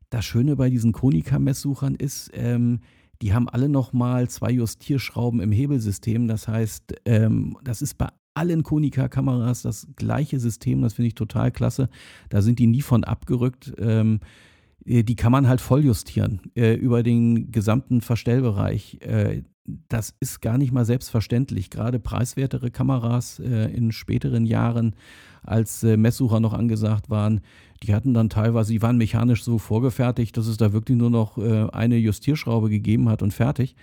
das 0.09 0.25
Schöne 0.25 0.57
bei 0.57 0.71
diesen 0.71 0.93
Konica-Messsuchern 0.93 1.95
ist, 1.95 2.31
ähm, 2.33 2.81
die 3.23 3.33
haben 3.33 3.49
alle 3.49 3.69
nochmal 3.69 4.29
zwei 4.29 4.51
Justierschrauben 4.51 5.41
im 5.41 5.53
Hebelsystem. 5.53 6.27
Das 6.29 6.49
heißt, 6.49 6.95
ähm, 7.05 7.57
das 7.63 7.81
ist 7.81 7.97
bei 7.97 8.09
allen 8.35 8.63
Konica-Kameras 8.63 9.63
das 9.63 9.87
gleiche 9.97 10.41
System. 10.41 10.83
Das 10.83 10.95
finde 10.95 11.09
ich 11.09 11.15
total 11.15 11.53
klasse. 11.53 11.89
Da 12.29 12.43
sind 12.43 12.59
die 12.59 12.67
nie 12.67 12.83
von 12.83 13.05
abgerückt. 13.05 13.73
Ähm, 13.79 14.21
äh, 14.85 15.05
die 15.05 15.17
kann 15.17 15.33
man 15.33 15.49
halt 15.49 15.61
voll 15.61 15.85
justieren 15.85 16.41
äh, 16.57 16.75
über 16.75 17.03
den 17.03 17.53
gesamten 17.53 18.01
Verstellbereich. 18.01 18.99
Äh, 19.01 19.43
das 19.89 20.15
ist 20.19 20.41
gar 20.41 20.59
nicht 20.59 20.73
mal 20.73 20.85
selbstverständlich. 20.85 21.71
Gerade 21.71 22.01
preiswertere 22.01 22.71
Kameras 22.73 23.39
äh, 23.39 23.73
in 23.73 23.93
späteren 23.93 24.45
Jahren, 24.45 24.97
als 25.43 25.83
äh, 25.83 25.97
Messsucher 25.97 26.41
noch 26.41 26.53
angesagt 26.53 27.11
waren, 27.11 27.41
die 27.83 27.95
hatten 27.95 28.15
dann 28.15 28.31
teilweise, 28.31 28.73
die 28.73 28.83
waren 28.83 28.97
mechanisch 28.97 29.43
so 29.43 29.59
vorgefertigt, 29.59 30.37
dass 30.37 30.47
es 30.47 30.57
da 30.57 30.73
wirklich 30.73 30.97
nur 30.97 31.11
noch 31.11 31.39
äh, 31.39 31.69
eine 31.73 31.97
Justierschraube 31.97 32.71
gegeben 32.71 33.09
hat 33.09 33.23
und 33.23 33.33
fertig. 33.33 33.75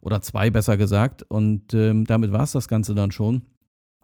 Oder 0.00 0.20
zwei 0.20 0.50
besser 0.50 0.76
gesagt. 0.76 1.24
Und 1.28 1.74
ähm, 1.74 2.04
damit 2.04 2.30
war 2.32 2.42
es 2.42 2.52
das 2.52 2.68
Ganze 2.68 2.94
dann 2.94 3.10
schon. 3.10 3.42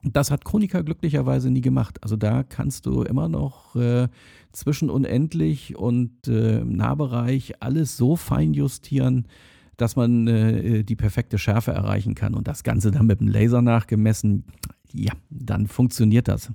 Das 0.02 0.30
hat 0.30 0.44
Chronika 0.44 0.82
glücklicherweise 0.82 1.50
nie 1.50 1.60
gemacht. 1.60 2.02
Also 2.02 2.16
da 2.16 2.42
kannst 2.42 2.86
du 2.86 3.02
immer 3.02 3.28
noch 3.28 3.74
äh, 3.76 4.08
zwischen 4.52 4.90
unendlich 4.90 5.76
und 5.76 6.28
äh, 6.28 6.62
Nahbereich 6.64 7.62
alles 7.62 7.96
so 7.96 8.16
fein 8.16 8.54
justieren, 8.54 9.26
dass 9.76 9.96
man 9.96 10.26
äh, 10.26 10.84
die 10.84 10.96
perfekte 10.96 11.38
Schärfe 11.38 11.72
erreichen 11.72 12.14
kann. 12.14 12.34
Und 12.34 12.48
das 12.48 12.64
Ganze 12.64 12.90
dann 12.90 13.06
mit 13.06 13.20
dem 13.20 13.28
Laser 13.28 13.62
nachgemessen, 13.62 14.44
ja, 14.92 15.12
dann 15.30 15.66
funktioniert 15.66 16.28
das. 16.28 16.50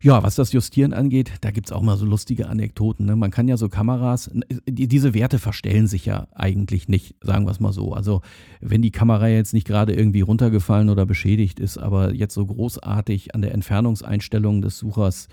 Ja, 0.00 0.22
was 0.22 0.34
das 0.34 0.52
Justieren 0.52 0.92
angeht, 0.92 1.32
da 1.40 1.50
gibt 1.50 1.66
es 1.68 1.72
auch 1.72 1.82
mal 1.82 1.96
so 1.96 2.04
lustige 2.04 2.48
Anekdoten. 2.48 3.06
Ne? 3.06 3.16
Man 3.16 3.30
kann 3.30 3.48
ja 3.48 3.56
so 3.56 3.68
Kameras, 3.68 4.30
die, 4.68 4.88
diese 4.88 5.14
Werte 5.14 5.38
verstellen 5.38 5.86
sich 5.86 6.06
ja 6.06 6.28
eigentlich 6.34 6.88
nicht, 6.88 7.14
sagen 7.22 7.46
wir 7.46 7.50
es 7.50 7.60
mal 7.60 7.72
so. 7.72 7.92
Also 7.92 8.22
wenn 8.60 8.82
die 8.82 8.90
Kamera 8.90 9.28
jetzt 9.28 9.54
nicht 9.54 9.66
gerade 9.66 9.94
irgendwie 9.94 10.20
runtergefallen 10.20 10.90
oder 10.90 11.06
beschädigt 11.06 11.60
ist, 11.60 11.78
aber 11.78 12.12
jetzt 12.12 12.34
so 12.34 12.46
großartig 12.46 13.34
an 13.34 13.42
der 13.42 13.52
Entfernungseinstellung 13.52 14.62
des 14.62 14.78
Suchers 14.78 15.28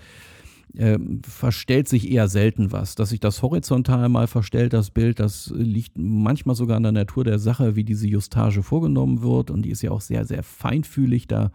äh, 0.76 0.98
verstellt 1.22 1.88
sich 1.88 2.10
eher 2.10 2.28
selten 2.28 2.72
was. 2.72 2.94
Dass 2.94 3.10
sich 3.10 3.20
das 3.20 3.42
horizontal 3.42 4.08
mal 4.08 4.26
verstellt, 4.26 4.72
das 4.72 4.90
Bild, 4.90 5.20
das 5.20 5.52
liegt 5.54 5.96
manchmal 5.96 6.56
sogar 6.56 6.76
an 6.76 6.82
der 6.82 6.92
Natur 6.92 7.24
der 7.24 7.38
Sache, 7.38 7.76
wie 7.76 7.84
diese 7.84 8.08
Justage 8.08 8.62
vorgenommen 8.62 9.22
wird. 9.22 9.50
Und 9.50 9.62
die 9.62 9.70
ist 9.70 9.82
ja 9.82 9.90
auch 9.90 10.00
sehr, 10.00 10.24
sehr 10.24 10.42
feinfühlig. 10.42 11.28
Da 11.28 11.50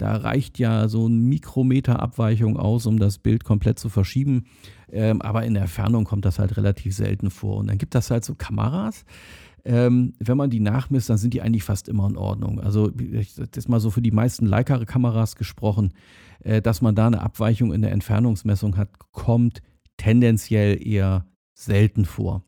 da 0.00 0.16
reicht 0.16 0.58
ja 0.58 0.88
so 0.88 1.06
ein 1.06 1.28
Mikrometer 1.28 2.00
Abweichung 2.00 2.56
aus, 2.56 2.86
um 2.86 2.98
das 2.98 3.18
Bild 3.18 3.44
komplett 3.44 3.78
zu 3.78 3.90
verschieben. 3.90 4.46
Ähm, 4.90 5.20
aber 5.20 5.44
in 5.44 5.52
der 5.52 5.64
Entfernung 5.64 6.04
kommt 6.04 6.24
das 6.24 6.38
halt 6.38 6.56
relativ 6.56 6.94
selten 6.94 7.30
vor. 7.30 7.58
Und 7.58 7.68
dann 7.68 7.76
gibt 7.76 7.94
das 7.94 8.10
halt 8.10 8.24
so 8.24 8.34
Kameras. 8.34 9.04
Ähm, 9.62 10.14
wenn 10.18 10.38
man 10.38 10.48
die 10.48 10.60
nachmisst, 10.60 11.10
dann 11.10 11.18
sind 11.18 11.34
die 11.34 11.42
eigentlich 11.42 11.64
fast 11.64 11.86
immer 11.86 12.08
in 12.08 12.16
Ordnung. 12.16 12.60
Also, 12.60 12.88
das 12.88 13.48
ist 13.54 13.68
mal 13.68 13.78
so 13.78 13.90
für 13.90 14.00
die 14.00 14.10
meisten 14.10 14.46
Leica-Kameras 14.46 15.36
gesprochen, 15.36 15.92
äh, 16.42 16.62
dass 16.62 16.80
man 16.80 16.94
da 16.94 17.06
eine 17.06 17.20
Abweichung 17.20 17.74
in 17.74 17.82
der 17.82 17.92
Entfernungsmessung 17.92 18.78
hat, 18.78 18.88
kommt 19.12 19.60
tendenziell 19.98 20.82
eher 20.82 21.26
selten 21.52 22.06
vor 22.06 22.42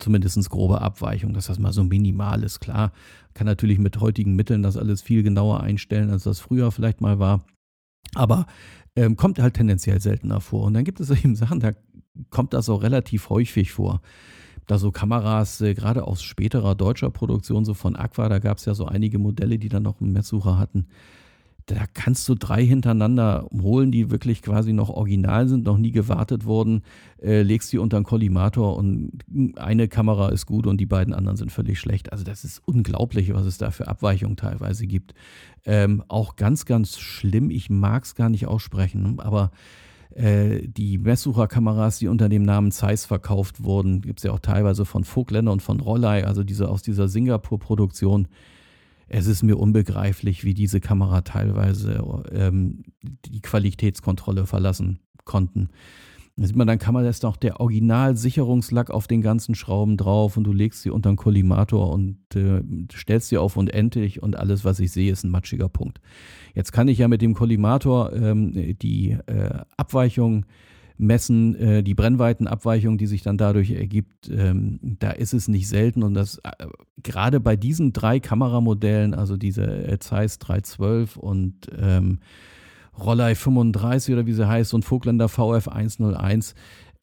zumindest 0.00 0.50
grobe 0.50 0.80
Abweichung, 0.80 1.32
dass 1.32 1.46
das 1.46 1.58
mal 1.58 1.72
so 1.72 1.84
minimal 1.84 2.42
ist. 2.42 2.60
Klar, 2.60 2.92
kann 3.34 3.46
natürlich 3.46 3.78
mit 3.78 4.00
heutigen 4.00 4.34
Mitteln 4.34 4.62
das 4.62 4.76
alles 4.76 5.02
viel 5.02 5.22
genauer 5.22 5.60
einstellen, 5.60 6.10
als 6.10 6.24
das 6.24 6.40
früher 6.40 6.72
vielleicht 6.72 7.00
mal 7.00 7.18
war. 7.18 7.44
Aber 8.14 8.46
ähm, 8.96 9.16
kommt 9.16 9.38
halt 9.38 9.54
tendenziell 9.54 10.00
seltener 10.00 10.40
vor. 10.40 10.64
Und 10.64 10.74
dann 10.74 10.84
gibt 10.84 11.00
es 11.00 11.10
eben 11.24 11.36
Sachen, 11.36 11.60
da 11.60 11.72
kommt 12.30 12.52
das 12.52 12.68
auch 12.68 12.82
relativ 12.82 13.30
häufig 13.30 13.72
vor. 13.72 14.00
Da 14.66 14.78
so 14.78 14.90
Kameras, 14.92 15.60
äh, 15.60 15.74
gerade 15.74 16.04
aus 16.04 16.22
späterer 16.22 16.74
deutscher 16.74 17.10
Produktion, 17.10 17.64
so 17.64 17.74
von 17.74 17.96
Aqua, 17.96 18.28
da 18.28 18.38
gab 18.38 18.58
es 18.58 18.64
ja 18.64 18.74
so 18.74 18.86
einige 18.86 19.18
Modelle, 19.18 19.58
die 19.58 19.68
dann 19.68 19.82
noch 19.82 20.00
einen 20.00 20.12
Messsucher 20.12 20.58
hatten 20.58 20.86
da 21.70 21.84
kannst 21.94 22.28
du 22.28 22.34
drei 22.34 22.64
hintereinander 22.64 23.48
holen, 23.52 23.92
die 23.92 24.10
wirklich 24.10 24.42
quasi 24.42 24.72
noch 24.72 24.88
original 24.88 25.46
sind, 25.48 25.64
noch 25.64 25.78
nie 25.78 25.92
gewartet 25.92 26.44
wurden, 26.44 26.82
äh, 27.22 27.42
legst 27.42 27.72
die 27.72 27.78
unter 27.78 27.96
einen 27.96 28.04
Kollimator 28.04 28.76
und 28.76 29.12
eine 29.56 29.86
Kamera 29.86 30.30
ist 30.30 30.46
gut 30.46 30.66
und 30.66 30.78
die 30.78 30.86
beiden 30.86 31.14
anderen 31.14 31.36
sind 31.36 31.52
völlig 31.52 31.78
schlecht. 31.78 32.12
Also 32.12 32.24
das 32.24 32.44
ist 32.44 32.60
unglaublich, 32.66 33.32
was 33.32 33.46
es 33.46 33.56
da 33.56 33.70
für 33.70 33.86
Abweichungen 33.86 34.36
teilweise 34.36 34.86
gibt. 34.86 35.14
Ähm, 35.64 36.02
auch 36.08 36.34
ganz, 36.36 36.64
ganz 36.64 36.98
schlimm, 36.98 37.50
ich 37.50 37.70
mag 37.70 38.04
es 38.04 38.16
gar 38.16 38.30
nicht 38.30 38.46
aussprechen, 38.46 39.20
aber 39.20 39.52
äh, 40.14 40.66
die 40.66 40.98
Messsucherkameras, 40.98 41.98
die 41.98 42.08
unter 42.08 42.28
dem 42.28 42.42
Namen 42.42 42.72
Zeiss 42.72 43.06
verkauft 43.06 43.62
wurden, 43.62 44.00
gibt 44.00 44.18
es 44.18 44.24
ja 44.24 44.32
auch 44.32 44.40
teilweise 44.40 44.84
von 44.84 45.04
Vogtländer 45.04 45.52
und 45.52 45.62
von 45.62 45.78
Rollei, 45.78 46.26
also 46.26 46.42
diese 46.42 46.68
aus 46.68 46.82
dieser 46.82 47.06
Singapur-Produktion 47.06 48.26
es 49.10 49.26
ist 49.26 49.42
mir 49.42 49.58
unbegreiflich, 49.58 50.44
wie 50.44 50.54
diese 50.54 50.80
Kamera 50.80 51.22
teilweise 51.22 52.22
ähm, 52.32 52.84
die 53.02 53.40
Qualitätskontrolle 53.40 54.46
verlassen 54.46 55.00
konnten. 55.24 55.68
Da 56.36 56.46
sieht 56.46 56.56
man, 56.56 56.68
dann 56.68 56.78
kann 56.78 56.94
man 56.94 57.04
jetzt 57.04 57.24
noch 57.24 57.36
der 57.36 57.60
Original-Sicherungslack 57.60 58.90
auf 58.90 59.08
den 59.08 59.20
ganzen 59.20 59.56
Schrauben 59.56 59.96
drauf 59.96 60.36
und 60.36 60.44
du 60.44 60.52
legst 60.52 60.82
sie 60.82 60.90
unter 60.90 61.10
den 61.10 61.16
Kollimator 61.16 61.90
und 61.90 62.18
äh, 62.36 62.62
stellst 62.94 63.28
sie 63.28 63.36
auf 63.36 63.56
unendlich 63.56 64.22
und 64.22 64.36
alles, 64.36 64.64
was 64.64 64.78
ich 64.78 64.92
sehe, 64.92 65.12
ist 65.12 65.24
ein 65.24 65.30
matschiger 65.30 65.68
Punkt. 65.68 66.00
Jetzt 66.54 66.72
kann 66.72 66.88
ich 66.88 66.98
ja 66.98 67.08
mit 67.08 67.20
dem 67.20 67.34
Kollimator 67.34 68.12
ähm, 68.12 68.76
die 68.78 69.18
äh, 69.26 69.58
Abweichung 69.76 70.46
messen, 71.00 71.54
äh, 71.56 71.82
die 71.82 71.94
Brennweitenabweichung, 71.94 72.98
die 72.98 73.06
sich 73.06 73.22
dann 73.22 73.38
dadurch 73.38 73.70
ergibt, 73.70 74.30
ähm, 74.30 74.78
da 74.98 75.10
ist 75.10 75.32
es 75.32 75.48
nicht 75.48 75.68
selten. 75.68 76.02
Und 76.02 76.14
das 76.14 76.38
äh, 76.44 76.66
gerade 77.02 77.40
bei 77.40 77.56
diesen 77.56 77.92
drei 77.92 78.20
Kameramodellen, 78.20 79.14
also 79.14 79.36
diese 79.36 79.96
Zeiss 80.00 80.38
312 80.38 81.16
und 81.16 81.54
ähm, 81.76 82.20
Rollei 82.98 83.34
35 83.34 84.14
oder 84.14 84.26
wie 84.26 84.34
sie 84.34 84.46
heißt 84.46 84.74
und 84.74 84.84
Vogtländer 84.84 85.28
VF 85.28 85.68
101, 85.68 86.54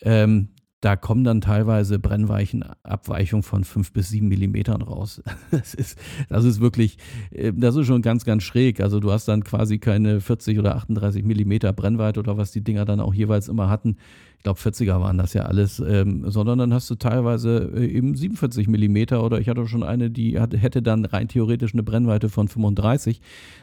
ähm, 0.01 0.49
da 0.81 0.95
kommen 0.95 1.23
dann 1.23 1.41
teilweise 1.41 1.97
Brennweichenabweichungen 1.97 3.41
von 3.41 3.63
5 3.63 3.93
bis 3.93 4.09
7 4.09 4.27
Millimetern 4.27 4.81
raus. 4.81 5.21
Das 5.51 5.73
ist, 5.73 5.97
das 6.29 6.43
ist 6.43 6.59
wirklich, 6.59 6.97
äh, 7.31 7.51
das 7.55 7.75
ist 7.75 7.87
schon 7.87 8.01
ganz, 8.01 8.25
ganz 8.25 8.43
schräg. 8.43 8.81
Also 8.81 8.99
du 8.99 9.11
hast 9.11 9.27
dann 9.27 9.43
quasi 9.43 9.79
keine 9.79 10.21
40 10.21 10.59
oder 10.59 10.75
38 10.75 11.23
Millimeter 11.23 11.73
Brennweite 11.73 12.19
oder 12.19 12.37
was 12.37 12.51
die 12.51 12.63
Dinger 12.63 12.85
dann 12.85 12.99
auch 12.99 13.13
jeweils 13.13 13.47
immer 13.47 13.69
hatten. 13.69 13.97
Ich 14.37 14.43
glaube 14.43 14.59
40er 14.59 15.01
waren 15.01 15.17
das 15.17 15.33
ja 15.33 15.43
alles, 15.43 15.79
ähm, 15.79 16.29
sondern 16.29 16.59
dann 16.59 16.73
hast 16.73 16.89
du 16.89 16.95
teilweise 16.95 17.71
äh, 17.75 17.85
eben 17.85 18.15
47 18.15 18.67
Millimeter 18.67 19.23
oder 19.23 19.39
ich 19.39 19.49
hatte 19.49 19.67
schon 19.67 19.83
eine, 19.83 20.11
die 20.11 20.39
hat, 20.39 20.55
hätte 20.55 20.81
dann 20.81 21.05
rein 21.05 21.27
theoretisch 21.27 21.73
eine 21.73 21.83
Brennweite 21.83 22.29
von 22.29 22.47
35. 22.47 23.19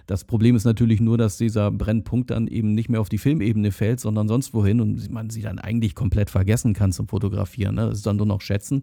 Das 0.07 0.25
Problem 0.25 0.57
ist 0.57 0.65
natürlich 0.65 1.01
nur, 1.01 1.17
dass 1.17 1.39
dieser 1.39 1.71
Brennpunkt 1.71 2.31
dann 2.31 2.49
eben 2.49 2.75
nicht 2.75 2.89
mehr 2.89 3.01
auf 3.01 3.09
die 3.09 3.19
Filmebene 3.19 3.71
fällt, 3.71 4.01
sondern 4.01 4.27
sonst 4.27 4.53
wohin 4.53 4.81
und 4.81 5.11
man 5.11 5.31
sie 5.31 5.43
dann 5.43 5.59
eigentlich 5.59 5.95
komplett 5.95 6.29
vergessen 6.29 6.75
kann 6.75 6.93
zum 6.93 7.07
Fotografieren. 7.07 7.77
Ne? 7.77 7.87
Das 7.87 7.99
ist 7.99 8.07
dann 8.07 8.17
nur 8.17 8.27
noch 8.27 8.41
schätzen. 8.41 8.83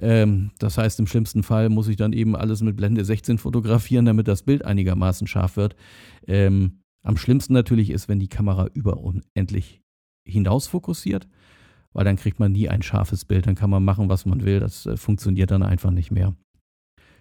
Ähm, 0.00 0.52
das 0.58 0.78
heißt, 0.78 1.00
im 1.00 1.08
schlimmsten 1.08 1.42
Fall 1.42 1.70
muss 1.70 1.88
ich 1.88 1.96
dann 1.96 2.12
eben 2.12 2.36
alles 2.36 2.62
mit 2.62 2.76
Blende 2.76 3.04
16 3.04 3.38
fotografieren, 3.38 4.04
damit 4.04 4.28
das 4.28 4.42
Bild 4.42 4.64
einigermaßen 4.64 5.26
scharf 5.26 5.56
wird. 5.56 5.74
Ähm, 6.28 6.82
am 7.02 7.16
schlimmsten 7.16 7.52
natürlich 7.52 7.90
ist, 7.90 8.08
wenn 8.08 8.20
die 8.20 8.28
Kamera 8.28 8.68
überunendlich 8.74 9.82
hinaus 10.26 10.66
fokussiert, 10.66 11.26
weil 11.92 12.04
dann 12.04 12.16
kriegt 12.16 12.38
man 12.38 12.52
nie 12.52 12.68
ein 12.68 12.82
scharfes 12.82 13.24
Bild, 13.24 13.46
dann 13.46 13.54
kann 13.54 13.70
man 13.70 13.84
machen, 13.84 14.08
was 14.08 14.26
man 14.26 14.44
will, 14.44 14.60
das 14.60 14.86
äh, 14.86 14.96
funktioniert 14.96 15.50
dann 15.50 15.62
einfach 15.62 15.90
nicht 15.90 16.10
mehr. 16.10 16.34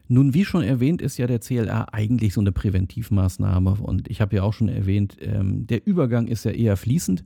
Nun, 0.07 0.33
wie 0.35 0.45
schon 0.45 0.61
erwähnt, 0.61 1.01
ist 1.01 1.17
ja 1.17 1.25
der 1.25 1.39
CLA 1.39 1.87
eigentlich 1.91 2.33
so 2.33 2.41
eine 2.41 2.51
Präventivmaßnahme 2.51 3.77
und 3.81 4.07
ich 4.07 4.21
habe 4.21 4.35
ja 4.35 4.43
auch 4.43 4.53
schon 4.53 4.69
erwähnt, 4.69 5.17
ähm, 5.19 5.65
der 5.65 5.87
Übergang 5.87 6.27
ist 6.27 6.45
ja 6.45 6.51
eher 6.51 6.77
fließend 6.77 7.25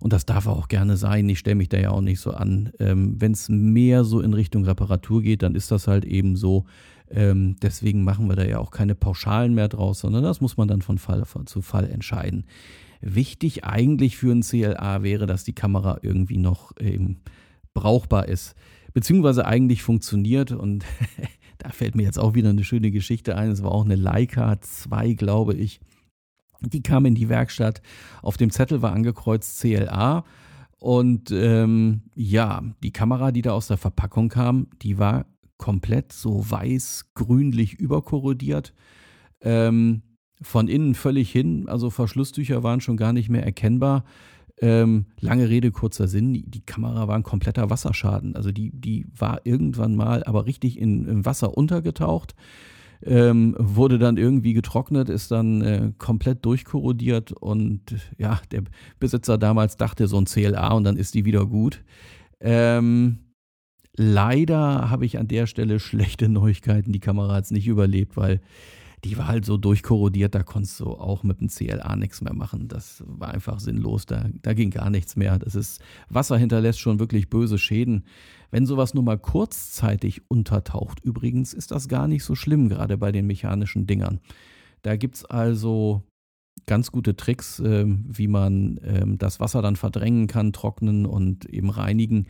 und 0.00 0.12
das 0.12 0.26
darf 0.26 0.46
auch 0.46 0.68
gerne 0.68 0.96
sein. 0.96 1.28
Ich 1.28 1.38
stelle 1.38 1.56
mich 1.56 1.68
da 1.68 1.78
ja 1.78 1.90
auch 1.90 2.00
nicht 2.00 2.20
so 2.20 2.32
an. 2.32 2.72
Ähm, 2.78 3.16
Wenn 3.18 3.32
es 3.32 3.48
mehr 3.48 4.04
so 4.04 4.20
in 4.20 4.34
Richtung 4.34 4.64
Reparatur 4.64 5.22
geht, 5.22 5.42
dann 5.42 5.54
ist 5.54 5.70
das 5.70 5.86
halt 5.86 6.04
eben 6.04 6.36
so. 6.36 6.64
Ähm, 7.10 7.56
deswegen 7.62 8.04
machen 8.04 8.28
wir 8.28 8.36
da 8.36 8.44
ja 8.44 8.58
auch 8.58 8.70
keine 8.70 8.94
Pauschalen 8.94 9.54
mehr 9.54 9.68
draus, 9.68 10.00
sondern 10.00 10.22
das 10.22 10.40
muss 10.40 10.56
man 10.56 10.68
dann 10.68 10.80
von 10.80 10.98
Fall 10.98 11.24
zu 11.44 11.60
Fall 11.60 11.90
entscheiden. 11.90 12.44
Wichtig 13.00 13.64
eigentlich 13.64 14.16
für 14.16 14.32
ein 14.32 14.42
CLA 14.42 15.02
wäre, 15.02 15.26
dass 15.26 15.44
die 15.44 15.54
Kamera 15.54 15.98
irgendwie 16.02 16.38
noch 16.38 16.72
ähm, 16.78 17.18
brauchbar 17.72 18.28
ist, 18.28 18.54
beziehungsweise 18.92 19.46
eigentlich 19.46 19.82
funktioniert. 19.82 20.52
Und 20.52 20.84
da 21.58 21.70
fällt 21.70 21.94
mir 21.94 22.02
jetzt 22.02 22.18
auch 22.18 22.34
wieder 22.34 22.50
eine 22.50 22.64
schöne 22.64 22.90
Geschichte 22.90 23.36
ein. 23.36 23.50
Es 23.50 23.62
war 23.62 23.72
auch 23.72 23.84
eine 23.84 23.96
Leica 23.96 24.60
2, 24.60 25.14
glaube 25.14 25.54
ich. 25.54 25.80
Die 26.60 26.82
kam 26.82 27.06
in 27.06 27.14
die 27.14 27.28
Werkstatt. 27.28 27.80
Auf 28.22 28.36
dem 28.36 28.50
Zettel 28.50 28.82
war 28.82 28.92
angekreuzt 28.92 29.60
CLA. 29.60 30.24
Und 30.78 31.30
ähm, 31.30 32.02
ja, 32.14 32.62
die 32.82 32.92
Kamera, 32.92 33.32
die 33.32 33.42
da 33.42 33.52
aus 33.52 33.68
der 33.68 33.76
Verpackung 33.76 34.28
kam, 34.28 34.68
die 34.82 34.98
war 34.98 35.26
komplett 35.58 36.12
so 36.12 36.50
weiß-grünlich 36.50 37.74
überkorrodiert. 37.74 38.74
Ähm, 39.42 40.02
von 40.42 40.68
innen 40.68 40.94
völlig 40.94 41.30
hin, 41.30 41.68
also 41.68 41.90
Verschlusstücher 41.90 42.62
waren 42.62 42.80
schon 42.80 42.96
gar 42.96 43.12
nicht 43.12 43.28
mehr 43.28 43.44
erkennbar. 43.44 44.04
Ähm, 44.62 45.06
lange 45.18 45.48
Rede, 45.48 45.70
kurzer 45.70 46.06
Sinn, 46.06 46.34
die, 46.34 46.42
die, 46.42 46.60
Kamera 46.60 47.08
war 47.08 47.16
ein 47.16 47.22
kompletter 47.22 47.70
Wasserschaden. 47.70 48.36
Also 48.36 48.52
die, 48.52 48.70
die 48.72 49.06
war 49.16 49.40
irgendwann 49.44 49.96
mal 49.96 50.22
aber 50.24 50.44
richtig 50.44 50.78
in, 50.78 51.06
in 51.06 51.24
Wasser 51.24 51.56
untergetaucht 51.56 52.34
ähm, 53.02 53.56
wurde 53.58 53.98
dann 53.98 54.16
irgendwie 54.16 54.52
getrocknet, 54.52 55.08
ist 55.08 55.30
dann 55.30 55.62
äh, 55.62 55.92
komplett 55.98 56.44
durchkorrodiert 56.44 57.32
und 57.32 57.80
ja, 58.18 58.40
der 58.50 58.64
Besitzer 58.98 59.38
damals 59.38 59.76
dachte 59.76 60.06
so 60.06 60.18
ein 60.18 60.26
CLA 60.26 60.72
und 60.72 60.84
dann 60.84 60.96
ist 60.96 61.14
die 61.14 61.24
wieder 61.24 61.46
gut. 61.46 61.82
Ähm, 62.40 63.18
leider 63.96 64.90
habe 64.90 65.06
ich 65.06 65.18
an 65.18 65.28
der 65.28 65.46
Stelle 65.46 65.80
schlechte 65.80 66.28
Neuigkeiten. 66.28 66.92
Die 66.92 67.00
Kamera 67.00 67.34
hat 67.34 67.44
es 67.44 67.50
nicht 67.50 67.68
überlebt, 67.68 68.16
weil 68.16 68.40
die 69.04 69.16
war 69.16 69.28
halt 69.28 69.44
so 69.44 69.56
durchkorrodiert, 69.56 70.34
da 70.34 70.42
konntest 70.42 70.80
du 70.80 70.86
auch 70.88 71.22
mit 71.22 71.40
dem 71.40 71.48
CLA 71.48 71.96
nichts 71.96 72.20
mehr 72.20 72.34
machen. 72.34 72.68
Das 72.68 73.02
war 73.06 73.32
einfach 73.32 73.60
sinnlos, 73.60 74.06
da, 74.06 74.26
da 74.42 74.52
ging 74.52 74.70
gar 74.70 74.90
nichts 74.90 75.16
mehr. 75.16 75.38
Das 75.38 75.54
ist, 75.54 75.80
Wasser 76.08 76.36
hinterlässt 76.36 76.80
schon 76.80 76.98
wirklich 76.98 77.30
böse 77.30 77.58
Schäden. 77.58 78.04
Wenn 78.50 78.66
sowas 78.66 78.94
nur 78.94 79.02
mal 79.02 79.18
kurzzeitig 79.18 80.22
untertaucht, 80.28 81.00
übrigens, 81.02 81.54
ist 81.54 81.70
das 81.70 81.88
gar 81.88 82.08
nicht 82.08 82.24
so 82.24 82.34
schlimm, 82.34 82.68
gerade 82.68 82.98
bei 82.98 83.12
den 83.12 83.26
mechanischen 83.26 83.86
Dingern. 83.86 84.20
Da 84.82 84.96
gibt 84.96 85.16
es 85.16 85.24
also 85.24 86.02
ganz 86.66 86.92
gute 86.92 87.16
Tricks, 87.16 87.58
äh, 87.60 87.84
wie 87.86 88.28
man 88.28 88.76
äh, 88.78 89.04
das 89.16 89.40
Wasser 89.40 89.62
dann 89.62 89.76
verdrängen 89.76 90.26
kann, 90.26 90.52
trocknen 90.52 91.06
und 91.06 91.46
eben 91.46 91.70
reinigen. 91.70 92.26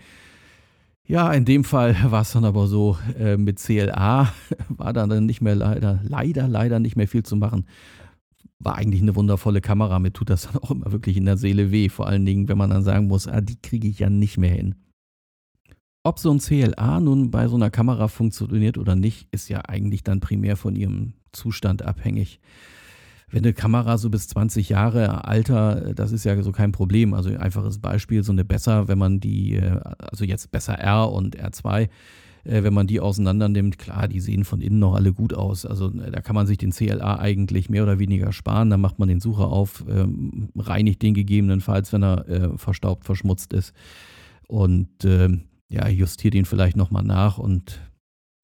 Ja, 1.11 1.33
in 1.33 1.45
dem 1.45 1.65
Fall 1.65 1.97
war 2.13 2.23
es 2.23 2.31
dann 2.31 2.45
aber 2.45 2.69
so, 2.69 2.97
äh, 3.19 3.37
mit 3.37 3.59
CLA 3.59 4.33
war 4.69 4.93
dann 4.93 5.27
nicht 5.27 5.41
mehr 5.41 5.57
leider, 5.57 5.99
leider, 6.05 6.47
leider 6.47 6.79
nicht 6.79 6.95
mehr 6.95 7.09
viel 7.09 7.25
zu 7.25 7.35
machen. 7.35 7.67
War 8.61 8.77
eigentlich 8.77 9.03
eine 9.03 9.17
wundervolle 9.17 9.61
Kamera, 9.61 9.99
mir 9.99 10.13
tut 10.13 10.31
das 10.31 10.43
dann 10.53 10.63
auch 10.63 10.71
immer 10.71 10.93
wirklich 10.93 11.17
in 11.17 11.25
der 11.25 11.37
Seele 11.37 11.73
weh, 11.73 11.89
vor 11.89 12.07
allen 12.07 12.25
Dingen, 12.25 12.47
wenn 12.47 12.57
man 12.57 12.71
dann 12.71 12.85
sagen 12.85 13.09
muss, 13.09 13.27
ah, 13.27 13.41
die 13.41 13.61
kriege 13.61 13.89
ich 13.89 13.99
ja 13.99 14.09
nicht 14.09 14.39
mehr 14.39 14.53
hin. 14.53 14.77
Ob 16.05 16.21
so 16.21 16.31
ein 16.31 16.39
CLA 16.39 17.01
nun 17.01 17.33
bei 17.33 17.49
so 17.49 17.57
einer 17.57 17.71
Kamera 17.71 18.07
funktioniert 18.07 18.79
oder 18.79 18.95
nicht, 18.95 19.27
ist 19.33 19.49
ja 19.49 19.63
eigentlich 19.67 20.05
dann 20.05 20.21
primär 20.21 20.57
von 20.57 20.77
ihrem 20.77 21.15
Zustand 21.33 21.83
abhängig. 21.83 22.39
Wenn 23.31 23.45
eine 23.45 23.53
Kamera 23.53 23.97
so 23.99 24.11
bis 24.11 24.29
20 24.29 24.69
Jahre 24.69 25.25
alter, 25.25 25.95
das 25.95 26.13
ist 26.13 26.25
ja 26.25 26.41
so 26.43 26.53
kein 26.53 26.73
Problem. 26.73 27.15
Also 27.15 27.31
ein 27.31 27.37
einfaches 27.37 27.79
Beispiel, 27.79 28.23
so 28.23 28.33
eine 28.33 28.45
Besser, 28.45 28.89
wenn 28.89 28.99
man 28.99 29.21
die, 29.21 29.55
äh, 29.55 29.81
also 29.99 30.25
jetzt 30.25 30.51
Besser 30.51 30.75
R 30.75 31.13
und 31.13 31.41
R2, 31.41 31.83
äh, 31.83 31.89
wenn 32.63 32.75
man 32.75 32.87
die 32.87 33.01
auseinander 33.01 33.49
nimmt, 33.49 33.79
klar, 33.79 34.09
die 34.09 34.21
sehen 34.21 34.45
von 34.45 34.61
innen 34.61 34.81
noch 34.81 34.95
alle 34.95 35.13
gut 35.13 35.33
aus. 35.33 35.65
Also 35.65 35.93
äh, 35.93 36.11
da 36.11 36.21
kann 36.21 36.35
man 36.35 36.47
sich 36.49 36.59
den 36.59 36.73
CLA 36.73 37.21
eigentlich 37.21 37.71
mehr 37.71 37.85
oder 37.85 37.99
weniger 38.01 38.33
sparen. 38.33 38.71
Dann 38.71 38.81
macht 38.81 38.99
man 38.99 39.09
den 39.09 39.21
Sucher 39.21 39.47
auf, 39.47 39.85
ähm, 39.89 40.49
reinigt 40.57 41.03
den 41.03 41.15
gegebenenfalls, 41.15 41.93
wenn 41.93 42.03
er 42.03 42.59
verstaubt, 42.59 43.05
verschmutzt 43.05 43.53
ist. 43.53 43.73
Und 44.49 45.05
ähm, 45.05 45.43
ja, 45.69 45.89
justiert 45.89 46.35
ihn 46.35 46.45
vielleicht 46.45 46.77
nochmal 46.77 47.05
nach 47.05 47.39
und 47.39 47.81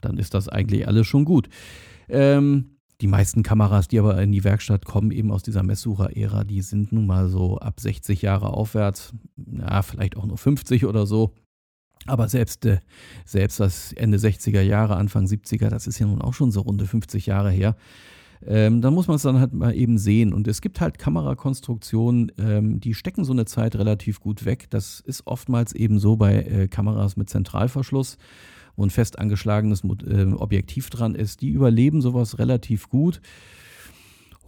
dann 0.01 0.19
ist 0.19 0.35
das 0.35 0.49
eigentlich 0.49 0.87
alles 0.87 1.07
schon 1.07 1.25
gut. 1.25 1.49
Ähm, 2.09 2.76
die 3.01 3.07
meisten 3.07 3.43
Kameras, 3.43 3.89
die 3.89 3.99
aber 3.99 4.21
in 4.23 4.33
die 4.33 4.45
Werkstatt 4.45 4.85
kommen, 4.85 5.11
eben 5.11 5.31
aus 5.31 5.43
dieser 5.43 5.63
Messsucher-Ära, 5.63 6.45
die 6.45 6.63
sind 6.63 6.93
nun 6.93 7.07
mal 7.07 7.29
so 7.29 7.59
ab 7.59 7.79
60 7.81 8.23
Jahre 8.23 8.55
aufwärts, 8.55 9.13
ja, 9.37 9.83
vielleicht 9.83 10.17
auch 10.17 10.27
nur 10.27 10.39
50 10.39 10.87
oder 10.87 11.07
so. 11.07 11.35
Aber 12.07 12.29
selbst, 12.29 12.65
äh, 12.65 12.79
selbst 13.25 13.61
das 13.61 13.93
Ende 13.93 14.19
60er 14.19 14.61
Jahre, 14.61 14.97
Anfang 14.97 15.27
70er, 15.27 15.69
das 15.69 15.87
ist 15.87 15.99
ja 15.99 16.07
nun 16.07 16.23
auch 16.23 16.35
schon 16.35 16.53
so 16.53 16.61
runde 16.61 16.87
50 16.87 17.27
Jahre 17.27 17.51
her. 17.51 17.77
Ähm, 18.45 18.81
dann 18.81 18.95
muss 18.95 19.09
man 19.09 19.17
es 19.17 19.23
dann 19.23 19.41
halt 19.41 19.53
mal 19.53 19.75
eben 19.75 19.99
sehen. 19.99 20.33
Und 20.33 20.47
es 20.47 20.61
gibt 20.61 20.81
halt 20.81 20.99
Kamerakonstruktionen, 20.99 22.33
ähm, 22.39 22.81
die 22.81 22.95
stecken 22.95 23.25
so 23.25 23.33
eine 23.33 23.47
Zeit 23.47 23.77
relativ 23.77 24.21
gut 24.21 24.45
weg. 24.45 24.67
Das 24.71 25.01
ist 25.01 25.27
oftmals 25.27 25.75
eben 25.75 25.99
so 25.99 26.17
bei 26.17 26.43
äh, 26.43 26.69
Kameras 26.69 27.17
mit 27.17 27.31
Zentralverschluss, 27.31 28.19
wo 28.77 28.85
ein 28.85 28.91
fest 28.91 29.19
angeschlagenes 29.19 29.83
äh, 29.85 30.25
Objektiv 30.33 30.91
dran 30.91 31.15
ist. 31.15 31.41
Die 31.41 31.51
überleben 31.51 32.01
sowas 32.01 32.39
relativ 32.39 32.89
gut. 32.89 33.21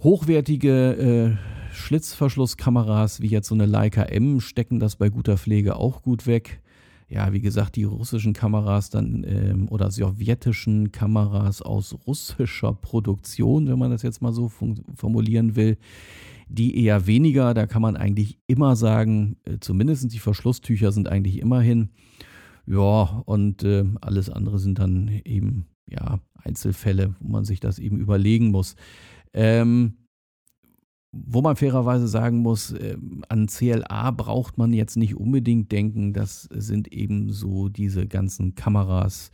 Hochwertige 0.02 1.36
äh, 1.38 1.74
Schlitzverschlusskameras 1.74 3.20
wie 3.20 3.28
jetzt 3.28 3.48
so 3.48 3.54
eine 3.54 3.66
Leica 3.66 4.02
M 4.02 4.40
stecken 4.40 4.78
das 4.78 4.96
bei 4.96 5.08
guter 5.08 5.36
Pflege 5.36 5.76
auch 5.76 6.02
gut 6.02 6.26
weg 6.26 6.60
ja, 7.08 7.32
wie 7.32 7.40
gesagt, 7.40 7.76
die 7.76 7.84
russischen 7.84 8.34
Kameras 8.34 8.90
dann 8.90 9.24
ähm, 9.26 9.68
oder 9.70 9.90
sowjetischen 9.90 10.92
Kameras 10.92 11.62
aus 11.62 11.96
russischer 12.06 12.74
Produktion, 12.74 13.66
wenn 13.66 13.78
man 13.78 13.90
das 13.90 14.02
jetzt 14.02 14.20
mal 14.20 14.32
so 14.32 14.50
formulieren 14.94 15.56
will, 15.56 15.78
die 16.48 16.84
eher 16.84 17.06
weniger. 17.06 17.54
Da 17.54 17.66
kann 17.66 17.80
man 17.80 17.96
eigentlich 17.96 18.38
immer 18.46 18.76
sagen, 18.76 19.36
äh, 19.44 19.56
zumindest 19.58 20.12
die 20.12 20.18
Verschlusstücher 20.18 20.92
sind 20.92 21.08
eigentlich 21.08 21.38
immerhin. 21.38 21.88
Ja, 22.68 23.22
und 23.24 23.64
äh, 23.64 23.86
alles 24.02 24.28
andere 24.28 24.58
sind 24.58 24.78
dann 24.78 25.08
eben 25.24 25.66
ja 25.88 26.20
Einzelfälle, 26.34 27.14
wo 27.18 27.28
man 27.28 27.44
sich 27.44 27.60
das 27.60 27.78
eben 27.78 27.98
überlegen 27.98 28.50
muss. 28.50 28.76
Ähm, 29.32 29.94
wo 31.12 31.40
man 31.40 31.56
fairerweise 31.56 32.06
sagen 32.06 32.38
muss, 32.38 32.72
äh, 32.72 32.98
an 33.30 33.46
CLA 33.46 34.10
braucht 34.10 34.58
man 34.58 34.74
jetzt 34.74 34.96
nicht 34.96 35.14
unbedingt 35.14 35.72
denken, 35.72 36.12
das 36.12 36.42
sind 36.42 36.92
eben 36.92 37.32
so 37.32 37.70
diese 37.70 38.06
ganzen 38.06 38.54
Kameras, 38.54 39.30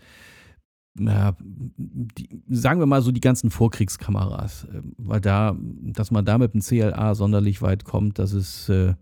ja, 0.96 1.36
die, 1.40 2.28
sagen 2.48 2.78
wir 2.78 2.86
mal 2.86 3.02
so 3.02 3.10
die 3.10 3.20
ganzen 3.20 3.50
Vorkriegskameras, 3.50 4.64
äh, 4.66 4.82
weil 4.96 5.20
da, 5.20 5.56
dass 5.58 6.12
man 6.12 6.24
da 6.24 6.38
mit 6.38 6.54
dem 6.54 6.60
CLA 6.60 7.16
sonderlich 7.16 7.62
weit 7.62 7.82
kommt, 7.84 8.20
das 8.20 8.32
ist 8.32 8.68
äh, 8.68 8.94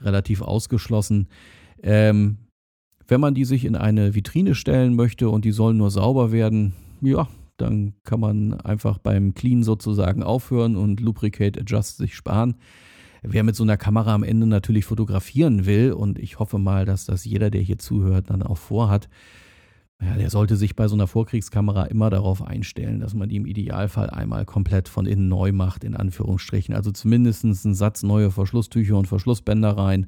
relativ 0.00 0.42
ausgeschlossen. 0.42 1.26
Ähm, 1.82 2.38
wenn 3.10 3.20
man 3.20 3.34
die 3.34 3.44
sich 3.44 3.64
in 3.64 3.74
eine 3.74 4.14
Vitrine 4.14 4.54
stellen 4.54 4.94
möchte 4.94 5.28
und 5.30 5.44
die 5.44 5.50
sollen 5.50 5.76
nur 5.76 5.90
sauber 5.90 6.30
werden, 6.30 6.74
ja, 7.00 7.26
dann 7.56 7.94
kann 8.04 8.20
man 8.20 8.54
einfach 8.60 8.98
beim 8.98 9.34
Clean 9.34 9.64
sozusagen 9.64 10.22
aufhören 10.22 10.76
und 10.76 11.00
Lubricate 11.00 11.58
Adjust 11.58 11.96
sich 11.96 12.14
sparen. 12.14 12.54
Wer 13.22 13.42
mit 13.42 13.56
so 13.56 13.64
einer 13.64 13.76
Kamera 13.76 14.14
am 14.14 14.22
Ende 14.22 14.46
natürlich 14.46 14.84
fotografieren 14.84 15.66
will, 15.66 15.92
und 15.92 16.18
ich 16.18 16.38
hoffe 16.38 16.58
mal, 16.58 16.86
dass 16.86 17.04
das 17.04 17.24
jeder, 17.24 17.50
der 17.50 17.60
hier 17.60 17.78
zuhört, 17.78 18.30
dann 18.30 18.42
auch 18.42 18.56
vorhat, 18.56 19.08
ja, 20.00 20.14
der 20.14 20.30
sollte 20.30 20.56
sich 20.56 20.76
bei 20.76 20.88
so 20.88 20.94
einer 20.94 21.08
Vorkriegskamera 21.08 21.86
immer 21.86 22.08
darauf 22.08 22.42
einstellen, 22.42 23.00
dass 23.00 23.12
man 23.12 23.28
die 23.28 23.36
im 23.36 23.44
Idealfall 23.44 24.08
einmal 24.08 24.46
komplett 24.46 24.88
von 24.88 25.04
innen 25.04 25.28
neu 25.28 25.52
macht, 25.52 25.82
in 25.84 25.94
Anführungsstrichen. 25.96 26.74
Also 26.74 26.92
zumindest 26.92 27.44
einen 27.44 27.74
Satz 27.74 28.02
neue 28.02 28.30
Verschlusstücher 28.30 28.96
und 28.96 29.08
Verschlussbänder 29.08 29.76
rein 29.76 30.06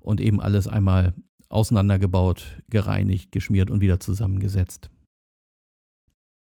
und 0.00 0.20
eben 0.20 0.40
alles 0.40 0.66
einmal 0.66 1.14
auseinandergebaut, 1.50 2.62
gereinigt, 2.70 3.32
geschmiert 3.32 3.70
und 3.70 3.80
wieder 3.80 4.00
zusammengesetzt. 4.00 4.88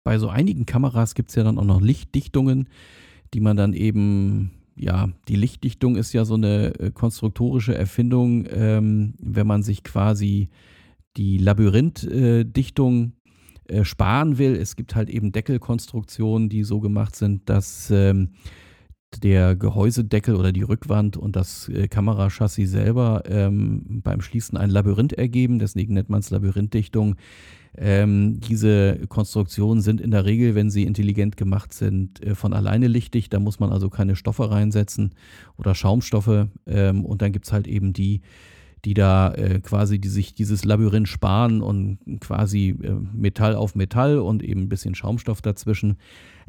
Bei 0.05 0.18
so 0.18 0.28
einigen 0.28 0.66
Kameras 0.66 1.14
gibt 1.14 1.30
es 1.30 1.36
ja 1.36 1.44
dann 1.44 1.59
auch 1.59 1.64
noch 1.64 1.80
Lichtdichtungen, 1.80 2.68
die 3.34 3.40
man 3.40 3.57
dann 3.57 3.72
eben, 3.72 4.51
ja, 4.76 5.09
die 5.28 5.36
Lichtdichtung 5.36 5.96
ist 5.96 6.12
ja 6.12 6.24
so 6.24 6.34
eine 6.34 6.78
äh, 6.78 6.90
konstruktorische 6.90 7.74
Erfindung, 7.74 8.46
ähm, 8.51 9.14
wenn 9.18 9.46
man 9.46 9.62
sich 9.62 9.84
quasi 9.84 10.49
die 11.16 11.38
Labyrinthdichtung 11.38 13.12
äh, 13.68 13.84
sparen 13.84 14.38
will. 14.38 14.57
Es 14.57 14.76
gibt 14.76 14.94
halt 14.94 15.11
eben 15.11 15.32
Deckelkonstruktionen, 15.32 16.49
die 16.49 16.64
so 16.64 16.80
gemacht 16.80 17.14
sind, 17.14 17.49
dass 17.49 17.90
ähm, 17.90 18.30
der 19.17 19.57
Gehäusedeckel 19.57 20.37
oder 20.37 20.53
die 20.53 20.63
Rückwand 20.63 21.17
und 21.17 21.35
das 21.35 21.69
äh, 21.69 21.89
Kamerachassis 21.89 22.71
selber 22.71 23.23
ähm, 23.27 24.01
beim 24.03 24.21
Schließen 24.21 24.59
ein 24.59 24.71
Labyrinth 24.71 25.13
ergeben. 25.15 25.59
Deswegen 25.59 25.95
nennt 25.95 26.11
man 26.11 26.21
es 26.21 26.31
Labyrinthdichtung. 26.31 27.17
Ähm, 27.77 28.41
diese 28.41 29.07
Konstruktionen 29.09 29.83
sind 29.83 30.01
in 30.01 30.11
der 30.11 30.25
Regel, 30.25 30.55
wenn 30.55 30.71
sie 30.71 30.85
intelligent 30.85 31.37
gemacht 31.37 31.73
sind, 31.73 32.23
äh, 32.25 32.35
von 32.35 32.53
alleine 32.53 32.87
lichtdicht. 32.87 33.33
Da 33.33 33.41
muss 33.41 33.61
man 33.61 33.73
also 33.73 33.89
keine 33.89 34.17
Stoffe 34.17 34.51
reinsetzen 34.51 35.15
oder 35.57 35.75
Schaumstoffe. 35.75 36.47
Ähm, 36.67 37.05
und 37.05 37.23
dann 37.23 37.33
gibt 37.33 37.47
es 37.47 37.53
halt 37.53 37.67
eben 37.67 37.93
die, 37.93 38.21
die 38.85 38.95
da 38.95 39.33
äh, 39.35 39.61
quasi 39.61 39.99
die 39.99 40.09
sich 40.09 40.35
dieses 40.35 40.64
Labyrinth 40.64 41.09
sparen 41.09 41.62
und 41.62 41.99
quasi 42.20 42.76
äh, 42.83 42.93
Metall 43.12 43.55
auf 43.55 43.74
Metall 43.74 44.18
und 44.18 44.43
eben 44.43 44.62
ein 44.62 44.68
bisschen 44.68 44.95
Schaumstoff 44.95 45.43
dazwischen. 45.43 45.97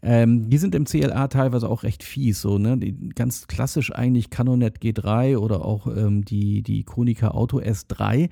Ähm, 0.01 0.49
die 0.49 0.57
sind 0.57 0.75
im 0.75 0.85
CLA 0.85 1.27
teilweise 1.27 1.69
auch 1.69 1.83
recht 1.83 2.03
fies, 2.03 2.41
so, 2.41 2.57
ne? 2.57 2.77
Die, 2.77 3.09
ganz 3.09 3.47
klassisch 3.47 3.93
eigentlich 3.93 4.29
Canonet 4.29 4.79
G3 4.79 5.37
oder 5.37 5.65
auch 5.65 5.87
ähm, 5.87 6.23
die, 6.23 6.63
die 6.63 6.83
Konica 6.83 7.29
Auto 7.29 7.59
S3. 7.59 8.29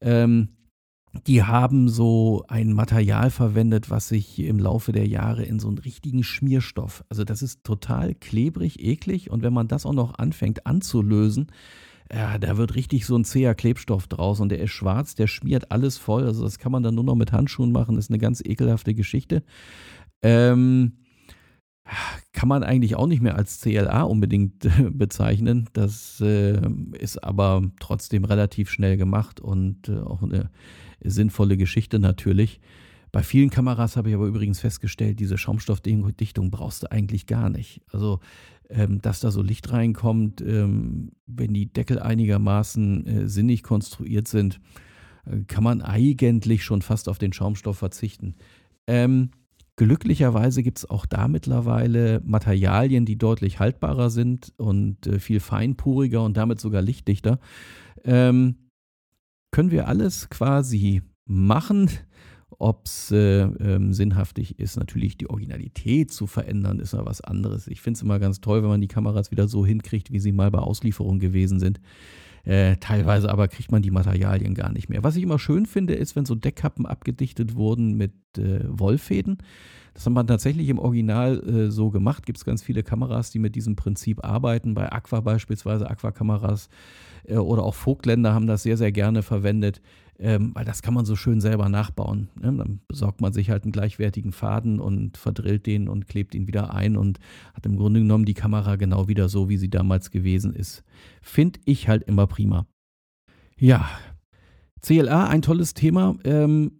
Ähm, 0.00 0.50
die 1.26 1.42
haben 1.42 1.88
so 1.88 2.44
ein 2.46 2.72
Material 2.72 3.30
verwendet, 3.30 3.90
was 3.90 4.08
sich 4.08 4.38
im 4.38 4.60
Laufe 4.60 4.92
der 4.92 5.08
Jahre 5.08 5.42
in 5.42 5.58
so 5.58 5.66
einen 5.66 5.78
richtigen 5.78 6.22
Schmierstoff, 6.22 7.04
also 7.08 7.24
das 7.24 7.42
ist 7.42 7.64
total 7.64 8.14
klebrig, 8.14 8.80
eklig 8.80 9.28
und 9.30 9.42
wenn 9.42 9.52
man 9.52 9.66
das 9.66 9.86
auch 9.86 9.92
noch 9.92 10.18
anfängt 10.18 10.66
anzulösen, 10.66 11.48
ja, 12.12 12.38
da 12.38 12.56
wird 12.56 12.74
richtig 12.74 13.06
so 13.06 13.16
ein 13.16 13.24
zäher 13.24 13.54
Klebstoff 13.54 14.08
draus 14.08 14.40
und 14.40 14.50
der 14.50 14.60
ist 14.60 14.70
schwarz, 14.70 15.14
der 15.14 15.26
schmiert 15.26 15.70
alles 15.70 15.96
voll. 15.96 16.24
Also 16.24 16.42
das 16.42 16.58
kann 16.58 16.72
man 16.72 16.82
dann 16.82 16.94
nur 16.94 17.04
noch 17.04 17.14
mit 17.14 17.32
Handschuhen 17.32 17.72
machen, 17.72 17.96
das 17.96 18.06
ist 18.06 18.10
eine 18.10 18.18
ganz 18.18 18.42
ekelhafte 18.44 18.94
Geschichte. 18.94 19.42
Ähm, 20.22 20.92
kann 22.32 22.48
man 22.48 22.62
eigentlich 22.62 22.96
auch 22.96 23.06
nicht 23.06 23.22
mehr 23.22 23.36
als 23.36 23.60
CLA 23.60 24.02
unbedingt 24.02 24.68
bezeichnen. 24.92 25.68
Das 25.72 26.20
äh, 26.20 26.60
ist 26.98 27.22
aber 27.22 27.62
trotzdem 27.80 28.24
relativ 28.24 28.70
schnell 28.70 28.96
gemacht 28.96 29.40
und 29.40 29.88
äh, 29.88 29.98
auch 29.98 30.22
eine 30.22 30.50
sinnvolle 31.02 31.56
Geschichte 31.56 31.98
natürlich. 31.98 32.60
Bei 33.12 33.22
vielen 33.22 33.50
Kameras 33.50 33.96
habe 33.96 34.08
ich 34.08 34.14
aber 34.14 34.26
übrigens 34.26 34.60
festgestellt, 34.60 35.20
diese 35.20 35.38
Schaumstoffdichtung 35.38 36.50
brauchst 36.50 36.82
du 36.82 36.92
eigentlich 36.92 37.26
gar 37.26 37.50
nicht. 37.50 37.82
Also, 37.92 38.20
ähm, 38.68 39.00
dass 39.00 39.20
da 39.20 39.30
so 39.30 39.42
Licht 39.42 39.72
reinkommt, 39.72 40.40
ähm, 40.40 41.12
wenn 41.26 41.52
die 41.52 41.72
Deckel 41.72 41.98
einigermaßen 41.98 43.06
äh, 43.06 43.28
sinnig 43.28 43.62
konstruiert 43.62 44.28
sind, 44.28 44.60
äh, 45.26 45.40
kann 45.46 45.64
man 45.64 45.82
eigentlich 45.82 46.64
schon 46.64 46.82
fast 46.82 47.08
auf 47.08 47.18
den 47.18 47.32
Schaumstoff 47.32 47.78
verzichten. 47.78 48.36
Ähm, 48.86 49.30
Glücklicherweise 49.80 50.62
gibt 50.62 50.76
es 50.76 50.90
auch 50.90 51.06
da 51.06 51.26
mittlerweile 51.26 52.20
Materialien, 52.22 53.06
die 53.06 53.16
deutlich 53.16 53.60
haltbarer 53.60 54.10
sind 54.10 54.52
und 54.58 55.06
äh, 55.06 55.18
viel 55.18 55.40
feinporiger 55.40 56.22
und 56.22 56.36
damit 56.36 56.60
sogar 56.60 56.82
lichtdichter. 56.82 57.38
Ähm, 58.04 58.56
können 59.50 59.70
wir 59.70 59.88
alles 59.88 60.28
quasi 60.28 61.00
machen. 61.24 61.88
Ob 62.58 62.86
es 62.86 63.10
äh, 63.10 63.42
ähm, 63.42 63.92
sinnhaftig 63.92 64.58
ist, 64.58 64.76
natürlich 64.76 65.16
die 65.16 65.30
Originalität 65.30 66.12
zu 66.12 66.26
verändern, 66.26 66.78
ist 66.78 66.92
ja 66.92 67.04
was 67.06 67.20
anderes. 67.20 67.66
Ich 67.68 67.80
finde 67.80 67.98
es 67.98 68.02
immer 68.02 68.18
ganz 68.18 68.40
toll, 68.40 68.62
wenn 68.62 68.68
man 68.68 68.80
die 68.80 68.88
Kameras 68.88 69.30
wieder 69.30 69.48
so 69.48 69.64
hinkriegt, 69.64 70.12
wie 70.12 70.20
sie 70.20 70.32
mal 70.32 70.50
bei 70.50 70.58
Auslieferung 70.58 71.18
gewesen 71.18 71.60
sind. 71.60 71.80
Äh, 72.44 72.76
teilweise 72.76 73.30
aber 73.30 73.48
kriegt 73.48 73.70
man 73.70 73.82
die 73.82 73.90
Materialien 73.90 74.54
gar 74.54 74.72
nicht 74.72 74.88
mehr. 74.88 75.04
Was 75.04 75.16
ich 75.16 75.22
immer 75.22 75.38
schön 75.38 75.66
finde, 75.66 75.94
ist, 75.94 76.16
wenn 76.16 76.24
so 76.24 76.34
Deckkappen 76.34 76.86
abgedichtet 76.86 77.54
wurden 77.54 77.96
mit 77.96 78.12
äh, 78.38 78.60
Wollfäden. 78.66 79.38
Das 79.94 80.06
hat 80.06 80.12
man 80.12 80.26
tatsächlich 80.26 80.68
im 80.68 80.78
Original 80.78 81.40
äh, 81.40 81.70
so 81.70 81.90
gemacht. 81.90 82.26
Gibt 82.26 82.38
es 82.38 82.44
ganz 82.44 82.62
viele 82.62 82.82
Kameras, 82.82 83.30
die 83.30 83.38
mit 83.38 83.54
diesem 83.54 83.76
Prinzip 83.76 84.24
arbeiten. 84.24 84.74
Bei 84.74 84.90
Aqua 84.92 85.20
beispielsweise, 85.20 85.90
Aqua-Kameras 85.90 86.68
äh, 87.24 87.36
oder 87.36 87.62
auch 87.62 87.74
Vogtländer 87.74 88.34
haben 88.34 88.46
das 88.46 88.62
sehr, 88.62 88.76
sehr 88.76 88.92
gerne 88.92 89.22
verwendet, 89.22 89.80
ähm, 90.18 90.52
weil 90.54 90.64
das 90.64 90.82
kann 90.82 90.94
man 90.94 91.04
so 91.04 91.16
schön 91.16 91.40
selber 91.40 91.68
nachbauen. 91.68 92.28
Ne? 92.40 92.52
Dann 92.52 92.80
besorgt 92.88 93.20
man 93.20 93.32
sich 93.32 93.50
halt 93.50 93.64
einen 93.64 93.72
gleichwertigen 93.72 94.32
Faden 94.32 94.80
und 94.80 95.16
verdrillt 95.16 95.66
den 95.66 95.88
und 95.88 96.06
klebt 96.06 96.34
ihn 96.34 96.46
wieder 96.46 96.74
ein 96.74 96.96
und 96.96 97.18
hat 97.54 97.66
im 97.66 97.76
Grunde 97.76 98.00
genommen 98.00 98.24
die 98.24 98.34
Kamera 98.34 98.76
genau 98.76 99.08
wieder 99.08 99.28
so, 99.28 99.48
wie 99.48 99.56
sie 99.56 99.70
damals 99.70 100.10
gewesen 100.10 100.54
ist. 100.54 100.84
Finde 101.22 101.60
ich 101.64 101.88
halt 101.88 102.02
immer 102.04 102.26
prima. 102.26 102.66
Ja, 103.58 103.88
CLA, 104.82 105.26
ein 105.26 105.42
tolles 105.42 105.74
Thema. 105.74 106.16
Ähm, 106.24 106.79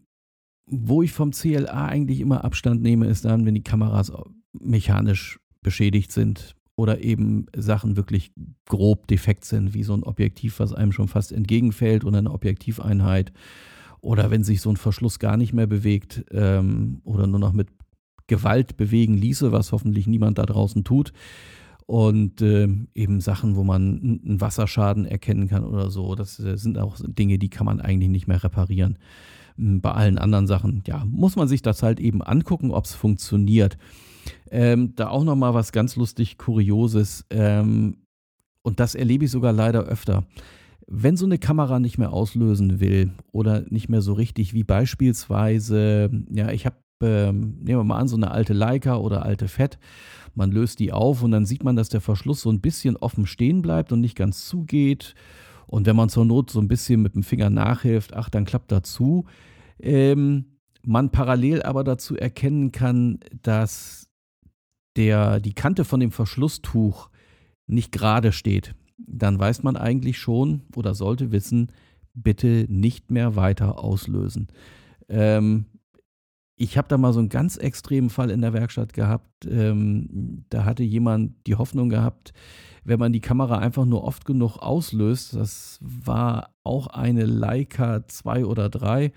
wo 0.70 1.02
ich 1.02 1.12
vom 1.12 1.32
CLA 1.32 1.86
eigentlich 1.86 2.20
immer 2.20 2.44
Abstand 2.44 2.82
nehme, 2.82 3.06
ist 3.06 3.24
dann, 3.24 3.44
wenn 3.44 3.54
die 3.54 3.64
Kameras 3.64 4.12
mechanisch 4.52 5.40
beschädigt 5.62 6.12
sind 6.12 6.54
oder 6.76 7.02
eben 7.02 7.46
Sachen 7.54 7.96
wirklich 7.96 8.32
grob 8.66 9.06
defekt 9.06 9.44
sind, 9.44 9.74
wie 9.74 9.82
so 9.82 9.94
ein 9.94 10.04
Objektiv, 10.04 10.60
was 10.60 10.72
einem 10.72 10.92
schon 10.92 11.08
fast 11.08 11.32
entgegenfällt 11.32 12.04
oder 12.04 12.18
eine 12.18 12.30
Objektiveinheit. 12.30 13.32
Oder 14.00 14.30
wenn 14.30 14.44
sich 14.44 14.62
so 14.62 14.70
ein 14.70 14.78
Verschluss 14.78 15.18
gar 15.18 15.36
nicht 15.36 15.52
mehr 15.52 15.66
bewegt 15.66 16.24
ähm, 16.30 17.02
oder 17.04 17.26
nur 17.26 17.40
noch 17.40 17.52
mit 17.52 17.68
Gewalt 18.28 18.76
bewegen 18.76 19.14
ließe, 19.14 19.52
was 19.52 19.72
hoffentlich 19.72 20.06
niemand 20.06 20.38
da 20.38 20.46
draußen 20.46 20.84
tut. 20.84 21.12
Und 21.84 22.40
äh, 22.40 22.68
eben 22.94 23.20
Sachen, 23.20 23.56
wo 23.56 23.64
man 23.64 24.20
einen 24.24 24.40
Wasserschaden 24.40 25.04
erkennen 25.04 25.48
kann 25.48 25.64
oder 25.64 25.90
so. 25.90 26.14
Das 26.14 26.38
äh, 26.38 26.56
sind 26.56 26.78
auch 26.78 26.96
Dinge, 27.02 27.38
die 27.38 27.50
kann 27.50 27.66
man 27.66 27.80
eigentlich 27.80 28.08
nicht 28.08 28.28
mehr 28.28 28.42
reparieren. 28.42 28.96
Hm, 29.60 29.80
bei 29.82 29.92
allen 29.92 30.18
anderen 30.18 30.46
Sachen, 30.46 30.82
ja, 30.86 31.04
muss 31.06 31.36
man 31.36 31.46
sich 31.46 31.60
das 31.60 31.82
halt 31.82 32.00
eben 32.00 32.22
angucken, 32.22 32.70
ob 32.70 32.86
es 32.86 32.94
funktioniert. 32.94 33.76
Ähm, 34.50 34.94
da 34.96 35.08
auch 35.08 35.24
nochmal 35.24 35.54
was 35.54 35.72
ganz 35.72 35.96
lustig 35.96 36.38
Kurioses. 36.38 37.26
Ähm, 37.30 37.98
und 38.62 38.80
das 38.80 38.94
erlebe 38.94 39.26
ich 39.26 39.30
sogar 39.30 39.52
leider 39.52 39.82
öfter. 39.82 40.24
Wenn 40.86 41.16
so 41.16 41.26
eine 41.26 41.38
Kamera 41.38 41.78
nicht 41.78 41.98
mehr 41.98 42.12
auslösen 42.12 42.80
will 42.80 43.12
oder 43.32 43.64
nicht 43.68 43.88
mehr 43.88 44.00
so 44.00 44.14
richtig, 44.14 44.54
wie 44.54 44.64
beispielsweise, 44.64 46.10
ja, 46.30 46.50
ich 46.50 46.66
habe, 46.66 46.76
ähm, 47.02 47.58
nehmen 47.60 47.80
wir 47.80 47.84
mal 47.84 47.98
an, 47.98 48.08
so 48.08 48.16
eine 48.16 48.30
alte 48.30 48.54
Leica 48.54 48.96
oder 48.96 49.24
alte 49.24 49.46
Fett, 49.46 49.78
man 50.34 50.50
löst 50.50 50.78
die 50.78 50.92
auf 50.92 51.22
und 51.22 51.30
dann 51.30 51.46
sieht 51.46 51.64
man, 51.64 51.76
dass 51.76 51.88
der 51.88 52.00
Verschluss 52.00 52.42
so 52.42 52.50
ein 52.50 52.60
bisschen 52.60 52.96
offen 52.96 53.26
stehen 53.26 53.62
bleibt 53.62 53.92
und 53.92 54.00
nicht 54.00 54.16
ganz 54.16 54.46
zugeht. 54.46 55.14
Und 55.66 55.86
wenn 55.86 55.96
man 55.96 56.08
zur 56.08 56.24
Not 56.24 56.50
so 56.50 56.60
ein 56.60 56.68
bisschen 56.68 57.02
mit 57.02 57.14
dem 57.14 57.22
Finger 57.22 57.50
nachhilft, 57.50 58.14
ach, 58.14 58.28
dann 58.28 58.44
klappt 58.44 58.72
das 58.72 58.82
zu. 58.92 59.26
Ähm, 59.80 60.58
man 60.82 61.10
parallel 61.10 61.62
aber 61.62 61.84
dazu 61.84 62.16
erkennen 62.16 62.72
kann, 62.72 63.20
dass 63.42 64.08
der, 64.96 65.40
die 65.40 65.54
Kante 65.54 65.84
von 65.84 66.00
dem 66.00 66.10
Verschlusstuch 66.10 67.10
nicht 67.66 67.92
gerade 67.92 68.32
steht, 68.32 68.74
dann 68.98 69.38
weiß 69.38 69.62
man 69.62 69.76
eigentlich 69.76 70.18
schon 70.18 70.62
oder 70.74 70.94
sollte 70.94 71.32
wissen, 71.32 71.70
bitte 72.14 72.66
nicht 72.68 73.10
mehr 73.10 73.36
weiter 73.36 73.82
auslösen. 73.82 74.48
Ähm, 75.08 75.66
ich 76.56 76.76
habe 76.76 76.88
da 76.88 76.98
mal 76.98 77.12
so 77.12 77.20
einen 77.20 77.30
ganz 77.30 77.56
extremen 77.56 78.10
Fall 78.10 78.30
in 78.30 78.42
der 78.42 78.52
Werkstatt 78.52 78.92
gehabt. 78.92 79.46
Ähm, 79.46 80.44
da 80.50 80.64
hatte 80.64 80.82
jemand 80.82 81.46
die 81.46 81.54
Hoffnung 81.54 81.88
gehabt, 81.88 82.34
wenn 82.84 82.98
man 82.98 83.12
die 83.12 83.20
Kamera 83.20 83.58
einfach 83.58 83.84
nur 83.84 84.04
oft 84.04 84.24
genug 84.24 84.58
auslöst, 84.58 85.34
das 85.34 85.78
war 85.82 86.50
auch 86.64 86.88
eine 86.88 87.24
Leica 87.24 88.06
2 88.06 88.44
oder 88.44 88.68
3, 88.68 89.12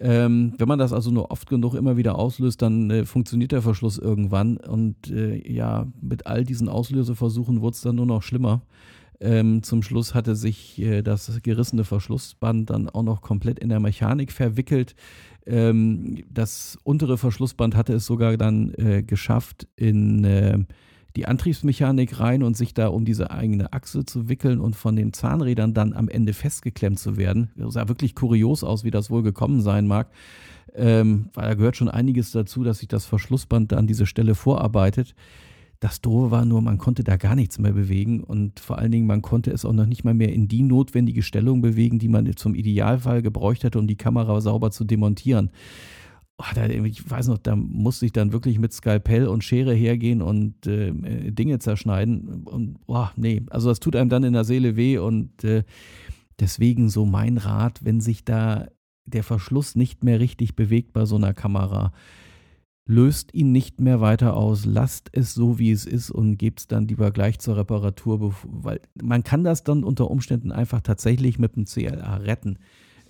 ähm, 0.00 0.54
wenn 0.56 0.68
man 0.68 0.78
das 0.78 0.94
also 0.94 1.10
nur 1.10 1.30
oft 1.30 1.48
genug 1.48 1.74
immer 1.74 1.98
wieder 1.98 2.18
auslöst, 2.18 2.62
dann 2.62 2.90
äh, 2.90 3.04
funktioniert 3.04 3.52
der 3.52 3.60
Verschluss 3.60 3.98
irgendwann. 3.98 4.56
Und 4.56 5.10
äh, 5.10 5.46
ja, 5.46 5.86
mit 6.00 6.26
all 6.26 6.44
diesen 6.44 6.70
Auslöseversuchen 6.70 7.60
wurde 7.60 7.74
es 7.74 7.82
dann 7.82 7.96
nur 7.96 8.06
noch 8.06 8.22
schlimmer. 8.22 8.62
Ähm, 9.20 9.62
zum 9.62 9.82
Schluss 9.82 10.14
hatte 10.14 10.34
sich 10.34 10.80
äh, 10.80 11.02
das 11.02 11.42
gerissene 11.42 11.84
Verschlussband 11.84 12.70
dann 12.70 12.88
auch 12.88 13.02
noch 13.02 13.20
komplett 13.20 13.58
in 13.58 13.68
der 13.68 13.78
Mechanik 13.78 14.32
verwickelt. 14.32 14.94
Ähm, 15.46 16.24
das 16.30 16.78
untere 16.82 17.18
Verschlussband 17.18 17.76
hatte 17.76 17.92
es 17.92 18.06
sogar 18.06 18.38
dann 18.38 18.72
äh, 18.78 19.02
geschafft, 19.02 19.68
in 19.76 20.24
äh, 20.24 20.58
die 21.16 21.26
Antriebsmechanik 21.26 22.20
rein 22.20 22.42
und 22.42 22.56
sich 22.56 22.74
da 22.74 22.88
um 22.88 23.04
diese 23.04 23.30
eigene 23.30 23.72
Achse 23.72 24.04
zu 24.04 24.28
wickeln 24.28 24.60
und 24.60 24.76
von 24.76 24.96
den 24.96 25.12
Zahnrädern 25.12 25.74
dann 25.74 25.92
am 25.92 26.08
Ende 26.08 26.32
festgeklemmt 26.32 26.98
zu 26.98 27.16
werden. 27.16 27.50
Das 27.56 27.74
sah 27.74 27.88
wirklich 27.88 28.14
kurios 28.14 28.62
aus, 28.62 28.84
wie 28.84 28.90
das 28.90 29.10
wohl 29.10 29.22
gekommen 29.22 29.60
sein 29.60 29.86
mag. 29.86 30.08
Ähm, 30.74 31.30
weil 31.34 31.48
da 31.48 31.54
gehört 31.54 31.76
schon 31.76 31.88
einiges 31.88 32.30
dazu, 32.30 32.62
dass 32.62 32.78
sich 32.78 32.88
das 32.88 33.04
Verschlussband 33.04 33.72
da 33.72 33.76
an 33.76 33.88
diese 33.88 34.06
Stelle 34.06 34.36
vorarbeitet. 34.36 35.14
Das 35.80 36.02
Doofe 36.02 36.30
war 36.30 36.44
nur, 36.44 36.60
man 36.60 36.76
konnte 36.76 37.02
da 37.02 37.16
gar 37.16 37.34
nichts 37.34 37.58
mehr 37.58 37.72
bewegen 37.72 38.22
und 38.22 38.60
vor 38.60 38.78
allen 38.78 38.92
Dingen, 38.92 39.06
man 39.06 39.22
konnte 39.22 39.50
es 39.50 39.64
auch 39.64 39.72
noch 39.72 39.86
nicht 39.86 40.04
mal 40.04 40.12
mehr 40.12 40.30
in 40.32 40.46
die 40.46 40.62
notwendige 40.62 41.22
Stellung 41.22 41.62
bewegen, 41.62 41.98
die 41.98 42.08
man 42.08 42.36
zum 42.36 42.54
Idealfall 42.54 43.22
gebräucht 43.22 43.64
hätte, 43.64 43.78
um 43.78 43.86
die 43.86 43.96
Kamera 43.96 44.42
sauber 44.42 44.70
zu 44.70 44.84
demontieren. 44.84 45.50
Oh, 46.40 46.54
da, 46.54 46.66
ich 46.66 47.10
weiß 47.10 47.28
noch, 47.28 47.36
da 47.36 47.54
musste 47.54 48.06
ich 48.06 48.12
dann 48.12 48.32
wirklich 48.32 48.58
mit 48.58 48.72
Skalpell 48.72 49.26
und 49.26 49.44
Schere 49.44 49.74
hergehen 49.74 50.22
und 50.22 50.66
äh, 50.66 50.90
Dinge 51.30 51.58
zerschneiden. 51.58 52.44
Und 52.44 52.78
oh, 52.86 53.08
nee, 53.16 53.42
also 53.50 53.68
das 53.68 53.78
tut 53.78 53.94
einem 53.94 54.08
dann 54.08 54.24
in 54.24 54.32
der 54.32 54.44
Seele 54.44 54.74
weh 54.74 54.96
und 54.96 55.44
äh, 55.44 55.64
deswegen 56.38 56.88
so 56.88 57.04
mein 57.04 57.36
Rat, 57.36 57.84
wenn 57.84 58.00
sich 58.00 58.24
da 58.24 58.68
der 59.04 59.22
Verschluss 59.22 59.74
nicht 59.74 60.02
mehr 60.02 60.18
richtig 60.18 60.56
bewegt 60.56 60.94
bei 60.94 61.04
so 61.04 61.16
einer 61.16 61.34
Kamera, 61.34 61.92
löst 62.86 63.34
ihn 63.34 63.52
nicht 63.52 63.78
mehr 63.78 64.00
weiter 64.00 64.34
aus, 64.34 64.64
lasst 64.64 65.10
es 65.12 65.34
so, 65.34 65.58
wie 65.58 65.72
es 65.72 65.84
ist 65.84 66.10
und 66.10 66.38
gebt 66.38 66.60
es 66.60 66.66
dann 66.68 66.88
lieber 66.88 67.10
gleich 67.10 67.38
zur 67.38 67.58
Reparatur, 67.58 68.34
weil 68.44 68.80
man 69.00 69.24
kann 69.24 69.44
das 69.44 69.62
dann 69.62 69.84
unter 69.84 70.10
Umständen 70.10 70.52
einfach 70.52 70.80
tatsächlich 70.80 71.38
mit 71.38 71.56
dem 71.56 71.66
CLA 71.66 72.16
retten. 72.16 72.58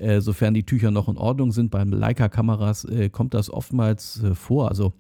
Äh, 0.01 0.23
sofern 0.23 0.55
die 0.55 0.65
Tücher 0.65 0.91
noch 0.91 1.09
in 1.09 1.19
Ordnung 1.19 1.53
sind. 1.53 1.71
Beim 1.71 1.93
Leica-Kameras 1.93 2.87
äh, 2.87 3.11
kommt 3.11 3.35
das 3.35 3.51
oftmals 3.51 4.23
äh, 4.23 4.35
vor. 4.35 4.69
Also 4.71 4.95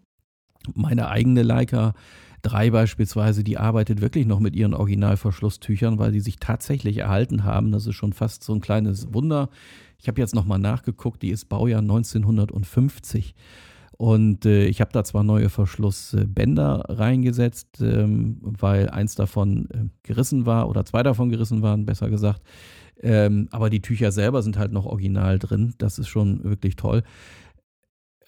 meine 0.74 1.08
eigene 1.08 1.42
Leica 1.42 1.94
3 2.42 2.70
beispielsweise, 2.70 3.42
die 3.42 3.56
arbeitet 3.56 4.02
wirklich 4.02 4.26
noch 4.26 4.40
mit 4.40 4.54
ihren 4.54 4.74
Originalverschlusstüchern, 4.74 5.98
weil 5.98 6.12
die 6.12 6.20
sich 6.20 6.36
tatsächlich 6.38 6.98
erhalten 6.98 7.44
haben. 7.44 7.72
Das 7.72 7.86
ist 7.86 7.94
schon 7.94 8.12
fast 8.12 8.44
so 8.44 8.52
ein 8.52 8.60
kleines 8.60 9.14
Wunder. 9.14 9.48
Ich 9.98 10.06
habe 10.06 10.20
jetzt 10.20 10.34
nochmal 10.34 10.58
nachgeguckt, 10.58 11.22
die 11.22 11.30
ist 11.30 11.48
Baujahr 11.48 11.80
1950. 11.80 13.34
Und 13.96 14.44
äh, 14.44 14.66
ich 14.66 14.82
habe 14.82 14.92
da 14.92 15.02
zwar 15.02 15.24
neue 15.24 15.48
Verschlussbänder 15.48 16.84
reingesetzt, 16.88 17.80
ähm, 17.80 18.38
weil 18.42 18.90
eins 18.90 19.14
davon 19.14 19.68
äh, 19.70 19.88
gerissen 20.02 20.44
war 20.44 20.68
oder 20.68 20.84
zwei 20.84 21.02
davon 21.02 21.30
gerissen 21.30 21.62
waren, 21.62 21.86
besser 21.86 22.10
gesagt. 22.10 22.42
Ähm, 23.02 23.48
aber 23.50 23.70
die 23.70 23.80
Tücher 23.80 24.12
selber 24.12 24.42
sind 24.42 24.58
halt 24.58 24.72
noch 24.72 24.86
original 24.86 25.38
drin. 25.38 25.74
Das 25.78 25.98
ist 25.98 26.08
schon 26.08 26.44
wirklich 26.44 26.76
toll 26.76 27.02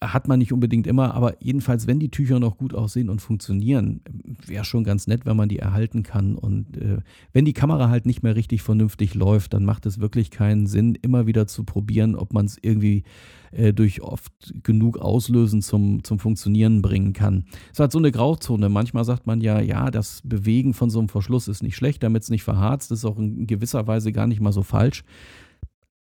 hat 0.02 0.28
man 0.28 0.38
nicht 0.38 0.52
unbedingt 0.52 0.86
immer, 0.86 1.14
aber 1.14 1.42
jedenfalls, 1.42 1.86
wenn 1.86 2.00
die 2.00 2.10
Tücher 2.10 2.40
noch 2.40 2.56
gut 2.56 2.74
aussehen 2.74 3.08
und 3.08 3.20
funktionieren, 3.20 4.00
wäre 4.46 4.64
schon 4.64 4.84
ganz 4.84 5.06
nett, 5.06 5.24
wenn 5.26 5.36
man 5.36 5.48
die 5.48 5.58
erhalten 5.58 6.02
kann. 6.02 6.34
Und 6.34 6.76
äh, 6.76 6.98
wenn 7.32 7.44
die 7.44 7.52
Kamera 7.52 7.88
halt 7.88 8.06
nicht 8.06 8.22
mehr 8.22 8.34
richtig 8.34 8.62
vernünftig 8.62 9.14
läuft, 9.14 9.54
dann 9.54 9.64
macht 9.64 9.86
es 9.86 10.00
wirklich 10.00 10.30
keinen 10.30 10.66
Sinn, 10.66 10.96
immer 11.00 11.26
wieder 11.26 11.46
zu 11.46 11.64
probieren, 11.64 12.16
ob 12.16 12.32
man 12.32 12.46
es 12.46 12.58
irgendwie 12.60 13.04
äh, 13.52 13.72
durch 13.72 14.02
oft 14.02 14.32
genug 14.62 14.98
Auslösen 14.98 15.62
zum, 15.62 16.02
zum 16.02 16.18
Funktionieren 16.18 16.82
bringen 16.82 17.12
kann. 17.12 17.44
Es 17.72 17.78
halt 17.78 17.92
so 17.92 17.98
eine 17.98 18.10
Grauzone. 18.12 18.68
Manchmal 18.68 19.04
sagt 19.04 19.26
man 19.26 19.40
ja, 19.40 19.60
ja, 19.60 19.90
das 19.90 20.22
Bewegen 20.24 20.74
von 20.74 20.90
so 20.90 20.98
einem 20.98 21.08
Verschluss 21.08 21.48
ist 21.48 21.62
nicht 21.62 21.76
schlecht, 21.76 22.02
damit 22.02 22.24
es 22.24 22.30
nicht 22.30 22.42
verharzt, 22.42 22.90
ist 22.90 23.04
auch 23.04 23.18
in 23.18 23.46
gewisser 23.46 23.86
Weise 23.86 24.12
gar 24.12 24.26
nicht 24.26 24.40
mal 24.40 24.52
so 24.52 24.62
falsch. 24.62 25.04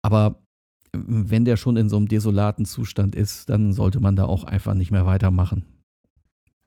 Aber 0.01 0.41
wenn 0.93 1.45
der 1.45 1.57
schon 1.57 1.77
in 1.77 1.89
so 1.89 1.97
einem 1.97 2.07
desolaten 2.07 2.65
Zustand 2.65 3.15
ist, 3.15 3.49
dann 3.49 3.73
sollte 3.73 3.99
man 3.99 4.15
da 4.15 4.25
auch 4.25 4.43
einfach 4.43 4.73
nicht 4.73 4.91
mehr 4.91 5.05
weitermachen. 5.05 5.65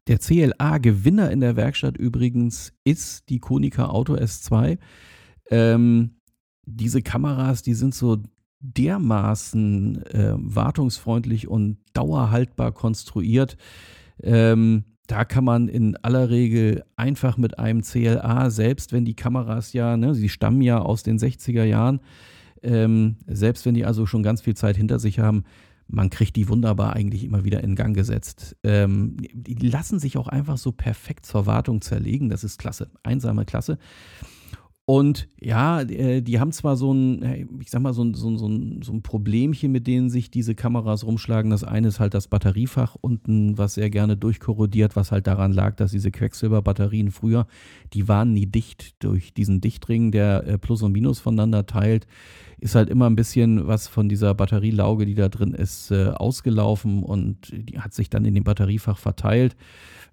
Der 0.07 0.19
CLA-Gewinner 0.19 1.31
in 1.31 1.41
der 1.41 1.57
Werkstatt 1.57 1.97
übrigens 1.97 2.73
ist 2.85 3.29
die 3.31 3.39
Konica 3.39 3.87
Auto 3.87 4.15
S2. 4.15 4.79
Ähm, 5.51 6.17
diese 6.67 7.03
Kameras, 7.03 7.63
die 7.63 7.75
sind 7.75 7.95
so 7.95 8.19
dermaßen 8.61 10.07
äh, 10.07 10.35
wartungsfreundlich 10.37 11.49
und 11.49 11.79
dauerhaltbar 11.93 12.73
konstruiert. 12.73 13.57
Ähm, 14.23 14.85
da 15.07 15.25
kann 15.25 15.45
man 15.45 15.69
in 15.69 15.97
aller 15.97 16.31
Regel 16.31 16.85
einfach 16.97 17.37
mit 17.37 17.59
einem 17.59 17.83
CLA, 17.83 18.49
selbst 18.49 18.93
wenn 18.93 19.05
die 19.05 19.17
Kameras 19.17 19.75
ja, 19.75 19.99
ne, 19.99 20.15
sie 20.15 20.31
stammen 20.31 20.63
ja 20.63 20.79
aus 20.79 21.03
den 21.03 21.19
60er 21.19 21.65
Jahren, 21.65 22.01
ähm, 22.65 23.17
selbst 23.27 23.65
wenn 23.67 23.75
die 23.75 23.85
also 23.85 24.07
schon 24.07 24.23
ganz 24.23 24.41
viel 24.41 24.55
Zeit 24.55 24.77
hinter 24.77 24.99
sich 24.99 25.19
haben, 25.19 25.45
man 25.87 26.11
kriegt 26.11 26.37
die 26.37 26.49
wunderbar 26.49 26.95
eigentlich 26.95 27.25
immer 27.25 27.45
wieder 27.45 27.63
in 27.63 27.75
Gang 27.75 27.95
gesetzt. 27.95 28.57
Ähm, 28.63 29.17
die 29.35 29.69
lassen 29.69 29.99
sich 29.99 30.17
auch 30.17 30.29
einfach 30.29 30.57
so 30.57 30.73
perfekt 30.73 31.27
zur 31.27 31.47
Wartung 31.47 31.83
zerlegen. 31.83 32.31
Das 32.31 32.43
ist 32.43 32.59
klasse. 32.59 32.91
Einsame 33.03 33.45
Klasse. 33.45 33.79
Und 34.87 35.29
ja, 35.41 35.81
äh, 35.81 36.21
die 36.21 36.41
haben 36.41 36.53
zwar 36.53 36.77
so 36.77 36.93
ein, 36.93 37.59
ich 37.61 37.71
sag 37.71 37.81
mal, 37.81 37.95
so 37.95 38.05
ein, 38.05 38.13
so, 38.13 38.29
ein, 38.29 38.83
so 38.83 38.93
ein 38.93 39.03
Problemchen, 39.03 39.73
mit 39.73 39.87
denen 39.87 40.11
sich 40.11 40.31
diese 40.31 40.55
Kameras 40.55 41.07
rumschlagen. 41.07 41.51
Das 41.51 41.65
eine 41.65 41.89
ist 41.89 42.01
halt 42.01 42.13
das 42.13 42.29
Batteriefach 42.29 42.95
unten, 43.01 43.57
was 43.57 43.75
sehr 43.75 43.89
gerne 43.89 44.19
durchkorrodiert, 44.19 44.95
was 44.95 45.11
halt 45.11 45.27
daran 45.27 45.53
lag, 45.53 45.77
dass 45.77 45.93
diese 45.93 46.11
Quecksilberbatterien 46.11 47.13
früher, 47.13 47.47
die 47.95 48.09
waren 48.09 48.35
nie 48.35 48.45
dicht 48.45 49.03
durch 49.03 49.33
diesen 49.33 49.63
Dichtring, 49.63 50.13
der 50.13 50.47
äh, 50.47 50.59
Plus 50.59 50.83
und 50.83 50.93
Minus 50.93 51.19
voneinander 51.19 51.65
teilt 51.65 52.07
ist 52.65 52.75
halt 52.75 52.89
immer 52.89 53.11
ein 53.11 53.15
bisschen 53.15 53.67
was 53.67 53.89
von 53.89 54.09
dieser 54.09 54.33
Batterielauge, 54.33 55.05
die 55.05 55.15
da 55.15 55.29
drin 55.29 55.53
ist, 55.53 55.91
äh, 55.91 56.07
ausgelaufen 56.07 57.03
und 57.03 57.53
die 57.53 57.79
hat 57.79 57.93
sich 57.93 58.09
dann 58.09 58.25
in 58.25 58.35
dem 58.35 58.43
Batteriefach 58.43 58.97
verteilt. 58.97 59.55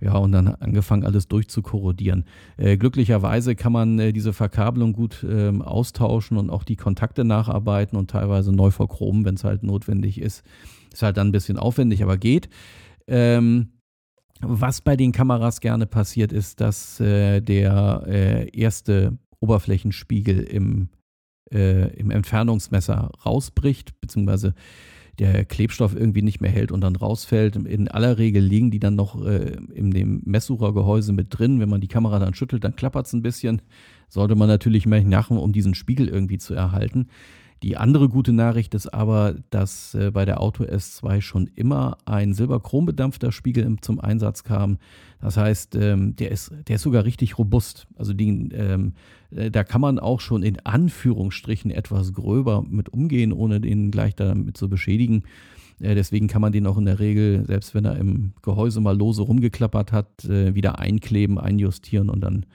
Ja, 0.01 0.17
und 0.17 0.33
dann 0.33 0.49
angefangen, 0.49 1.05
alles 1.05 1.29
durchzukorrodieren. 1.29 2.25
Äh, 2.57 2.75
glücklicherweise 2.75 3.55
kann 3.55 3.71
man 3.71 3.99
äh, 3.99 4.11
diese 4.11 4.33
Verkabelung 4.33 4.91
gut 4.91 5.25
ähm, 5.25 5.61
austauschen 5.61 6.35
und 6.37 6.49
auch 6.49 6.65
die 6.65 6.75
Kontakte 6.75 7.23
nacharbeiten 7.23 7.97
und 7.97 8.11
teilweise 8.11 8.51
neu 8.51 8.69
verchromen, 8.69 9.23
wenn 9.23 9.35
es 9.35 9.45
halt 9.45 9.63
notwendig 9.63 10.19
ist. 10.19 10.43
Ist 10.91 11.03
halt 11.03 11.15
dann 11.15 11.29
ein 11.29 11.31
bisschen 11.31 11.57
aufwendig, 11.57 12.03
aber 12.03 12.17
geht. 12.17 12.49
Ähm, 13.07 13.69
was 14.41 14.81
bei 14.81 14.97
den 14.97 15.13
Kameras 15.13 15.61
gerne 15.61 15.85
passiert, 15.85 16.33
ist, 16.33 16.59
dass 16.59 16.99
äh, 16.99 17.39
der 17.39 18.03
äh, 18.07 18.49
erste 18.49 19.17
Oberflächenspiegel 19.39 20.39
im 20.39 20.89
äh, 21.51 21.93
im 21.95 22.11
Entfernungsmesser 22.11 23.11
rausbricht, 23.25 23.99
beziehungsweise 24.01 24.53
der 25.19 25.45
Klebstoff 25.45 25.95
irgendwie 25.95 26.21
nicht 26.21 26.41
mehr 26.41 26.51
hält 26.51 26.71
und 26.71 26.81
dann 26.81 26.95
rausfällt. 26.95 27.55
In 27.55 27.87
aller 27.89 28.17
Regel 28.17 28.41
liegen 28.43 28.71
die 28.71 28.79
dann 28.79 28.95
noch 28.95 29.23
äh, 29.23 29.57
in 29.73 29.91
dem 29.91 30.21
Messsuchergehäuse 30.25 31.13
mit 31.13 31.27
drin. 31.29 31.59
Wenn 31.59 31.69
man 31.69 31.81
die 31.81 31.87
Kamera 31.87 32.17
dann 32.19 32.33
schüttelt, 32.33 32.63
dann 32.63 32.75
klappert 32.75 33.05
es 33.05 33.13
ein 33.13 33.21
bisschen. 33.21 33.61
Sollte 34.07 34.35
man 34.35 34.47
natürlich 34.47 34.85
mehr 34.85 35.03
machen, 35.03 35.37
um 35.37 35.53
diesen 35.53 35.75
Spiegel 35.75 36.07
irgendwie 36.07 36.37
zu 36.37 36.53
erhalten. 36.53 37.07
Die 37.63 37.77
andere 37.77 38.09
gute 38.09 38.33
Nachricht 38.33 38.73
ist 38.73 38.91
aber, 38.91 39.35
dass 39.51 39.93
äh, 39.93 40.09
bei 40.11 40.25
der 40.25 40.41
Auto 40.41 40.63
S2 40.63 41.21
schon 41.21 41.47
immer 41.53 41.97
ein 42.05 42.33
silberchrombedampfter 42.33 43.31
Spiegel 43.31 43.63
im, 43.63 43.81
zum 43.81 43.99
Einsatz 43.99 44.43
kam. 44.43 44.79
Das 45.21 45.37
heißt, 45.37 45.75
ähm, 45.75 46.15
der, 46.15 46.31
ist, 46.31 46.51
der 46.67 46.75
ist 46.75 46.81
sogar 46.81 47.05
richtig 47.05 47.37
robust. 47.37 47.87
Also 47.95 48.13
die, 48.13 48.49
ähm, 48.53 48.93
äh, 49.29 49.51
da 49.51 49.63
kann 49.63 49.81
man 49.81 49.99
auch 49.99 50.19
schon 50.19 50.43
in 50.43 50.59
Anführungsstrichen 50.65 51.71
etwas 51.71 52.13
gröber 52.13 52.63
mit 52.67 52.89
umgehen, 52.89 53.31
ohne 53.31 53.61
den 53.61 53.91
gleich 53.91 54.15
damit 54.15 54.57
zu 54.57 54.67
beschädigen. 54.67 55.23
Äh, 55.79 55.95
deswegen 55.95 56.27
kann 56.27 56.41
man 56.41 56.51
den 56.51 56.65
auch 56.67 56.77
in 56.77 56.85
der 56.85 56.99
Regel, 56.99 57.45
selbst 57.45 57.75
wenn 57.75 57.85
er 57.85 57.97
im 57.97 58.33
Gehäuse 58.41 58.81
mal 58.81 58.97
lose 58.97 59.21
rumgeklappert 59.21 59.91
hat, 59.91 60.25
äh, 60.25 60.55
wieder 60.55 60.79
einkleben, 60.79 61.37
einjustieren 61.37 62.09
und 62.09 62.21
dann 62.21 62.45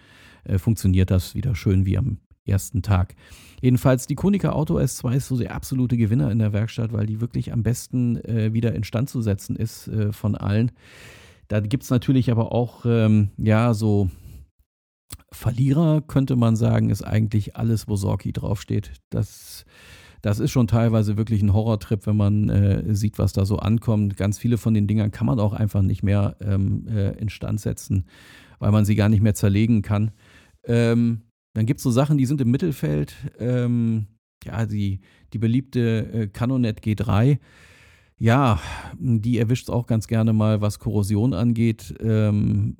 äh, 0.44 0.58
funktioniert 0.58 1.10
das 1.10 1.34
wieder 1.34 1.54
schön 1.54 1.86
wie 1.86 1.98
am 1.98 2.18
ersten 2.44 2.82
Tag. 2.82 3.14
Jedenfalls, 3.60 4.06
die 4.06 4.14
Konica 4.14 4.50
Auto 4.50 4.78
S2 4.78 5.16
ist 5.16 5.28
so 5.28 5.38
der 5.38 5.54
absolute 5.54 5.96
Gewinner 5.96 6.30
in 6.30 6.38
der 6.38 6.52
Werkstatt, 6.52 6.92
weil 6.92 7.06
die 7.06 7.20
wirklich 7.20 7.52
am 7.52 7.62
besten 7.62 8.16
äh, 8.24 8.52
wieder 8.52 8.74
instand 8.74 9.08
zu 9.10 9.22
setzen 9.22 9.56
ist 9.56 9.88
äh, 9.88 10.12
von 10.12 10.34
allen. 10.34 10.72
Da 11.48 11.60
gibt 11.60 11.84
es 11.84 11.90
natürlich 11.90 12.30
aber 12.30 12.52
auch, 12.52 12.84
ähm, 12.86 13.30
ja, 13.36 13.74
so 13.74 14.10
Verlierer, 15.32 16.02
könnte 16.02 16.36
man 16.36 16.56
sagen, 16.56 16.90
ist 16.90 17.02
eigentlich 17.02 17.56
alles, 17.56 17.88
wo 17.88 17.96
Sorki 17.96 18.32
draufsteht. 18.32 18.92
Das, 19.10 19.64
das 20.22 20.40
ist 20.40 20.50
schon 20.50 20.66
teilweise 20.66 21.16
wirklich 21.16 21.42
ein 21.42 21.52
Horrortrip, 21.52 22.06
wenn 22.06 22.16
man 22.16 22.48
äh, 22.48 22.94
sieht, 22.94 23.18
was 23.18 23.32
da 23.32 23.44
so 23.44 23.58
ankommt. 23.58 24.16
Ganz 24.16 24.38
viele 24.38 24.56
von 24.56 24.72
den 24.72 24.86
Dingern 24.86 25.10
kann 25.10 25.26
man 25.26 25.38
auch 25.38 25.52
einfach 25.52 25.82
nicht 25.82 26.02
mehr 26.02 26.36
ähm, 26.40 26.86
äh, 26.88 27.10
instand 27.18 27.60
setzen, 27.60 28.06
weil 28.58 28.72
man 28.72 28.84
sie 28.84 28.94
gar 28.94 29.08
nicht 29.08 29.22
mehr 29.22 29.34
zerlegen 29.34 29.82
kann. 29.82 30.12
Ähm, 30.64 31.22
dann 31.54 31.66
gibt 31.66 31.78
es 31.78 31.84
so 31.84 31.90
Sachen, 31.90 32.18
die 32.18 32.26
sind 32.26 32.40
im 32.40 32.50
Mittelfeld. 32.50 33.14
Ähm, 33.38 34.06
ja, 34.44 34.64
die, 34.64 35.00
die 35.32 35.38
beliebte 35.38 36.12
äh, 36.12 36.26
Canonet 36.28 36.80
G3. 36.80 37.38
Ja, 38.18 38.60
die 38.98 39.38
erwischt 39.38 39.64
es 39.64 39.70
auch 39.70 39.86
ganz 39.86 40.06
gerne 40.06 40.32
mal, 40.32 40.60
was 40.60 40.78
Korrosion 40.78 41.34
angeht. 41.34 41.94
Ähm, 42.00 42.76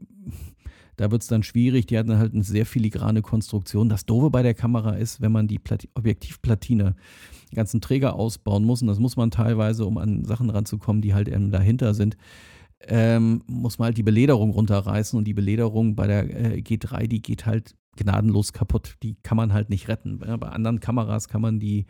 da 0.97 1.11
wird 1.11 1.22
es 1.22 1.28
dann 1.28 1.43
schwierig. 1.43 1.87
Die 1.87 1.99
hat 1.99 2.09
dann 2.09 2.18
halt 2.18 2.32
eine 2.32 2.43
sehr 2.43 2.64
filigrane 2.64 3.20
Konstruktion. 3.20 3.91
Das 3.91 4.07
Doofe 4.07 4.30
bei 4.30 4.43
der 4.43 4.55
Kamera 4.55 4.93
ist, 4.95 5.20
wenn 5.20 5.32
man 5.32 5.47
die 5.47 5.59
Plati 5.59 5.91
Objektivplatine, 5.95 6.97
den 7.51 7.55
ganzen 7.55 7.82
Träger 7.82 8.14
ausbauen 8.14 8.64
muss, 8.64 8.80
und 8.80 8.89
das 8.89 8.99
muss 8.99 9.16
man 9.16 9.30
teilweise, 9.30 9.84
um 9.84 9.99
an 9.99 10.24
Sachen 10.24 10.49
ranzukommen, 10.49 11.03
die 11.03 11.12
halt 11.12 11.28
eben 11.28 11.51
dahinter 11.51 11.93
sind, 11.93 12.16
ähm, 12.89 13.43
muss 13.47 13.78
man 13.78 13.87
halt 13.87 13.99
die 13.99 14.03
Belederung 14.03 14.53
runterreißen. 14.53 15.18
Und 15.18 15.24
die 15.26 15.34
Belederung 15.34 15.97
bei 15.97 16.07
der 16.07 16.55
äh, 16.55 16.61
G3, 16.61 17.09
die 17.09 17.20
geht 17.20 17.45
halt 17.45 17.74
gnadenlos 17.97 18.55
kaputt. 18.55 18.97
Die 19.03 19.16
kann 19.22 19.37
man 19.37 19.53
halt 19.53 19.68
nicht 19.68 19.89
retten. 19.89 20.18
Bei 20.18 20.49
anderen 20.49 20.80
Kameras 20.80 21.28
kann 21.28 21.43
man 21.43 21.61
die 21.61 21.87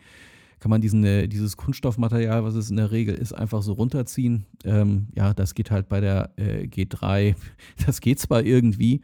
kann 0.61 0.71
man 0.71 0.81
diesen, 0.81 1.05
äh, 1.05 1.29
dieses 1.29 1.57
Kunststoffmaterial, 1.57 2.45
was 2.45 2.55
es 2.55 2.71
in 2.71 2.77
der 2.77 2.91
Regel 2.91 3.15
ist, 3.15 3.33
einfach 3.33 3.63
so 3.63 3.75
runterziehen. 3.75 4.47
Ähm, 4.65 5.09
ja, 5.15 5.35
das 5.35 5.55
geht 5.55 5.71
halt 5.71 5.89
bei 5.89 6.01
der 6.01 6.31
äh, 6.37 6.67
G3, 6.67 7.35
das 7.87 8.01
geht 8.01 8.19
zwar 8.19 8.43
irgendwie, 8.43 9.03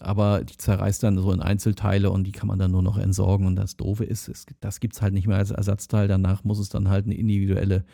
aber 0.00 0.44
die 0.44 0.56
zerreißt 0.56 1.02
dann 1.02 1.18
so 1.18 1.32
in 1.32 1.40
Einzelteile 1.40 2.10
und 2.10 2.24
die 2.24 2.32
kann 2.32 2.48
man 2.48 2.58
dann 2.58 2.70
nur 2.70 2.82
noch 2.82 2.98
entsorgen. 2.98 3.46
Und 3.46 3.56
das 3.56 3.76
Doofe 3.76 4.04
ist, 4.04 4.28
es, 4.28 4.46
das 4.60 4.80
gibt 4.80 4.94
es 4.94 5.02
halt 5.02 5.14
nicht 5.14 5.26
mehr 5.26 5.38
als 5.38 5.50
Ersatzteil. 5.50 6.08
Danach 6.08 6.44
muss 6.44 6.58
es 6.58 6.68
dann 6.68 6.88
halt 6.88 7.06
eine 7.06 7.14
individuelle 7.14 7.84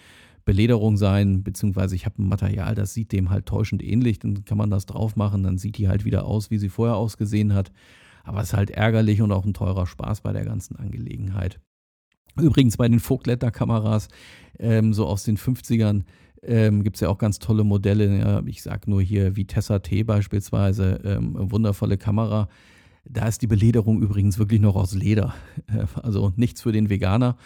Belederung 0.44 0.96
sein, 0.96 1.44
beziehungsweise 1.44 1.94
ich 1.94 2.04
habe 2.04 2.20
ein 2.20 2.28
Material, 2.28 2.74
das 2.74 2.94
sieht 2.94 3.12
dem 3.12 3.30
halt 3.30 3.46
täuschend 3.46 3.82
ähnlich. 3.82 4.18
Dann 4.18 4.44
kann 4.44 4.58
man 4.58 4.70
das 4.70 4.86
drauf 4.86 5.14
machen, 5.16 5.44
dann 5.44 5.58
sieht 5.58 5.78
die 5.78 5.88
halt 5.88 6.04
wieder 6.04 6.24
aus, 6.24 6.50
wie 6.50 6.58
sie 6.58 6.68
vorher 6.68 6.96
ausgesehen 6.96 7.54
hat. 7.54 7.72
Aber 8.24 8.40
es 8.40 8.48
ist 8.48 8.54
halt 8.54 8.70
ärgerlich 8.70 9.22
und 9.22 9.32
auch 9.32 9.44
ein 9.44 9.54
teurer 9.54 9.86
Spaß 9.86 10.20
bei 10.20 10.32
der 10.32 10.44
ganzen 10.44 10.76
Angelegenheit. 10.76 11.60
Übrigens 12.40 12.76
bei 12.76 12.88
den 12.88 13.00
Vogtletter-Kameras, 13.00 14.08
ähm, 14.58 14.92
so 14.92 15.06
aus 15.06 15.24
den 15.24 15.36
50ern, 15.36 16.04
ähm, 16.42 16.82
gibt 16.82 16.96
es 16.96 17.00
ja 17.00 17.08
auch 17.08 17.18
ganz 17.18 17.38
tolle 17.38 17.64
Modelle. 17.64 18.18
Ja, 18.18 18.42
ich 18.46 18.62
sage 18.62 18.90
nur 18.90 19.02
hier 19.02 19.36
Vitessa 19.36 19.78
T 19.78 20.02
beispielsweise, 20.02 21.00
ähm, 21.04 21.34
wundervolle 21.36 21.98
Kamera. 21.98 22.48
Da 23.04 23.26
ist 23.26 23.42
die 23.42 23.46
Belederung 23.46 24.00
übrigens 24.00 24.38
wirklich 24.38 24.60
noch 24.60 24.76
aus 24.76 24.94
Leder. 24.94 25.34
Also 26.02 26.32
nichts 26.36 26.62
für 26.62 26.72
den 26.72 26.88
Veganer. 26.88 27.36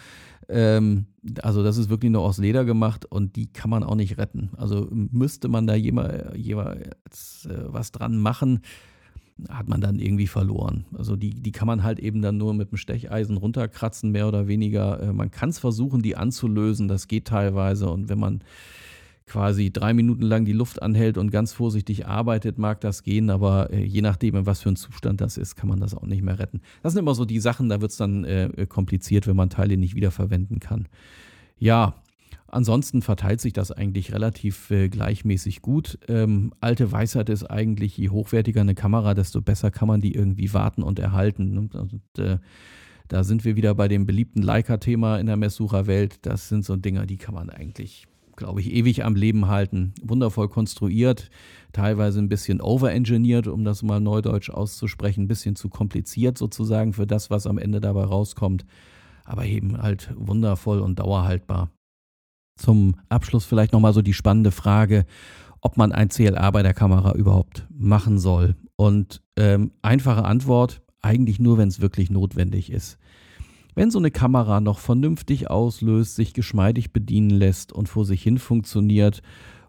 Ähm, 0.49 1.07
also 1.41 1.63
das 1.63 1.77
ist 1.77 1.89
wirklich 1.89 2.11
nur 2.11 2.21
aus 2.21 2.37
Leder 2.37 2.63
gemacht 2.63 3.05
und 3.05 3.35
die 3.35 3.47
kann 3.51 3.69
man 3.69 3.83
auch 3.83 3.95
nicht 3.95 4.17
retten. 4.17 4.51
Also 4.57 4.87
müsste 4.91 5.47
man 5.49 5.67
da 5.67 5.75
jemals, 5.75 6.35
jemals 6.37 7.47
äh, 7.49 7.65
was 7.67 7.91
dran 7.91 8.17
machen, 8.17 8.61
hat 9.49 9.67
man 9.67 9.81
dann 9.81 9.99
irgendwie 9.99 10.27
verloren. 10.27 10.85
Also 10.97 11.15
die, 11.15 11.29
die 11.31 11.51
kann 11.51 11.67
man 11.67 11.83
halt 11.83 11.99
eben 11.99 12.21
dann 12.21 12.37
nur 12.37 12.53
mit 12.53 12.71
dem 12.71 12.77
Stecheisen 12.77 13.37
runterkratzen, 13.37 14.11
mehr 14.11 14.27
oder 14.27 14.47
weniger. 14.47 15.01
Äh, 15.01 15.13
man 15.13 15.31
kann 15.31 15.49
es 15.49 15.59
versuchen, 15.59 16.01
die 16.01 16.15
anzulösen, 16.15 16.87
das 16.87 17.07
geht 17.07 17.25
teilweise. 17.25 17.89
Und 17.89 18.09
wenn 18.09 18.19
man 18.19 18.41
quasi 19.27 19.71
drei 19.71 19.93
Minuten 19.93 20.23
lang 20.23 20.45
die 20.45 20.53
Luft 20.53 20.81
anhält 20.81 21.17
und 21.17 21.31
ganz 21.31 21.53
vorsichtig 21.53 22.07
arbeitet, 22.07 22.57
mag 22.57 22.81
das 22.81 23.03
gehen, 23.03 23.29
aber 23.29 23.71
äh, 23.71 23.83
je 23.83 24.01
nachdem, 24.01 24.35
in 24.35 24.45
was 24.45 24.61
für 24.61 24.69
ein 24.69 24.77
Zustand 24.77 25.21
das 25.21 25.37
ist, 25.37 25.55
kann 25.55 25.69
man 25.69 25.79
das 25.79 25.93
auch 25.93 26.05
nicht 26.05 26.23
mehr 26.23 26.39
retten. 26.39 26.61
Das 26.81 26.93
sind 26.93 27.01
immer 27.01 27.13
so 27.13 27.25
die 27.25 27.39
Sachen, 27.39 27.69
da 27.69 27.81
wird 27.81 27.91
es 27.91 27.97
dann 27.97 28.23
äh, 28.23 28.65
kompliziert, 28.67 29.27
wenn 29.27 29.35
man 29.35 29.49
Teile 29.49 29.77
nicht 29.77 29.95
wiederverwenden 29.95 30.59
kann. 30.59 30.87
Ja, 31.59 31.95
Ansonsten 32.49 33.01
verteilt 33.01 33.41
sich 33.41 33.51
das 33.51 33.71
eigentlich 33.71 34.13
relativ 34.13 34.71
äh, 34.71 34.87
gleichmäßig 34.87 35.61
gut. 35.61 35.99
Ähm, 36.07 36.53
alte 36.61 36.91
Weisheit 36.91 37.29
ist 37.29 37.43
eigentlich, 37.43 37.97
je 37.97 38.09
hochwertiger 38.09 38.61
eine 38.61 38.75
Kamera, 38.75 39.13
desto 39.13 39.41
besser 39.41 39.69
kann 39.69 39.87
man 39.87 39.99
die 39.99 40.13
irgendwie 40.13 40.53
warten 40.53 40.81
und 40.81 40.97
erhalten. 40.97 41.53
Ne? 41.53 41.69
Und, 41.73 42.19
äh, 42.19 42.37
da 43.09 43.23
sind 43.23 43.45
wir 43.45 43.55
wieder 43.55 43.73
bei 43.75 43.87
dem 43.87 44.05
beliebten 44.05 44.41
Leica-Thema 44.41 45.17
in 45.17 45.27
der 45.27 45.37
Messsucherwelt. 45.37 46.25
Das 46.25 46.49
sind 46.49 46.65
so 46.65 46.75
Dinger, 46.75 47.05
die 47.05 47.17
kann 47.17 47.33
man 47.33 47.49
eigentlich, 47.49 48.05
glaube 48.35 48.61
ich, 48.61 48.71
ewig 48.73 49.03
am 49.03 49.15
Leben 49.15 49.47
halten. 49.47 49.93
Wundervoll 50.01 50.49
konstruiert, 50.49 51.29
teilweise 51.73 52.19
ein 52.19 52.29
bisschen 52.29 52.61
overengineert, 52.61 53.47
um 53.47 53.63
das 53.63 53.81
mal 53.83 53.99
neudeutsch 53.99 54.49
auszusprechen, 54.49 55.23
ein 55.23 55.27
bisschen 55.27 55.55
zu 55.55 55.69
kompliziert 55.69 56.37
sozusagen 56.37 56.93
für 56.93 57.07
das, 57.07 57.29
was 57.29 57.47
am 57.47 57.57
Ende 57.57 57.81
dabei 57.81 58.03
rauskommt. 58.03 58.65
Aber 59.23 59.45
eben 59.45 59.81
halt 59.81 60.13
wundervoll 60.15 60.79
und 60.79 60.99
dauerhaltbar. 60.99 61.71
Zum 62.57 62.95
Abschluss 63.09 63.45
vielleicht 63.45 63.73
nochmal 63.73 63.93
so 63.93 64.01
die 64.01 64.13
spannende 64.13 64.51
Frage, 64.51 65.05
ob 65.61 65.77
man 65.77 65.91
ein 65.91 66.09
CLA 66.09 66.51
bei 66.51 66.63
der 66.63 66.73
Kamera 66.73 67.13
überhaupt 67.13 67.67
machen 67.69 68.19
soll. 68.19 68.55
Und 68.75 69.21
ähm, 69.35 69.71
einfache 69.81 70.25
Antwort, 70.25 70.81
eigentlich 71.01 71.39
nur, 71.39 71.57
wenn 71.57 71.67
es 71.67 71.81
wirklich 71.81 72.09
notwendig 72.09 72.71
ist. 72.71 72.97
Wenn 73.75 73.91
so 73.91 73.99
eine 73.99 74.11
Kamera 74.11 74.59
noch 74.59 74.79
vernünftig 74.79 75.49
auslöst, 75.49 76.15
sich 76.15 76.33
geschmeidig 76.33 76.93
bedienen 76.93 77.29
lässt 77.29 77.71
und 77.71 77.87
vor 77.87 78.05
sich 78.05 78.23
hin 78.23 78.39
funktioniert 78.39 79.21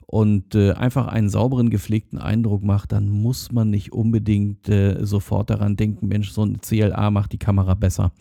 und 0.06 0.54
äh, 0.54 0.72
einfach 0.72 1.08
einen 1.08 1.28
sauberen, 1.28 1.68
gepflegten 1.68 2.18
Eindruck 2.18 2.64
macht, 2.64 2.92
dann 2.92 3.10
muss 3.10 3.52
man 3.52 3.68
nicht 3.68 3.92
unbedingt 3.92 4.66
äh, 4.70 5.04
sofort 5.04 5.50
daran 5.50 5.76
denken, 5.76 6.08
Mensch, 6.08 6.30
so 6.30 6.42
ein 6.42 6.62
CLA 6.62 7.10
macht 7.10 7.32
die 7.32 7.38
Kamera 7.38 7.74
besser. 7.74 8.12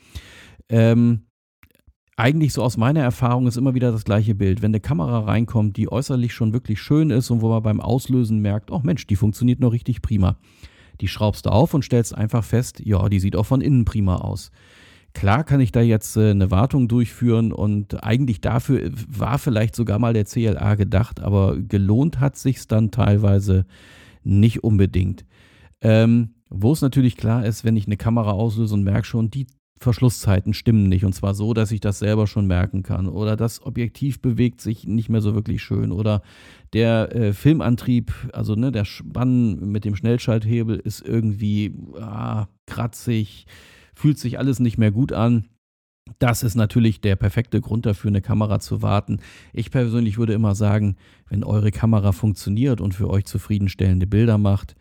Ähm, 0.68 1.27
eigentlich 2.18 2.52
so 2.52 2.64
aus 2.64 2.78
meiner 2.78 3.02
Erfahrung 3.02 3.46
ist 3.46 3.58
immer 3.58 3.76
wieder 3.76 3.92
das 3.92 4.04
gleiche 4.04 4.34
Bild. 4.34 4.64
Wenn 4.64 4.72
eine 4.72 4.80
Kamera 4.80 5.20
reinkommt, 5.20 5.78
die 5.78 5.92
äußerlich 5.92 6.34
schon 6.34 6.52
wirklich 6.52 6.82
schön 6.82 7.12
ist 7.12 7.30
und 7.30 7.42
wo 7.42 7.50
man 7.50 7.62
beim 7.62 7.80
Auslösen 7.80 8.40
merkt, 8.40 8.72
oh 8.72 8.82
Mensch, 8.84 9.06
die 9.06 9.16
funktioniert 9.16 9.60
noch 9.60 9.72
richtig 9.72 10.02
prima. 10.02 10.38
Die 11.00 11.08
schraubst 11.08 11.46
du 11.46 11.52
auf 11.52 11.76
und 11.76 11.86
stellst 11.86 12.16
einfach 12.16 12.44
fest, 12.44 12.82
ja, 12.84 13.08
die 13.08 13.20
sieht 13.20 13.36
auch 13.36 13.46
von 13.46 13.62
innen 13.62 13.86
prima 13.86 14.16
aus. 14.16 14.52
Klar 15.14 15.44
kann 15.44 15.62
ich 15.62 15.72
da 15.72 15.82
jetzt 15.82 16.18
äh, 16.18 16.32
eine 16.32 16.50
Wartung 16.50 16.88
durchführen 16.88 17.54
und 17.54 18.04
eigentlich 18.04 18.42
dafür 18.42 18.90
war 19.08 19.38
vielleicht 19.38 19.76
sogar 19.76 20.00
mal 20.00 20.14
der 20.14 20.26
CLA 20.26 20.74
gedacht, 20.74 21.20
aber 21.20 21.58
gelohnt 21.58 22.20
hat 22.20 22.36
sich's 22.36 22.68
dann 22.68 22.90
teilweise 22.90 23.66
nicht 24.24 24.64
unbedingt. 24.64 25.24
Ähm, 25.82 26.34
wo 26.50 26.72
es 26.72 26.82
natürlich 26.82 27.16
klar 27.16 27.46
ist, 27.46 27.64
wenn 27.64 27.78
ich 27.78 27.86
eine 27.86 27.98
Kamera 27.98 28.32
auslöse 28.32 28.74
und 28.74 28.84
merke 28.84 29.06
schon, 29.06 29.30
die 29.30 29.48
Verschlusszeiten 29.80 30.54
stimmen 30.54 30.90
nicht. 30.90 31.06
Und 31.06 31.14
zwar 31.14 31.34
so, 31.34 31.54
dass 31.54 31.72
ich 31.72 31.80
das 31.80 32.00
selber 32.00 32.28
schon 32.28 32.48
merken 32.48 32.84
kann. 32.84 33.08
Oder 33.08 33.36
das 33.36 33.62
Objektiv 33.62 34.22
bewegt 34.22 34.62
sich 34.62 34.88
nicht 34.88 35.10
mehr 35.10 35.22
so 35.22 35.36
wirklich 35.36 35.62
schön. 35.62 35.92
Oder 35.92 36.22
der 36.74 37.16
äh, 37.16 37.34
Filmantrieb, 37.34 38.14
also 38.34 38.56
ne, 38.56 38.72
der 38.72 38.86
Spann 38.86 39.72
mit 39.72 39.86
dem 39.86 39.96
Schnellschalthebel 39.96 40.78
ist 40.78 41.02
irgendwie 41.02 41.74
ah, 42.00 42.48
kratzig, 42.66 43.46
fühlt 43.94 44.18
sich 44.20 44.40
alles 44.40 44.60
nicht 44.60 44.78
mehr 44.78 44.92
gut 44.92 45.14
an. 45.14 45.46
Das 46.20 46.42
ist 46.44 46.56
natürlich 46.56 47.02
der 47.02 47.16
perfekte 47.16 47.62
Grund 47.62 47.86
dafür, 47.86 48.10
eine 48.10 48.22
Kamera 48.22 48.60
zu 48.60 48.82
warten. 48.82 49.20
Ich 49.54 49.72
persönlich 49.72 50.18
würde 50.18 50.34
immer 50.34 50.56
sagen, 50.56 50.96
wenn 51.30 51.44
eure 51.44 51.72
Kamera 51.72 52.12
funktioniert 52.14 52.82
und 52.82 52.94
für 52.94 53.10
euch 53.10 53.26
zufriedenstellende 53.26 54.08
Bilder 54.08 54.38
macht, 54.38 54.76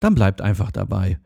dann 0.00 0.14
bleibt 0.14 0.42
einfach 0.42 0.70
dabei. 0.70 1.18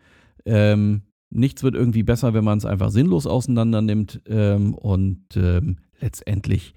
Ähm, 0.44 1.02
Nichts 1.30 1.62
wird 1.62 1.74
irgendwie 1.74 2.02
besser, 2.02 2.34
wenn 2.34 2.44
man 2.44 2.58
es 2.58 2.64
einfach 2.64 2.90
sinnlos 2.90 3.26
auseinander 3.26 3.82
nimmt. 3.82 4.20
Ähm, 4.26 4.74
und 4.74 5.36
ähm, 5.36 5.76
letztendlich, 6.00 6.74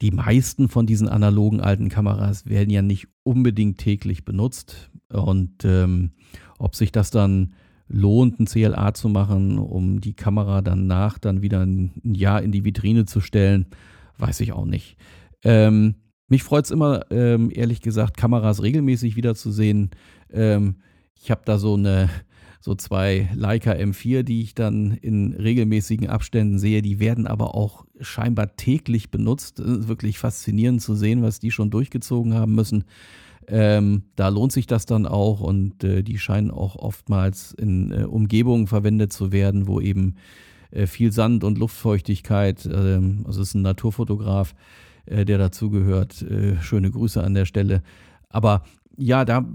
die 0.00 0.10
meisten 0.10 0.68
von 0.68 0.86
diesen 0.86 1.08
analogen 1.08 1.60
alten 1.60 1.88
Kameras 1.88 2.46
werden 2.46 2.70
ja 2.70 2.82
nicht 2.82 3.08
unbedingt 3.22 3.78
täglich 3.78 4.24
benutzt. 4.24 4.90
Und 5.12 5.64
ähm, 5.64 6.12
ob 6.58 6.74
sich 6.74 6.92
das 6.92 7.10
dann 7.10 7.54
lohnt, 7.88 8.38
ein 8.38 8.46
CLA 8.46 8.92
zu 8.94 9.08
machen, 9.08 9.58
um 9.58 10.00
die 10.00 10.14
Kamera 10.14 10.60
danach 10.60 11.18
dann 11.18 11.42
wieder 11.42 11.64
ein, 11.64 11.92
Jahr 12.04 12.42
in 12.42 12.52
die 12.52 12.64
Vitrine 12.64 13.06
zu 13.06 13.20
stellen, 13.20 13.66
weiß 14.18 14.40
ich 14.40 14.52
auch 14.52 14.66
nicht. 14.66 14.96
Ähm, 15.42 15.94
mich 16.28 16.42
freut 16.42 16.66
es 16.66 16.70
immer, 16.70 17.06
ähm, 17.10 17.50
ehrlich 17.52 17.80
gesagt, 17.80 18.16
Kameras 18.16 18.62
regelmäßig 18.62 19.16
wiederzusehen. 19.16 19.90
Ähm, 20.30 20.76
ich 21.20 21.30
habe 21.30 21.40
da 21.44 21.58
so 21.58 21.74
eine 21.74 22.10
so 22.60 22.74
zwei 22.74 23.30
Leica 23.34 23.72
M4, 23.72 24.22
die 24.22 24.42
ich 24.42 24.54
dann 24.54 24.92
in 24.92 25.32
regelmäßigen 25.32 26.08
Abständen 26.08 26.58
sehe. 26.58 26.82
Die 26.82 26.98
werden 26.98 27.26
aber 27.26 27.54
auch 27.54 27.86
scheinbar 28.00 28.56
täglich 28.56 29.10
benutzt. 29.10 29.62
wirklich 29.64 30.18
faszinierend 30.18 30.82
zu 30.82 30.94
sehen, 30.94 31.22
was 31.22 31.38
die 31.38 31.50
schon 31.50 31.70
durchgezogen 31.70 32.34
haben 32.34 32.54
müssen. 32.54 32.84
Ähm, 33.46 34.02
da 34.16 34.28
lohnt 34.28 34.52
sich 34.52 34.66
das 34.66 34.84
dann 34.84 35.06
auch 35.06 35.40
und 35.40 35.82
äh, 35.82 36.02
die 36.02 36.18
scheinen 36.18 36.50
auch 36.50 36.76
oftmals 36.76 37.52
in 37.52 37.92
äh, 37.92 38.04
Umgebungen 38.04 38.66
verwendet 38.66 39.12
zu 39.12 39.32
werden, 39.32 39.66
wo 39.66 39.80
eben 39.80 40.16
äh, 40.70 40.86
viel 40.86 41.12
Sand 41.12 41.44
und 41.44 41.56
Luftfeuchtigkeit, 41.56 42.66
ähm, 42.66 43.22
also 43.24 43.40
es 43.40 43.48
ist 43.48 43.54
ein 43.54 43.62
Naturfotograf, 43.62 44.54
äh, 45.06 45.24
der 45.24 45.38
dazugehört. 45.38 46.20
Äh, 46.22 46.60
schöne 46.60 46.90
Grüße 46.90 47.22
an 47.22 47.32
der 47.32 47.46
Stelle. 47.46 47.82
Aber 48.28 48.64
ja, 48.98 49.24
da 49.24 49.46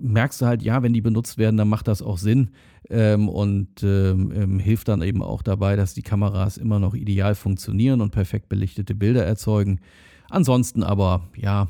merkst 0.00 0.40
du 0.40 0.46
halt, 0.46 0.62
ja, 0.62 0.82
wenn 0.82 0.92
die 0.92 1.00
benutzt 1.00 1.36
werden, 1.36 1.56
dann 1.56 1.68
macht 1.68 1.88
das 1.88 2.02
auch 2.02 2.18
Sinn 2.18 2.50
ähm, 2.88 3.28
und 3.28 3.82
ähm, 3.82 4.32
ähm, 4.34 4.58
hilft 4.58 4.88
dann 4.88 5.02
eben 5.02 5.22
auch 5.22 5.42
dabei, 5.42 5.74
dass 5.76 5.92
die 5.92 6.02
Kameras 6.02 6.56
immer 6.56 6.78
noch 6.78 6.94
ideal 6.94 7.34
funktionieren 7.34 8.00
und 8.00 8.12
perfekt 8.12 8.48
belichtete 8.48 8.94
Bilder 8.94 9.24
erzeugen. 9.24 9.80
Ansonsten 10.30 10.84
aber, 10.84 11.28
ja, 11.36 11.68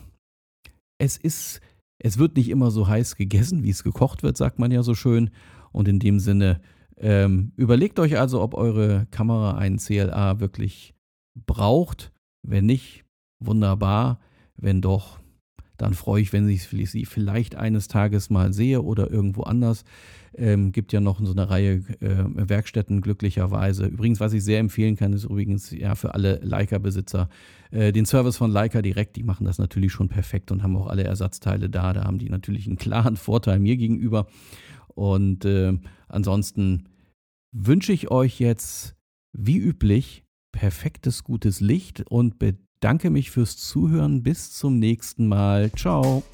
es 0.99 1.17
ist, 1.17 1.61
es 1.99 2.19
wird 2.19 2.37
nicht 2.37 2.51
immer 2.51 2.71
so 2.71 2.87
heiß 2.87 3.17
gegessen, 3.17 3.63
wie 3.65 3.71
es 3.71 3.83
gekocht 3.83 4.23
wird, 4.23 4.37
sagt 4.37 4.59
man 4.59 4.71
ja 4.71 4.83
so 4.83 4.95
schön. 4.95 5.31
Und 5.73 5.89
in 5.89 5.99
dem 5.99 6.21
Sinne, 6.21 6.61
ähm, 6.99 7.53
überlegt 7.57 7.99
euch 7.99 8.19
also, 8.19 8.43
ob 8.43 8.55
eure 8.55 9.07
Kamera 9.11 9.57
einen 9.57 9.79
CLA 9.79 10.39
wirklich 10.39 10.95
braucht. 11.47 12.13
Wenn 12.47 12.67
nicht, 12.67 13.05
wunderbar. 13.41 14.21
Wenn 14.57 14.83
doch, 14.83 15.22
dann 15.77 15.95
freue 15.95 16.23
ich, 16.23 16.33
wenn 16.33 16.49
ich 16.49 16.69
sie 16.69 17.05
vielleicht 17.07 17.55
eines 17.55 17.89
Tages 17.89 18.31
mal 18.31 18.53
sehe 18.53 18.83
oder 18.83 19.11
irgendwo 19.11 19.43
anders. 19.43 19.85
Ähm, 20.35 20.73
gibt 20.73 20.93
ja 20.93 21.01
noch 21.01 21.21
so 21.21 21.33
eine 21.33 21.51
Reihe 21.51 21.83
äh, 22.01 22.25
Werkstätten 22.49 23.01
glücklicherweise. 23.01 23.87
Übrigens, 23.87 24.21
was 24.21 24.33
ich 24.33 24.45
sehr 24.45 24.61
empfehlen 24.61 24.97
kann, 24.97 25.13
ist 25.13 25.25
übrigens 25.25 25.71
ja 25.71 25.95
für 25.95 26.15
alle 26.15 26.41
Leica-Besitzer 26.43 27.29
äh, 27.71 27.93
den 27.93 28.07
Service 28.07 28.37
von 28.37 28.51
Leica 28.51 28.81
direkt. 28.81 29.17
Die 29.17 29.25
machen 29.25 29.45
das 29.45 29.59
natürlich 29.59 29.93
schon 29.93 30.09
perfekt 30.09 30.51
und 30.51 30.63
haben 30.63 30.77
auch 30.77 30.87
alle 30.87 31.05
Ersatzteile 31.05 31.69
da. 31.69 31.93
Da 31.93 32.05
haben 32.05 32.19
die 32.19 32.31
natürlich 32.31 32.67
einen 32.67 32.77
klaren 32.77 33.17
Vorteil 33.17 33.59
mir 33.59 33.77
gegenüber. 33.77 34.27
Und 34.95 35.45
äh, 35.45 35.79
ansonsten 36.09 36.89
wünsche 37.53 37.93
ich 37.93 38.11
euch 38.11 38.41
jetzt 38.41 38.95
wie 39.33 39.59
üblich 39.59 40.25
perfektes, 40.53 41.25
gutes 41.25 41.61
Licht 41.61 42.03
und 42.03 42.39
bedanke 42.83 43.11
mich 43.11 43.31
fürs 43.31 43.57
Zuhören. 43.57 44.25
Bis 44.25 44.51
zum 44.51 44.81
nächsten 44.81 45.29
Mal. 45.29 45.71
Ciao. 45.77 46.25